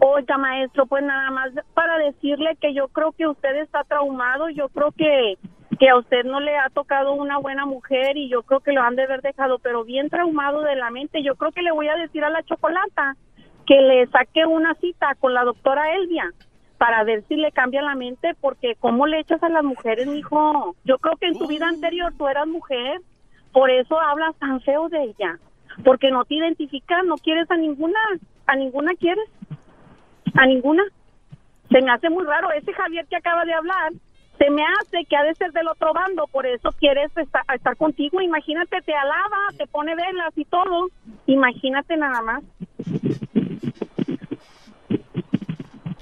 [0.00, 4.68] Oiga, maestro, pues nada más para decirle que yo creo que usted está traumado, yo
[4.68, 5.38] creo que,
[5.78, 8.82] que a usted no le ha tocado una buena mujer y yo creo que lo
[8.82, 11.22] han de haber dejado, pero bien traumado de la mente.
[11.22, 13.16] Yo creo que le voy a decir a la chocolata
[13.66, 16.34] que le saque una cita con la doctora Elvia
[16.76, 20.76] para ver si le cambia la mente, porque ¿cómo le echas a las mujeres, mijo?
[20.84, 23.00] Yo creo que en tu vida anterior tú eras mujer,
[23.52, 25.38] por eso hablas tan feo de ella,
[25.84, 27.98] porque no te identificas, no quieres a ninguna,
[28.46, 29.28] a ninguna quieres,
[30.34, 30.82] a ninguna.
[31.70, 33.92] Se me hace muy raro, ese Javier que acaba de hablar,
[34.38, 37.76] se me hace que ha de ser del otro bando, por eso quieres estar, estar
[37.76, 40.88] contigo, imagínate, te alaba, te pone velas y todo,
[41.26, 42.42] imagínate nada más.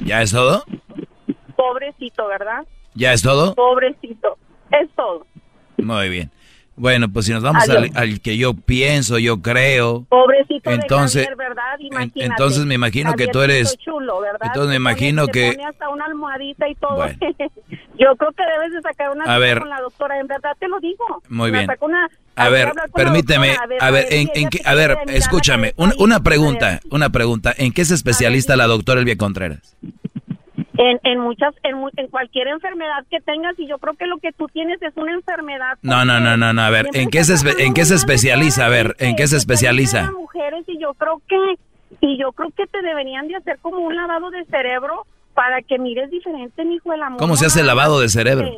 [0.01, 0.63] ¿Ya es todo?
[1.57, 2.65] Pobrecito, ¿verdad?
[2.95, 3.55] ¿Ya es todo?
[3.55, 4.37] Pobrecito,
[4.71, 5.27] es todo.
[5.79, 6.31] Muy bien.
[6.77, 10.05] Bueno, pues si nos vamos al, al, que yo pienso, yo creo.
[10.11, 11.79] Pobrecito entonces, de Javier, ¿verdad?
[11.79, 12.25] Imagínate.
[12.25, 13.77] Entonces me imagino que tú eres.
[13.79, 14.43] Chulo, ¿verdad?
[14.43, 15.53] Entonces me imagino que.
[15.53, 16.97] Pone hasta una almohadita y todo.
[16.97, 17.19] Bueno.
[17.99, 20.69] yo creo que debes de sacar una a ver, con la doctora, en verdad te
[20.69, 21.23] lo digo.
[21.31, 21.67] Muy bien.
[21.81, 25.95] Una, a ver, permíteme, a ver, a ver, en, en que, a ver escúchame, una,
[25.99, 27.55] una pregunta, una pregunta.
[27.57, 29.77] ¿En qué es especialista la doctora Elvia Contreras?
[30.79, 34.33] En, en muchas, en, en, cualquier enfermedad que tengas, y yo creo que lo que
[34.33, 35.79] tú tienes es una enfermedad.
[35.83, 38.67] No, no, no, no, no, a ver, ¿en qué, se, ¿en qué se especializa?
[38.67, 40.11] A ver, ¿en qué se especializa?
[40.13, 41.59] mujeres y yo creo que,
[42.01, 45.79] y yo creo que te deberían de hacer como un lavado de cerebro para que
[45.79, 47.21] mires diferente, mi hijo, el amor.
[47.21, 48.49] ¿Cómo se hace el lavado de cerebro?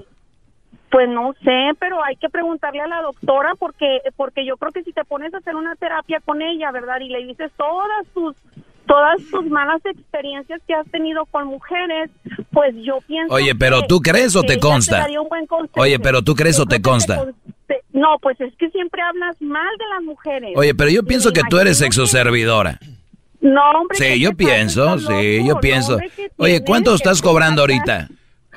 [0.91, 4.85] Pues no sé, pero hay que preguntarle a la doctora porque porque yo creo que
[4.85, 7.01] si te pones a hacer una terapia con ella, ¿verdad?
[7.01, 8.35] Y le dices todas tus
[8.89, 12.11] todas tus malas experiencias que has tenido con mujeres,
[12.51, 15.07] pues yo pienso Oye, pero tú crees o te consta?
[15.07, 17.27] Te Oye, pero tú crees o te consta?
[17.67, 20.53] Te, no, pues es que siempre hablas mal de las mujeres.
[20.57, 22.81] Oye, pero yo pienso que tú eres exoservidora.
[23.41, 23.99] No, hombre.
[23.99, 25.99] Sí, yo pienso, sí, yo pienso.
[26.39, 28.09] Oye, ¿cuánto estás cobrando ahorita?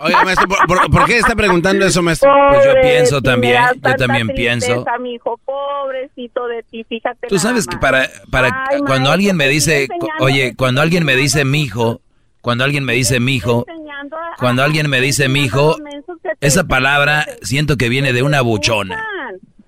[0.03, 2.31] Oye, maestro, ¿por, ¿por, qué está preguntando eso, maestro?
[2.49, 4.85] Pues yo pienso también, yo también pienso.
[4.99, 7.27] mi hijo, pobrecito de ti, fíjate.
[7.27, 9.87] Tú sabes que para, para Ay, cuando maestro, alguien me dice,
[10.19, 12.01] oye, cuando alguien me dice mi hijo,
[12.41, 13.65] cuando alguien me dice mi hijo,
[14.39, 15.77] cuando alguien me dice mi hijo,
[16.39, 19.05] esa palabra siento que viene de una buchona.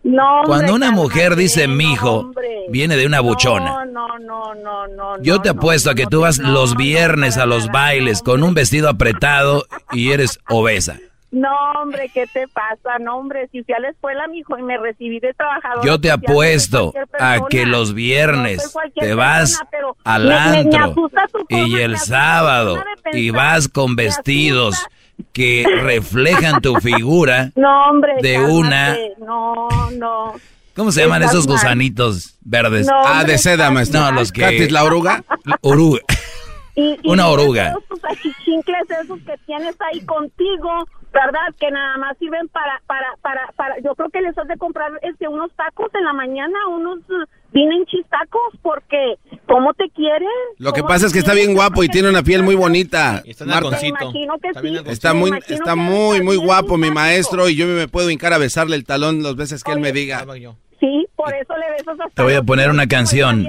[0.04, 2.32] No, hombre, Cuando una mujer dice mijo,
[2.70, 3.86] viene de una buchona.
[3.86, 5.22] No, no, no, no.
[5.22, 8.90] Yo te apuesto a que tú vas los viernes a los bailes con un vestido
[8.90, 10.98] apretado y eres obesa.
[11.34, 11.50] No,
[11.82, 13.00] hombre, ¿qué te pasa?
[13.00, 15.84] No, hombre, si fui a la escuela, mijo, y me recibí de trabajador.
[15.84, 20.94] Yo te apuesto a que los viernes te vas persona, al antro
[21.50, 24.76] y el sábado y vas con vestidos
[25.32, 28.54] que reflejan tu figura no, hombre, de cálmate.
[28.54, 28.98] una...
[29.20, 30.34] No, no.
[30.76, 32.88] ¿Cómo se llaman esos gusanitos verdes?
[32.88, 33.70] No, ah, de seda.
[33.70, 34.42] No, los que...
[34.42, 35.24] ¿Catis, la oruga?
[35.62, 36.00] Oruga.
[36.76, 37.76] Y, y una oruga.
[37.88, 40.70] Tus achichincles esos que tienes ahí contigo,
[41.12, 41.54] ¿verdad?
[41.60, 44.92] Que nada más sirven para, para, para, para, yo creo que les has de comprar
[45.04, 47.00] este, unos tacos en la mañana, unos
[47.54, 50.28] vienen chistacos, porque ¿cómo te quieren?
[50.58, 53.22] Lo que pasa es que está bien guapo y tiene una piel muy bonita.
[53.24, 53.78] Y está Marta.
[53.78, 53.94] Está, sí.
[54.88, 58.76] está muy, está muy, muy guapo mi maestro y yo me puedo hincar a besarle
[58.76, 60.26] el talón las veces que Oye, él me diga.
[60.80, 63.48] Sí, por eso le besas hasta Te voy a poner una canción.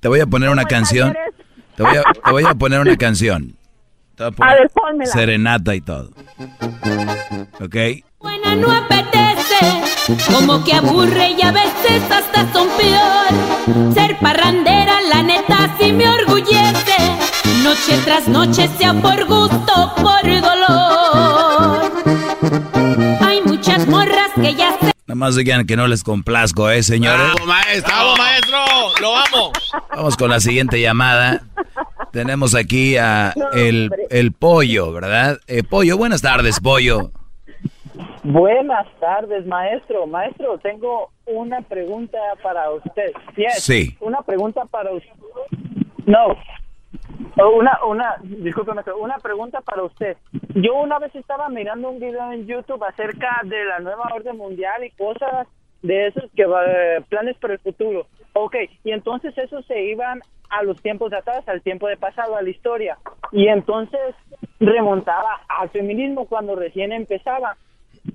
[0.00, 1.14] Te voy a poner una canción.
[1.80, 3.56] Te voy, a, te voy a poner una canción.
[4.14, 5.10] Te voy a, poner a ver, pónmela.
[5.10, 6.10] Serenata y todo.
[7.58, 7.76] ¿Ok?
[8.18, 13.94] Buena no apetece, como que aburre y a veces hasta son peor.
[13.94, 16.98] Ser parrandera, la neta, sí me orgullece.
[17.64, 21.92] Noche tras noche, sea por gusto por dolor.
[23.26, 27.34] Hay muchas morras que ya se Nada más digan que no les complazco, ¿eh, señores?
[27.34, 27.92] ¡Bravo, maestro!
[27.92, 28.58] ¡Bravo, maestro!
[29.00, 29.52] ¡Lo amo!
[29.96, 31.42] Vamos con la siguiente llamada.
[32.12, 35.40] Tenemos aquí a el, el pollo, ¿verdad?
[35.48, 37.10] Eh, pollo, buenas tardes, pollo.
[38.22, 40.06] Buenas tardes, maestro.
[40.06, 43.10] Maestro, tengo una pregunta para usted.
[43.34, 43.96] Yes, sí.
[43.98, 45.10] Una pregunta para usted.
[46.06, 46.36] No.
[47.36, 50.16] Una, una, discúlpeme, una pregunta para usted.
[50.54, 54.84] Yo una vez estaba mirando un video en YouTube acerca de la nueva orden mundial
[54.84, 55.46] y cosas
[55.82, 58.06] de esos que eh, planes para el futuro.
[58.32, 60.20] Ok, y entonces esos se iban
[60.50, 62.98] a los tiempos de atrás, al tiempo de pasado, a la historia.
[63.32, 64.14] Y entonces
[64.58, 67.56] remontaba al feminismo cuando recién empezaba.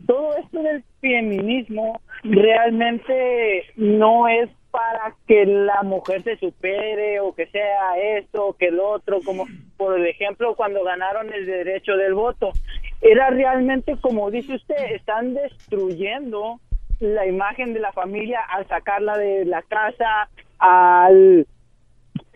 [0.08, 7.48] Todo esto del feminismo realmente no es para que la mujer se supere o que
[7.48, 9.46] sea esto o que el otro, como
[9.78, 12.52] por ejemplo cuando ganaron el derecho del voto.
[13.00, 16.60] Era realmente, como dice usted, están destruyendo
[17.00, 20.28] la imagen de la familia al sacarla de la casa,
[20.60, 21.48] al,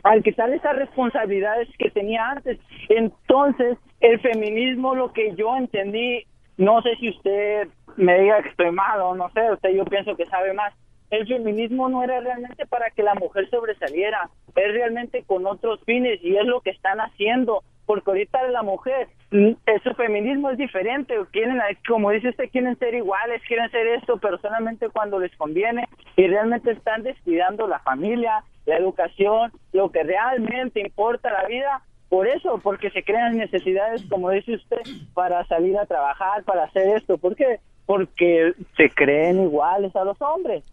[0.03, 2.57] al quitar esas responsabilidades que tenía antes.
[2.87, 6.23] Entonces, el feminismo, lo que yo entendí,
[6.55, 7.67] no sé si usted
[7.97, 10.73] me diga que estoy mal o no sé, usted yo pienso que sabe más.
[11.10, 16.19] El feminismo no era realmente para que la mujer sobresaliera, es realmente con otros fines
[16.23, 21.60] y es lo que están haciendo, porque ahorita la mujer, su feminismo es diferente, quieren,
[21.88, 26.27] como dice usted, quieren ser iguales, quieren ser esto, pero solamente cuando les conviene y
[26.27, 32.60] realmente están descuidando la familia, la educación, lo que realmente importa la vida, por eso,
[32.61, 34.81] porque se crean necesidades, como dice usted,
[35.14, 37.60] para salir a trabajar, para hacer esto, ¿por qué?
[37.86, 40.64] Porque se creen iguales a los hombres.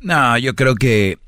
[0.00, 1.18] No, yo creo que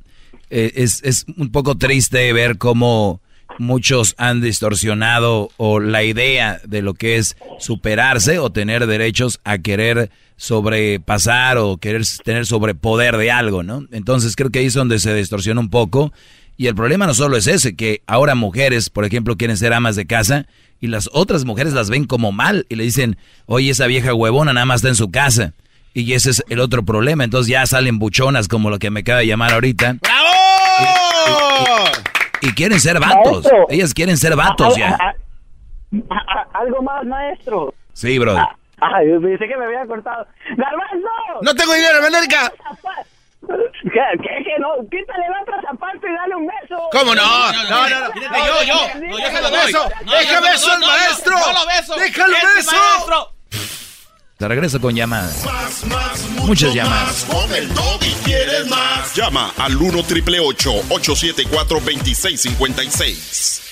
[0.50, 3.20] eh, es, es un poco triste ver cómo
[3.58, 9.58] muchos han distorsionado o la idea de lo que es superarse o tener derechos a
[9.58, 13.86] querer sobrepasar o querer tener sobrepoder de algo, ¿no?
[13.92, 16.12] Entonces creo que ahí es donde se distorsiona un poco.
[16.56, 19.96] Y el problema no solo es ese, que ahora mujeres, por ejemplo, quieren ser amas
[19.96, 20.46] de casa
[20.80, 23.16] y las otras mujeres las ven como mal y le dicen,
[23.46, 25.54] oye, esa vieja huevona nada más está en su casa.
[25.94, 27.24] Y ese es el otro problema.
[27.24, 29.96] Entonces ya salen buchonas como lo que me acaba de llamar ahorita.
[30.00, 30.28] ¡Bravo!
[32.40, 33.46] Y, quieren ser vatos.
[33.68, 34.98] Ellas quieren ser vatos ya.
[36.54, 37.74] algo más, maestro.
[37.92, 38.36] Sí, bro.
[38.80, 40.26] Ay, pensé que me había cortado.
[40.56, 41.08] ¡Garbanzo!
[41.42, 42.52] ¡No tengo dinero, América!
[43.46, 44.74] ¿Qué, qué, qué, no?
[44.90, 46.88] Quítale la otra zapato y dale un beso.
[46.92, 47.52] ¿Cómo no?
[47.52, 48.14] No, no, no.
[48.14, 49.06] yo, yo.
[49.06, 49.88] No, déjalo beso.
[50.00, 51.96] Déjalo beso al maestro.
[51.96, 53.32] Déjalo beso.
[54.42, 55.44] Te regreso con llamadas.
[55.44, 57.28] Más, más, Muchas llamadas.
[57.28, 57.70] Más con el
[58.00, 59.14] y quieres más.
[59.14, 63.62] Llama al 1 triple 874 2656.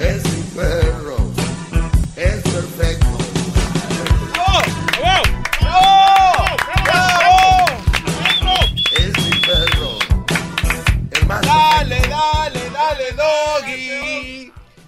[0.00, 1.18] Es mi perro.
[2.16, 3.18] Es perfecto.
[8.96, 9.98] Es mi perro.
[11.10, 14.07] El más Dale, dale, dale, doggy.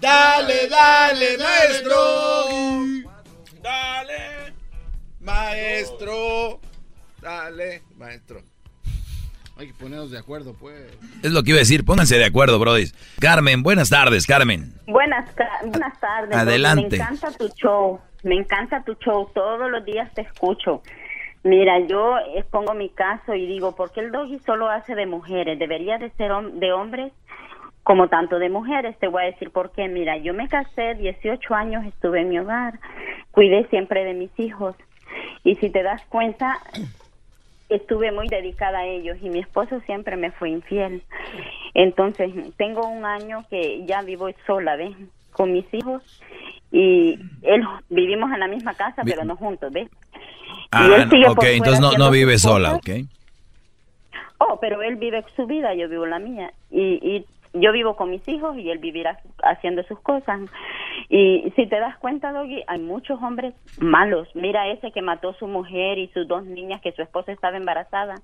[0.01, 1.95] Dale, dale, maestro.
[3.61, 4.53] Dale,
[5.19, 6.59] maestro.
[7.21, 8.41] Dale, maestro.
[9.57, 10.75] Hay que ponernos de acuerdo, pues.
[11.21, 12.85] Es lo que iba a decir, pónganse de acuerdo, Brody.
[13.19, 14.73] Carmen, buenas tardes, Carmen.
[14.87, 15.29] Buenas,
[15.65, 16.35] buenas tardes.
[16.35, 16.97] Adelante.
[16.97, 17.99] Me encanta tu show.
[18.23, 19.29] Me encanta tu show.
[19.35, 20.81] Todos los días te escucho.
[21.43, 25.57] Mira, yo expongo mi caso y digo, ¿por qué el doggy solo hace de mujeres?
[25.59, 27.11] Debería de ser hom- de hombres
[27.91, 28.97] como tanto de mujeres.
[28.99, 29.89] Te voy a decir por qué.
[29.89, 32.79] Mira, yo me casé, 18 años estuve en mi hogar,
[33.31, 34.77] cuidé siempre de mis hijos.
[35.43, 36.57] Y si te das cuenta,
[37.67, 41.03] estuve muy dedicada a ellos y mi esposo siempre me fue infiel.
[41.73, 44.95] Entonces, tengo un año que ya vivo sola, ¿ves?
[45.33, 46.01] Con mis hijos
[46.71, 49.89] y él vivimos en la misma casa, pero no juntos, ¿ves?
[50.71, 53.01] Ah, él sigue ok, entonces no, no vive sola, cosas.
[53.01, 53.07] ¿ok?
[54.37, 56.53] Oh, pero él vive su vida, yo vivo la mía.
[56.71, 60.39] Y, y yo vivo con mis hijos y él vivirá haciendo sus cosas.
[61.09, 64.27] Y si te das cuenta, Doggy, hay muchos hombres malos.
[64.35, 67.57] Mira ese que mató a su mujer y sus dos niñas que su esposa estaba
[67.57, 68.15] embarazada.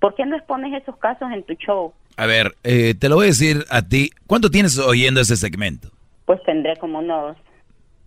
[0.00, 1.92] ¿Por qué no expones esos casos en tu show?
[2.16, 4.10] A ver, eh, te lo voy a decir a ti.
[4.26, 5.88] ¿Cuánto tienes oyendo ese segmento?
[6.26, 7.36] Pues tendré como unos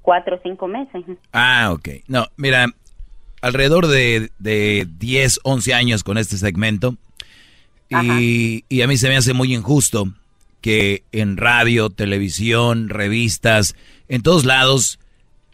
[0.01, 1.03] cuatro o cinco meses.
[1.31, 1.87] Ah, ok.
[2.07, 2.65] No, mira,
[3.41, 6.95] alrededor de, de 10, 11 años con este segmento.
[7.89, 10.05] Y, y a mí se me hace muy injusto
[10.65, 13.75] que en radio, televisión, revistas,
[14.07, 14.97] en todos lados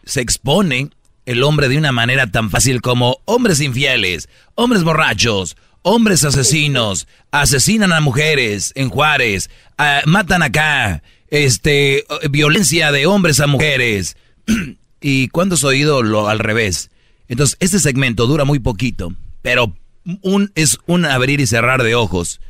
[0.04, 0.88] se expone
[1.26, 7.92] el hombre de una manera tan fácil como hombres infieles, hombres borrachos, hombres asesinos, asesinan
[7.92, 14.16] a mujeres en Juárez, ah, matan acá, este, violencia de hombres a mujeres.
[15.02, 16.90] ¿Y cuándo has oído lo al revés?
[17.28, 19.76] Entonces, este segmento dura muy poquito, pero
[20.22, 22.40] un, es un abrir y cerrar de ojos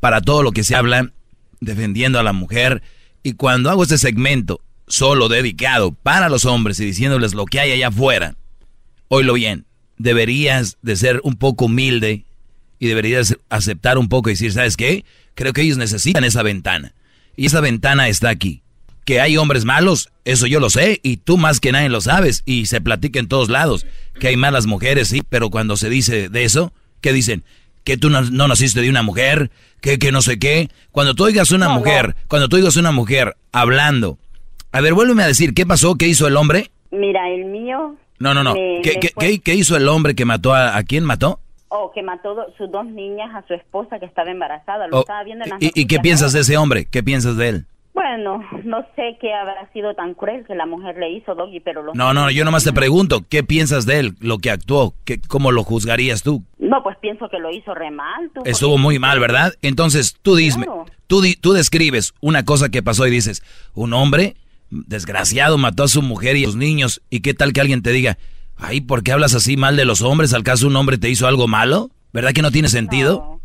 [0.00, 1.12] para todo lo que se habla
[1.60, 2.82] defendiendo a la mujer.
[3.22, 7.72] Y cuando hago este segmento solo dedicado para los hombres y diciéndoles lo que hay
[7.72, 8.34] allá afuera,
[9.08, 9.66] oílo bien,
[9.98, 12.24] deberías de ser un poco humilde
[12.78, 15.04] y deberías aceptar un poco y decir, ¿sabes qué?
[15.34, 16.94] Creo que ellos necesitan esa ventana.
[17.36, 18.62] Y esa ventana está aquí.
[19.04, 22.42] Que hay hombres malos, eso yo lo sé, y tú más que nadie lo sabes,
[22.46, 23.86] y se platica en todos lados.
[24.18, 27.44] Que hay malas mujeres, sí, pero cuando se dice de eso, ¿qué dicen?
[27.90, 29.50] Que tú no, no naciste de una mujer,
[29.80, 30.68] que, que no sé qué.
[30.92, 34.16] Cuando tú oigas una mujer, cuando tú oigas una mujer hablando,
[34.70, 35.96] a ver, vuélveme a decir, ¿qué pasó?
[35.96, 36.70] ¿Qué hizo el hombre?
[36.92, 37.96] Mira, el mío...
[38.20, 38.54] No, no, no.
[38.54, 40.76] me- ¿Qué, me qué, qué- qué hizo el hombre que mató a...
[40.76, 41.40] ¿A quién mató?
[41.66, 44.86] Oh, que mató do- sus dos niñas a su esposa que estaba embarazada.
[44.86, 46.84] Lo Oh, estaba viendo en las ¿Y, y qué piensas de ese hombre?
[46.84, 47.66] ¿Qué piensas de él?
[47.92, 51.82] Bueno, no sé qué habrá sido tan cruel que la mujer le hizo, Doggy, pero
[51.82, 54.94] los No, no, yo nomás te pregunto, ¿qué piensas de él, lo que actuó?
[55.04, 56.44] ¿Qué, ¿Cómo lo juzgarías tú?
[56.58, 58.30] No, pues pienso que lo hizo re mal.
[58.32, 59.54] tú, Estuvo muy mal, ¿verdad?
[59.60, 60.86] Entonces, tú dime, Claro.
[61.08, 63.42] tú, di- tú describes una cosa que pasó y dices,
[63.74, 64.36] un hombre
[64.70, 67.90] desgraciado mató a su mujer y a sus niños, y qué tal que alguien te
[67.90, 68.18] diga,
[68.56, 70.32] ay, ¿por qué hablas así mal de los hombres?
[70.32, 71.90] ¿Al caso un hombre te hizo algo malo?
[72.12, 73.16] ¿Verdad que no tiene sentido?
[73.26, 73.39] No,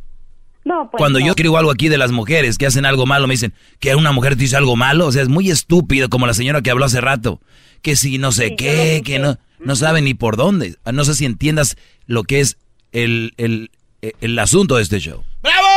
[0.66, 1.26] pues Cuando no.
[1.26, 4.12] yo escribo algo aquí de las mujeres que hacen algo malo, me dicen que una
[4.12, 5.06] mujer te hizo algo malo.
[5.08, 7.40] O sea, es muy estúpido, como la señora que habló hace rato.
[7.82, 10.76] Que si no sé qué, que no, no sabe ni por dónde.
[10.92, 11.78] No sé si entiendas
[12.08, 12.58] lo que es
[12.92, 13.70] el, el,
[14.02, 15.24] el asunto de este show.
[15.44, 15.68] ¡Bravo!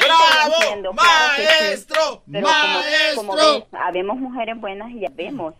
[0.00, 0.92] ¡Bravo!
[0.92, 2.22] ¡Maestro!
[2.30, 2.76] Pero como,
[3.16, 5.54] como ves, habemos mujeres buenas y ya vemos.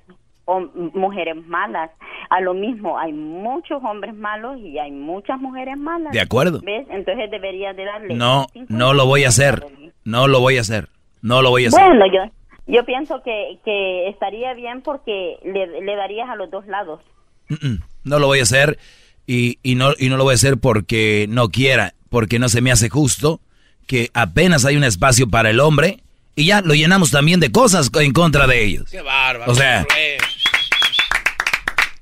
[0.47, 1.91] Hom- mujeres malas.
[2.31, 6.13] A lo mismo, hay muchos hombres malos y hay muchas mujeres malas.
[6.13, 6.61] De acuerdo.
[6.63, 6.87] ¿Ves?
[6.91, 8.15] Entonces debería de darle...
[8.15, 9.65] No, no lo voy a hacer.
[10.05, 10.89] No lo voy a hacer.
[11.23, 11.85] No lo voy a hacer.
[11.85, 12.31] Bueno, yo,
[12.67, 17.01] yo pienso que, que estaría bien porque le, le darías a los dos lados.
[17.49, 18.79] Mm-mm, No lo voy a hacer
[19.27, 22.61] y, y no, y no lo voy a hacer porque no quiera, porque no se
[22.63, 23.41] me hace justo
[23.87, 25.99] que apenas hay un espacio para el hombre
[26.35, 28.91] y ya lo llenamos también de cosas en contra de ellos.
[28.91, 29.51] Qué bárbaro.
[29.51, 29.87] O sea,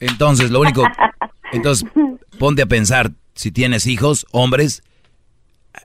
[0.00, 0.84] entonces lo único,
[1.52, 1.88] entonces
[2.38, 4.82] ponte a pensar, si tienes hijos, hombres,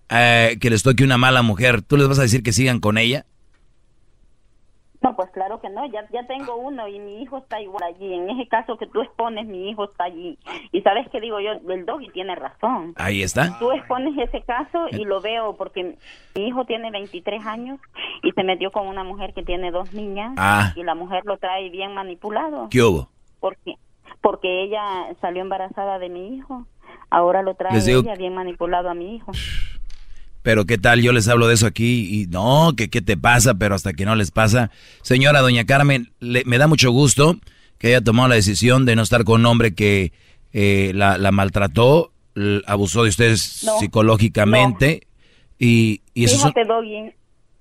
[0.09, 2.97] eh, que les toque una mala mujer, ¿tú les vas a decir que sigan con
[2.97, 3.25] ella?
[5.03, 8.13] No, pues claro que no, ya, ya tengo uno y mi hijo está igual allí.
[8.13, 10.39] En ese caso que tú expones, mi hijo está allí.
[10.71, 12.93] Y sabes que digo yo, el doggy tiene razón.
[12.95, 13.59] Ahí está.
[13.59, 15.97] Tú expones ese caso y lo veo porque
[16.35, 17.79] mi hijo tiene 23 años
[18.23, 20.71] y se metió con una mujer que tiene dos niñas Ah.
[20.75, 22.69] y la mujer lo trae bien manipulado.
[22.71, 23.09] ¿Qué hubo?
[23.41, 23.75] Porque
[24.21, 26.65] porque ella salió embarazada de mi hijo.
[27.09, 29.33] Ahora lo trae digo- ella bien manipulado a mi hijo.
[30.43, 33.53] Pero qué tal, yo les hablo de eso aquí y no, que qué te pasa,
[33.55, 34.69] pero hasta que no les pasa.
[35.01, 37.37] Señora doña Carmen, le- me da mucho gusto
[37.79, 40.11] que haya tomado la decisión de no estar con un hombre que
[40.51, 42.11] eh, la, la maltrató,
[42.67, 45.07] abusó de ustedes No, psicológicamente
[45.59, 47.13] y, y eso Fíjate, Doggy,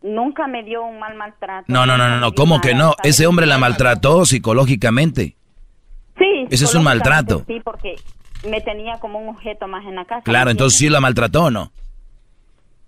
[0.03, 1.65] nunca me dio un mal maltrato.
[1.69, 2.95] No, no, no, no, no, ¿cómo que no?
[3.05, 5.37] Ese hombre la maltrató psicológicamente.
[6.19, 6.47] Sí.
[6.51, 7.45] Ese es un maltrato.
[7.47, 7.95] Sí, porque
[8.49, 10.23] me tenía como un objeto más en la casa.
[10.23, 11.71] Claro, ¿me entonces sí la maltrató o no.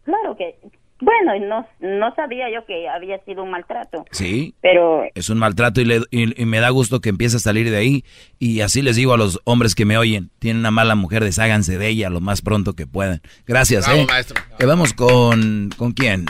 [0.05, 0.57] Claro que,
[1.01, 4.55] bueno, y no, no sabía yo que había sido un maltrato, Sí.
[4.61, 7.71] pero Es un maltrato y, le- y- y me da gusto que empiece a salir
[7.71, 8.05] de ahí.
[8.39, 11.79] Y así les digo a los hombres que me oyen, tienen una mala mujer, desháganse
[11.79, 13.21] de ella lo más pronto que puedan.
[13.47, 14.07] Gracias, Bravo, ¿eh?
[14.09, 14.43] maestro.
[14.59, 15.71] Eh, vamos con...
[15.77, 16.27] ¿Con quién?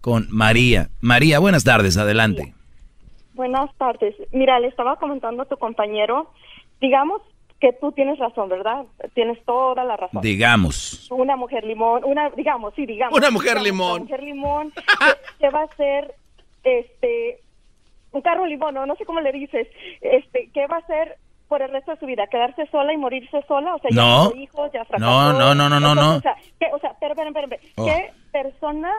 [0.00, 0.88] Con María.
[1.00, 2.54] María, buenas tardes, adelante.
[3.34, 4.14] Buenas tardes.
[4.32, 6.30] Mira, le estaba comentando a tu compañero,
[6.80, 7.20] digamos
[7.60, 8.84] que tú tienes razón, ¿verdad?
[9.14, 10.20] Tienes toda la razón.
[10.22, 11.08] Digamos.
[11.10, 13.16] Una mujer limón, una, digamos, sí, digamos.
[13.16, 13.90] Una mujer digamos, limón.
[13.92, 14.82] Una mujer limón que,
[15.40, 16.14] que va a ser,
[16.64, 17.40] este,
[18.12, 19.68] un carro limón, no, no sé cómo le dices,
[20.00, 21.16] este, que va a ser
[21.48, 24.24] por el resto de su vida, quedarse sola y morirse sola, o sea, No.
[24.24, 25.10] ya tuvo hijos, ya fracasó.
[25.10, 26.16] No, no, no, no, no, Entonces, no.
[26.16, 27.86] O sea, ¿qué, o sea, pero, pero, pero, pero, Oh.
[27.86, 28.92] ¿qué persona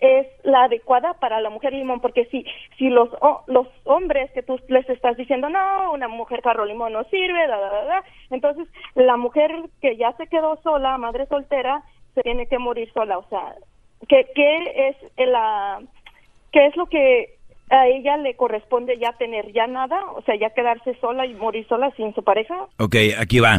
[0.00, 2.00] es la adecuada para la mujer limón?
[2.00, 2.44] Porque si,
[2.76, 3.08] si los,
[3.46, 7.58] los hombres que tú les estás diciendo, no, una mujer carro limón no sirve, da,
[7.58, 9.50] da, da, da", entonces la mujer
[9.80, 11.82] que ya se quedó sola, madre soltera,
[12.14, 13.18] se tiene que morir sola.
[13.18, 13.54] O sea,
[14.08, 14.96] ¿qué, qué es
[15.28, 15.80] la,
[16.52, 17.36] qué es lo que
[17.70, 19.52] a ella le corresponde ya tener?
[19.52, 20.04] ¿Ya nada?
[20.12, 22.54] O sea, ya quedarse sola y morir sola sin su pareja.
[22.78, 23.58] Ok, aquí va.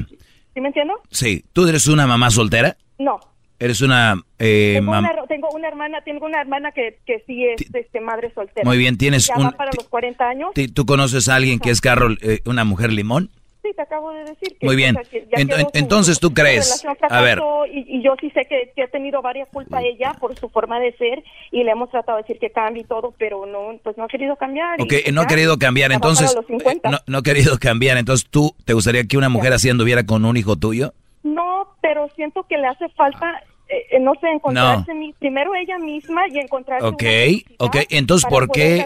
[0.53, 0.95] ¿Sí me entiendo?
[1.09, 2.75] Sí, ¿tú eres una mamá soltera?
[2.97, 3.19] No.
[3.59, 4.15] Eres una...
[4.39, 8.31] eh, Tengo, una, tengo una hermana, tengo una hermana que, que sí es este, madre
[8.33, 8.63] soltera.
[8.65, 10.51] Muy bien, tienes ya un- va para los 40 años.
[10.53, 13.29] ¿Ti- ¿Tú conoces a alguien que es carro, eh, una mujer limón?
[13.61, 14.57] Sí, te acabo de decir.
[14.57, 14.95] Que, Muy bien.
[14.95, 16.85] o sea, que ya Ent- su- entonces, ¿tú crees?
[17.09, 17.39] A ver.
[17.73, 20.79] Y, y yo sí sé que, que ha tenido varias culpas ella por su forma
[20.79, 21.21] de ser
[21.51, 24.07] y le hemos tratado de decir que cambie y todo, pero no, pues no ha
[24.07, 24.79] querido cambiar.
[24.79, 26.33] y Ok, pues no ha ya, querido cambiar, ya entonces...
[26.33, 26.87] los 50.
[26.87, 30.05] eh, no, no ha querido cambiar, entonces tú, ¿te gustaría que una mujer así anduviera
[30.05, 30.93] con un hijo tuyo?
[31.21, 36.27] No, pero siento que le hace falta, eh, no sé, encontrarse mi- primero ella misma
[36.27, 38.77] y encontrarse Ok, una ok, entonces ¿por qué?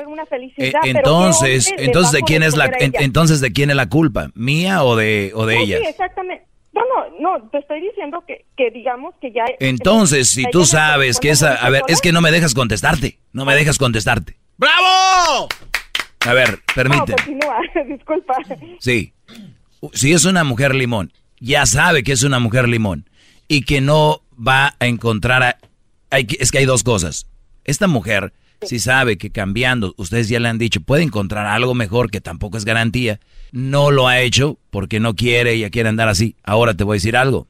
[0.58, 3.00] eh, ¿qué entonces, entonces de quién es la, en- ella?
[3.02, 5.80] entonces de quién es la culpa, mía o de o de No, ellas?
[5.84, 6.46] Sí, exactamente.
[6.74, 6.82] No,
[7.20, 9.46] no, no, te estoy diciendo que, que digamos que ya...
[9.60, 13.20] Entonces, si tú ella sabes que esa, a ver, es que no me dejas contestarte,
[13.32, 14.38] no me dejas contestarte.
[14.58, 15.48] ¡Bravo!
[16.26, 17.16] A ver, permíteme.
[17.16, 18.38] No, continúa, disculpa.
[18.80, 19.14] Sí.
[19.94, 21.12] Si es una mujer limón,
[21.44, 23.10] ya sabe que es una mujer limón
[23.50, 25.58] y que no va a encontrar a...
[26.10, 27.28] Hay, es que hay dos cosas.
[27.66, 32.10] Esta mujer, si sabe que cambiando, ustedes ya le han dicho, puede encontrar algo mejor
[32.10, 33.20] que tampoco es garantía,
[33.52, 36.38] no lo ha hecho porque no quiere, ella quiere andar así.
[36.44, 37.48] Ahora te voy a decir algo.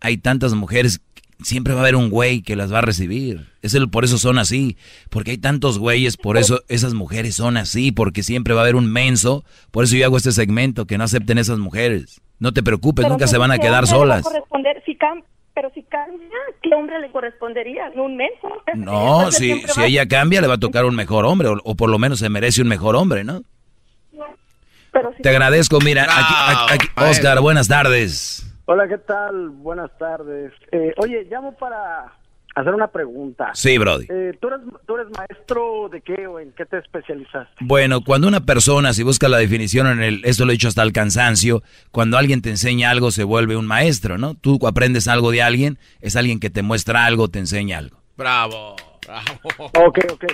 [0.00, 1.00] Hay tantas mujeres,
[1.42, 3.46] siempre va a haber un güey que las va a recibir.
[3.62, 4.76] Es el, por eso son así.
[5.08, 8.76] Porque hay tantos güeyes, por eso esas mujeres son así, porque siempre va a haber
[8.76, 9.44] un menso.
[9.70, 12.20] Por eso yo hago este segmento, que no acepten esas mujeres.
[12.38, 14.22] No te preocupes, Pero nunca se van a ¿qué quedar solas.
[14.22, 14.82] corresponder?
[14.86, 15.22] Si cam-
[15.54, 16.28] pero si cambia,
[16.62, 17.90] ¿qué hombre le correspondería?
[17.94, 18.30] ¿Un mes?
[18.76, 21.74] No, Entonces si, si ella cambia, le va a tocar un mejor hombre, o, o
[21.74, 23.42] por lo menos se merece un mejor hombre, ¿no?
[24.92, 26.34] Pero si- Te agradezco, mira, aquí,
[26.74, 28.49] aquí- aquí- Oscar, buenas tardes.
[28.72, 29.48] Hola, ¿qué tal?
[29.48, 30.52] Buenas tardes.
[30.70, 32.12] Eh, oye, llamo para
[32.54, 33.50] hacer una pregunta.
[33.52, 34.06] Sí, Brody.
[34.08, 37.48] Eh, ¿tú, eres, ¿Tú eres maestro de qué o en qué te especializas?
[37.58, 40.84] Bueno, cuando una persona, si busca la definición en el, esto lo he dicho hasta
[40.84, 44.36] el cansancio, cuando alguien te enseña algo se vuelve un maestro, ¿no?
[44.36, 47.96] Tú aprendes algo de alguien, es alguien que te muestra algo, te enseña algo.
[48.16, 49.88] Bravo, bravo.
[49.88, 50.24] Ok, ok.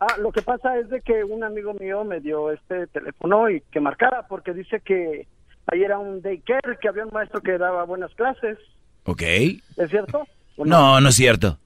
[0.00, 3.60] Ah, lo que pasa es de que un amigo mío me dio este teléfono y
[3.60, 5.26] que marcara porque dice que
[5.66, 8.58] ahí era un daycare, que había un maestro que daba buenas clases.
[9.04, 9.22] Ok.
[9.22, 10.26] ¿Es cierto?
[10.56, 11.58] ¿O No, no es cierto.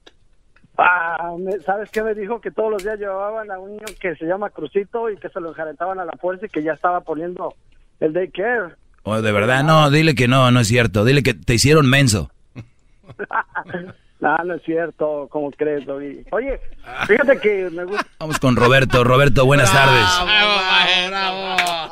[0.77, 2.39] Ah, me- ¿sabes qué me dijo?
[2.39, 5.39] Que todos los días llevaban a un niño que se llama Crucito y que se
[5.41, 7.53] lo enjaretaban a la fuerza y que ya estaba poniendo
[7.99, 8.75] el daycare.
[9.03, 11.03] Oh, de verdad, no, dile que no, no es cierto.
[11.03, 12.31] Dile que te hicieron menso.
[14.19, 15.87] no, no es cierto, ¿cómo crees?
[16.31, 16.59] Oye,
[17.07, 18.05] fíjate que me gusta...
[18.19, 19.03] Vamos con Roberto.
[19.03, 20.05] Roberto, buenas tardes.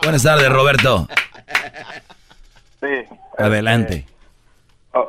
[0.04, 1.08] Buenas tardes, Roberto.
[2.80, 3.16] Sí.
[3.38, 4.06] Adelante.
[4.94, 5.06] Ah,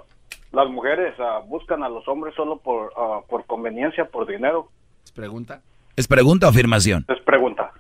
[0.53, 4.69] las mujeres ah, buscan a los hombres solo por, ah, por conveniencia, por dinero.
[5.05, 5.61] ¿Es pregunta?
[5.97, 7.05] ¿Es pregunta o afirmación?
[7.09, 7.73] Es pregunta.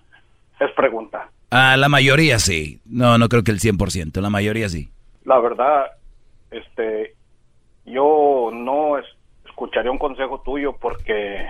[0.61, 1.31] Es pregunta.
[1.51, 2.81] Ah, la mayoría sí.
[2.85, 4.21] No, no creo que el 100%.
[4.21, 4.89] La mayoría sí.
[5.25, 5.87] La verdad,
[6.51, 7.15] este,
[7.87, 9.07] yo no es-
[9.47, 11.47] escucharía un consejo tuyo porque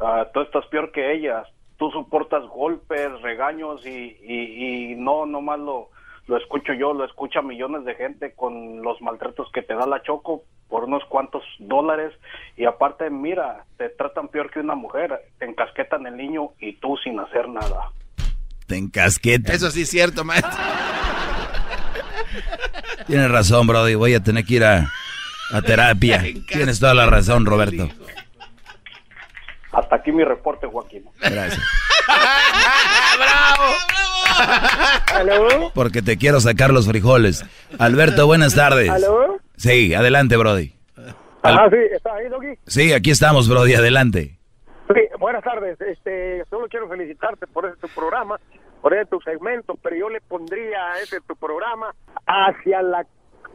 [0.00, 1.46] ah, tú estás peor que ellas.
[1.80, 5.88] Tú soportas golpes, regaños y, y, y no, nomás lo,
[6.26, 10.02] lo escucho yo, lo escucha millones de gente con los maltratos que te da la
[10.02, 12.12] Choco por unos cuantos dólares
[12.58, 16.98] y aparte, mira, te tratan peor que una mujer, te encasquetan el niño y tú
[17.02, 17.90] sin hacer nada.
[18.66, 19.52] Te encasqueta.
[19.52, 20.52] Eso sí es cierto, maestro.
[23.06, 23.94] Tienes razón, Brody.
[23.94, 24.86] Voy a tener que ir a,
[25.52, 26.22] a terapia.
[26.46, 27.88] Tienes toda la razón, Roberto.
[29.72, 31.04] Hasta aquí mi reporte, Joaquín.
[31.20, 31.60] Gracias.
[35.14, 35.70] ¿Aló?
[35.74, 37.44] Porque te quiero sacar los frijoles.
[37.78, 38.88] Alberto, buenas tardes.
[38.90, 39.38] ¿Aló?
[39.56, 40.74] Sí, adelante, Brody.
[41.42, 42.54] Al- Ah, sí, ¿estás ahí, Doggy?
[42.66, 43.74] Sí, aquí estamos, Brody.
[43.74, 44.38] Adelante.
[44.94, 45.80] Sí, buenas tardes.
[45.80, 48.38] Este, solo quiero felicitarte por ese tu programa,
[48.82, 51.94] por ese tu segmento, pero yo le pondría a ese tu programa
[52.26, 53.06] hacia la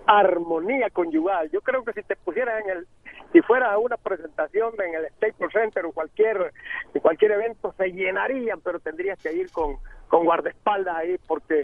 [0.08, 1.50] armonía conyugal.
[1.52, 2.88] Yo creo que si te pusieras en el,
[3.36, 6.54] si fuera una presentación en el Staples Center o cualquier,
[6.94, 9.76] en cualquier evento, se llenarían, pero tendrías que ir con,
[10.08, 11.60] con guardaespaldas ahí, porque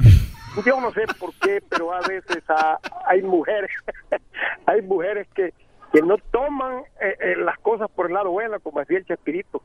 [0.65, 3.71] yo no sé por qué, pero a veces ah, hay mujeres,
[4.65, 5.53] hay mujeres que,
[5.93, 9.63] que no toman eh, eh, las cosas por el lado bueno, como decía el Chespirito.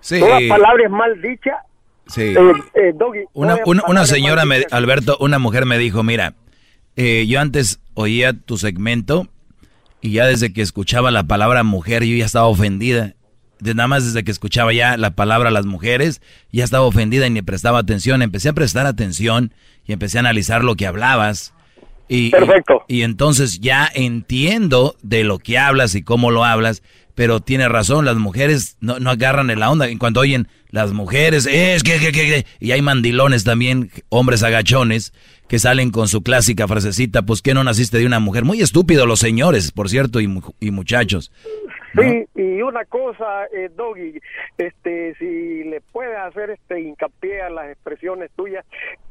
[0.00, 0.20] Sí.
[0.20, 1.64] Toda palabra es mal dicha.
[2.08, 2.34] Sí.
[2.36, 4.66] Eh, eh, Doggy, Una, una, una señora, me.
[4.70, 6.34] Alberto, una mujer me dijo, mira,
[6.96, 9.28] eh, yo antes oía tu segmento
[10.00, 13.14] y ya desde que escuchaba la palabra mujer yo ya estaba ofendida.
[13.60, 16.22] De nada más desde que escuchaba ya la palabra las mujeres,
[16.52, 18.22] ya estaba ofendida y ni prestaba atención.
[18.22, 19.52] Empecé a prestar atención
[19.84, 21.52] y empecé a analizar lo que hablabas.
[22.08, 22.84] Y, Perfecto.
[22.86, 26.82] Y, y entonces ya entiendo de lo que hablas y cómo lo hablas,
[27.16, 29.88] pero tiene razón, las mujeres no, no agarran en la onda.
[29.88, 34.44] En cuanto oyen las mujeres, es que, que, que, que", y hay mandilones también, hombres
[34.44, 35.12] agachones,
[35.48, 38.44] que salen con su clásica frasecita, pues que no naciste de una mujer.
[38.44, 40.28] Muy estúpido los señores, por cierto, y,
[40.60, 41.32] y muchachos.
[41.98, 44.20] Sí, y una cosa, eh, Doggy,
[44.58, 48.64] este, si le puedes hacer este hincapié a las expresiones tuyas,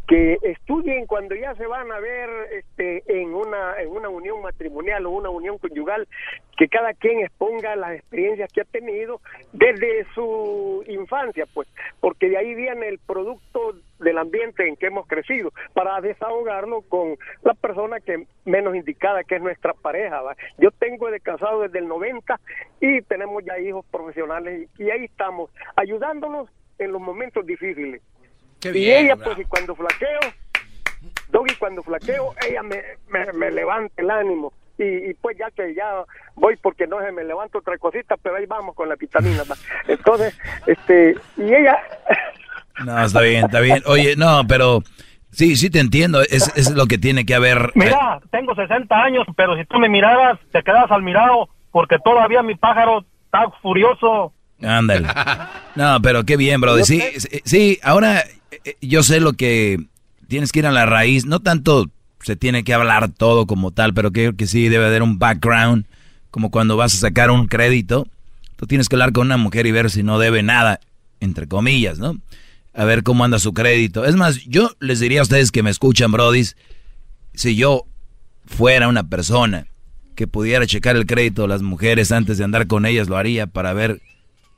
[0.08, 5.06] que estudien cuando ya se van a ver este, en una en una unión matrimonial
[5.06, 6.08] o una unión conyugal,
[6.58, 9.20] que cada quien exponga las experiencias que ha tenido
[9.52, 11.68] desde su infancia, pues,
[12.00, 17.18] porque de ahí viene el producto del ambiente en que hemos crecido, para desahogarlo con
[17.44, 20.22] la persona que menos indicada, que es nuestra pareja.
[20.22, 20.38] ¿va?
[20.58, 22.40] Yo tengo de casado desde el 90
[22.80, 28.02] y tenemos ya hijos profesionales y, y ahí estamos, ayudándonos en los momentos difíciles.
[28.60, 29.34] Qué y bien, ella, bravo.
[29.36, 30.20] pues, y cuando flaqueo,
[31.30, 34.54] Doggy, cuando flaqueo, ella me, me, me levanta el ánimo.
[34.78, 36.04] Y, y pues ya que ya
[36.36, 39.44] voy porque no se me levanto otra cosita, pero ahí vamos con la vitamina.
[39.88, 41.80] Entonces, este, y ella,
[42.86, 43.82] No, está bien, está bien.
[43.86, 44.84] Oye, no, pero
[45.32, 47.72] sí, sí te entiendo, es, es lo que tiene que haber.
[47.76, 52.44] Mira, tengo 60 años, pero si tú me miraras, te quedas al mirado, porque todavía
[52.44, 54.34] mi pájaro está furioso.
[54.62, 55.08] Ándale.
[55.76, 56.84] No, pero qué bien, bro.
[56.84, 57.02] Sí,
[57.46, 59.78] sí, ahora eh, yo sé lo que
[60.28, 61.26] tienes que ir a la raíz.
[61.26, 61.90] No tanto
[62.22, 65.86] se tiene que hablar todo como tal, pero creo que sí debe haber un background.
[66.32, 68.08] Como cuando vas a sacar un crédito,
[68.56, 70.80] tú tienes que hablar con una mujer y ver si no debe nada,
[71.20, 72.20] entre comillas, ¿no?
[72.74, 74.06] A ver cómo anda su crédito.
[74.06, 76.58] Es más, yo les diría a ustedes que me escuchan, brodis,
[77.34, 77.86] si yo
[78.46, 79.68] fuera una persona
[80.16, 83.48] que pudiera checar el crédito de las mujeres antes de andar con ellas, lo haría
[83.48, 84.02] para ver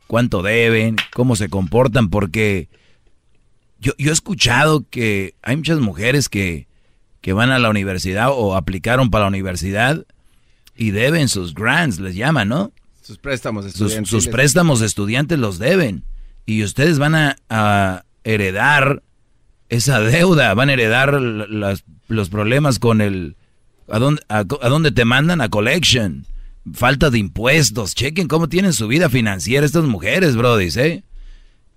[0.09, 2.67] cuánto deben, cómo se comportan, porque
[3.79, 6.65] yo, yo he escuchado que hay muchas mujeres que,
[7.21, 10.03] que van a la universidad o aplicaron para la universidad
[10.75, 12.71] y deben sus grants, les llaman, ¿no?
[13.03, 14.09] Sus préstamos Sus, estudiantiles.
[14.09, 16.03] sus préstamos de estudiantes los deben.
[16.47, 19.03] Y ustedes van a, a heredar
[19.69, 23.35] esa deuda, van a heredar las- los problemas con el...
[23.87, 25.41] ¿a dónde, a, a dónde te mandan?
[25.41, 26.25] A collection.
[26.73, 27.95] Falta de impuestos.
[27.95, 31.03] Chequen cómo tienen su vida financiera estas mujeres, brodis, ¿eh?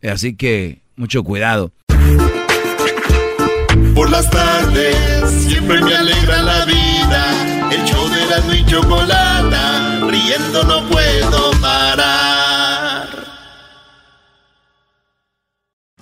[0.02, 1.72] Así que mucho cuidado.
[3.94, 7.70] Por las tardes siempre me alegra la vida.
[7.72, 12.41] El show de la y chocolata, riendo no puedo parar.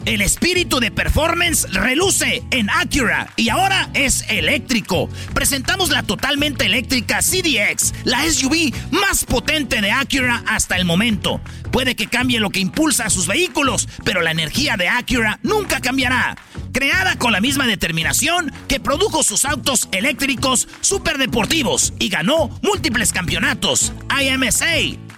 [0.06, 5.10] El espíritu de performance reluce en Acura y ahora es eléctrico.
[5.34, 11.40] Presentamos la totalmente eléctrica CDX, la SUV más potente de Acura hasta el momento.
[11.70, 15.80] Puede que cambie lo que impulsa a sus vehículos, pero la energía de Acura nunca
[15.80, 16.36] cambiará.
[16.72, 23.92] Creada con la misma determinación que produjo sus autos eléctricos superdeportivos y ganó múltiples campeonatos.
[24.20, 24.66] IMSA,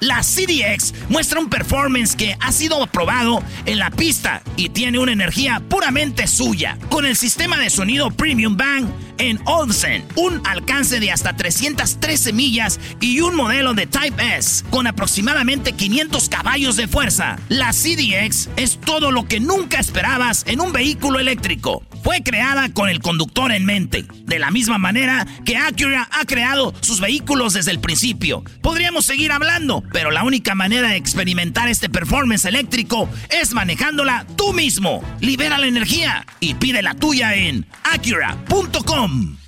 [0.01, 5.13] la CDX muestra un performance que ha sido aprobado en la pista y tiene una
[5.13, 6.77] energía puramente suya.
[6.91, 8.89] Con el sistema de sonido Premium Bang
[9.19, 14.89] en Olsen, un alcance de hasta 313 millas y un modelo de Type S con
[14.89, 17.39] aproximadamente 500 caballos de fuerza.
[17.49, 21.85] La CDX es todo lo que nunca esperabas en un vehículo eléctrico.
[22.03, 26.75] Fue creada con el conductor en mente, de la misma manera que Acura ha creado
[26.81, 28.43] sus vehículos desde el principio.
[28.61, 34.53] Podríamos seguir hablando, pero la única manera de experimentar este performance eléctrico es manejándola tú
[34.53, 35.01] mismo.
[35.21, 39.42] Libera la energía y pide la tuya en acura.com.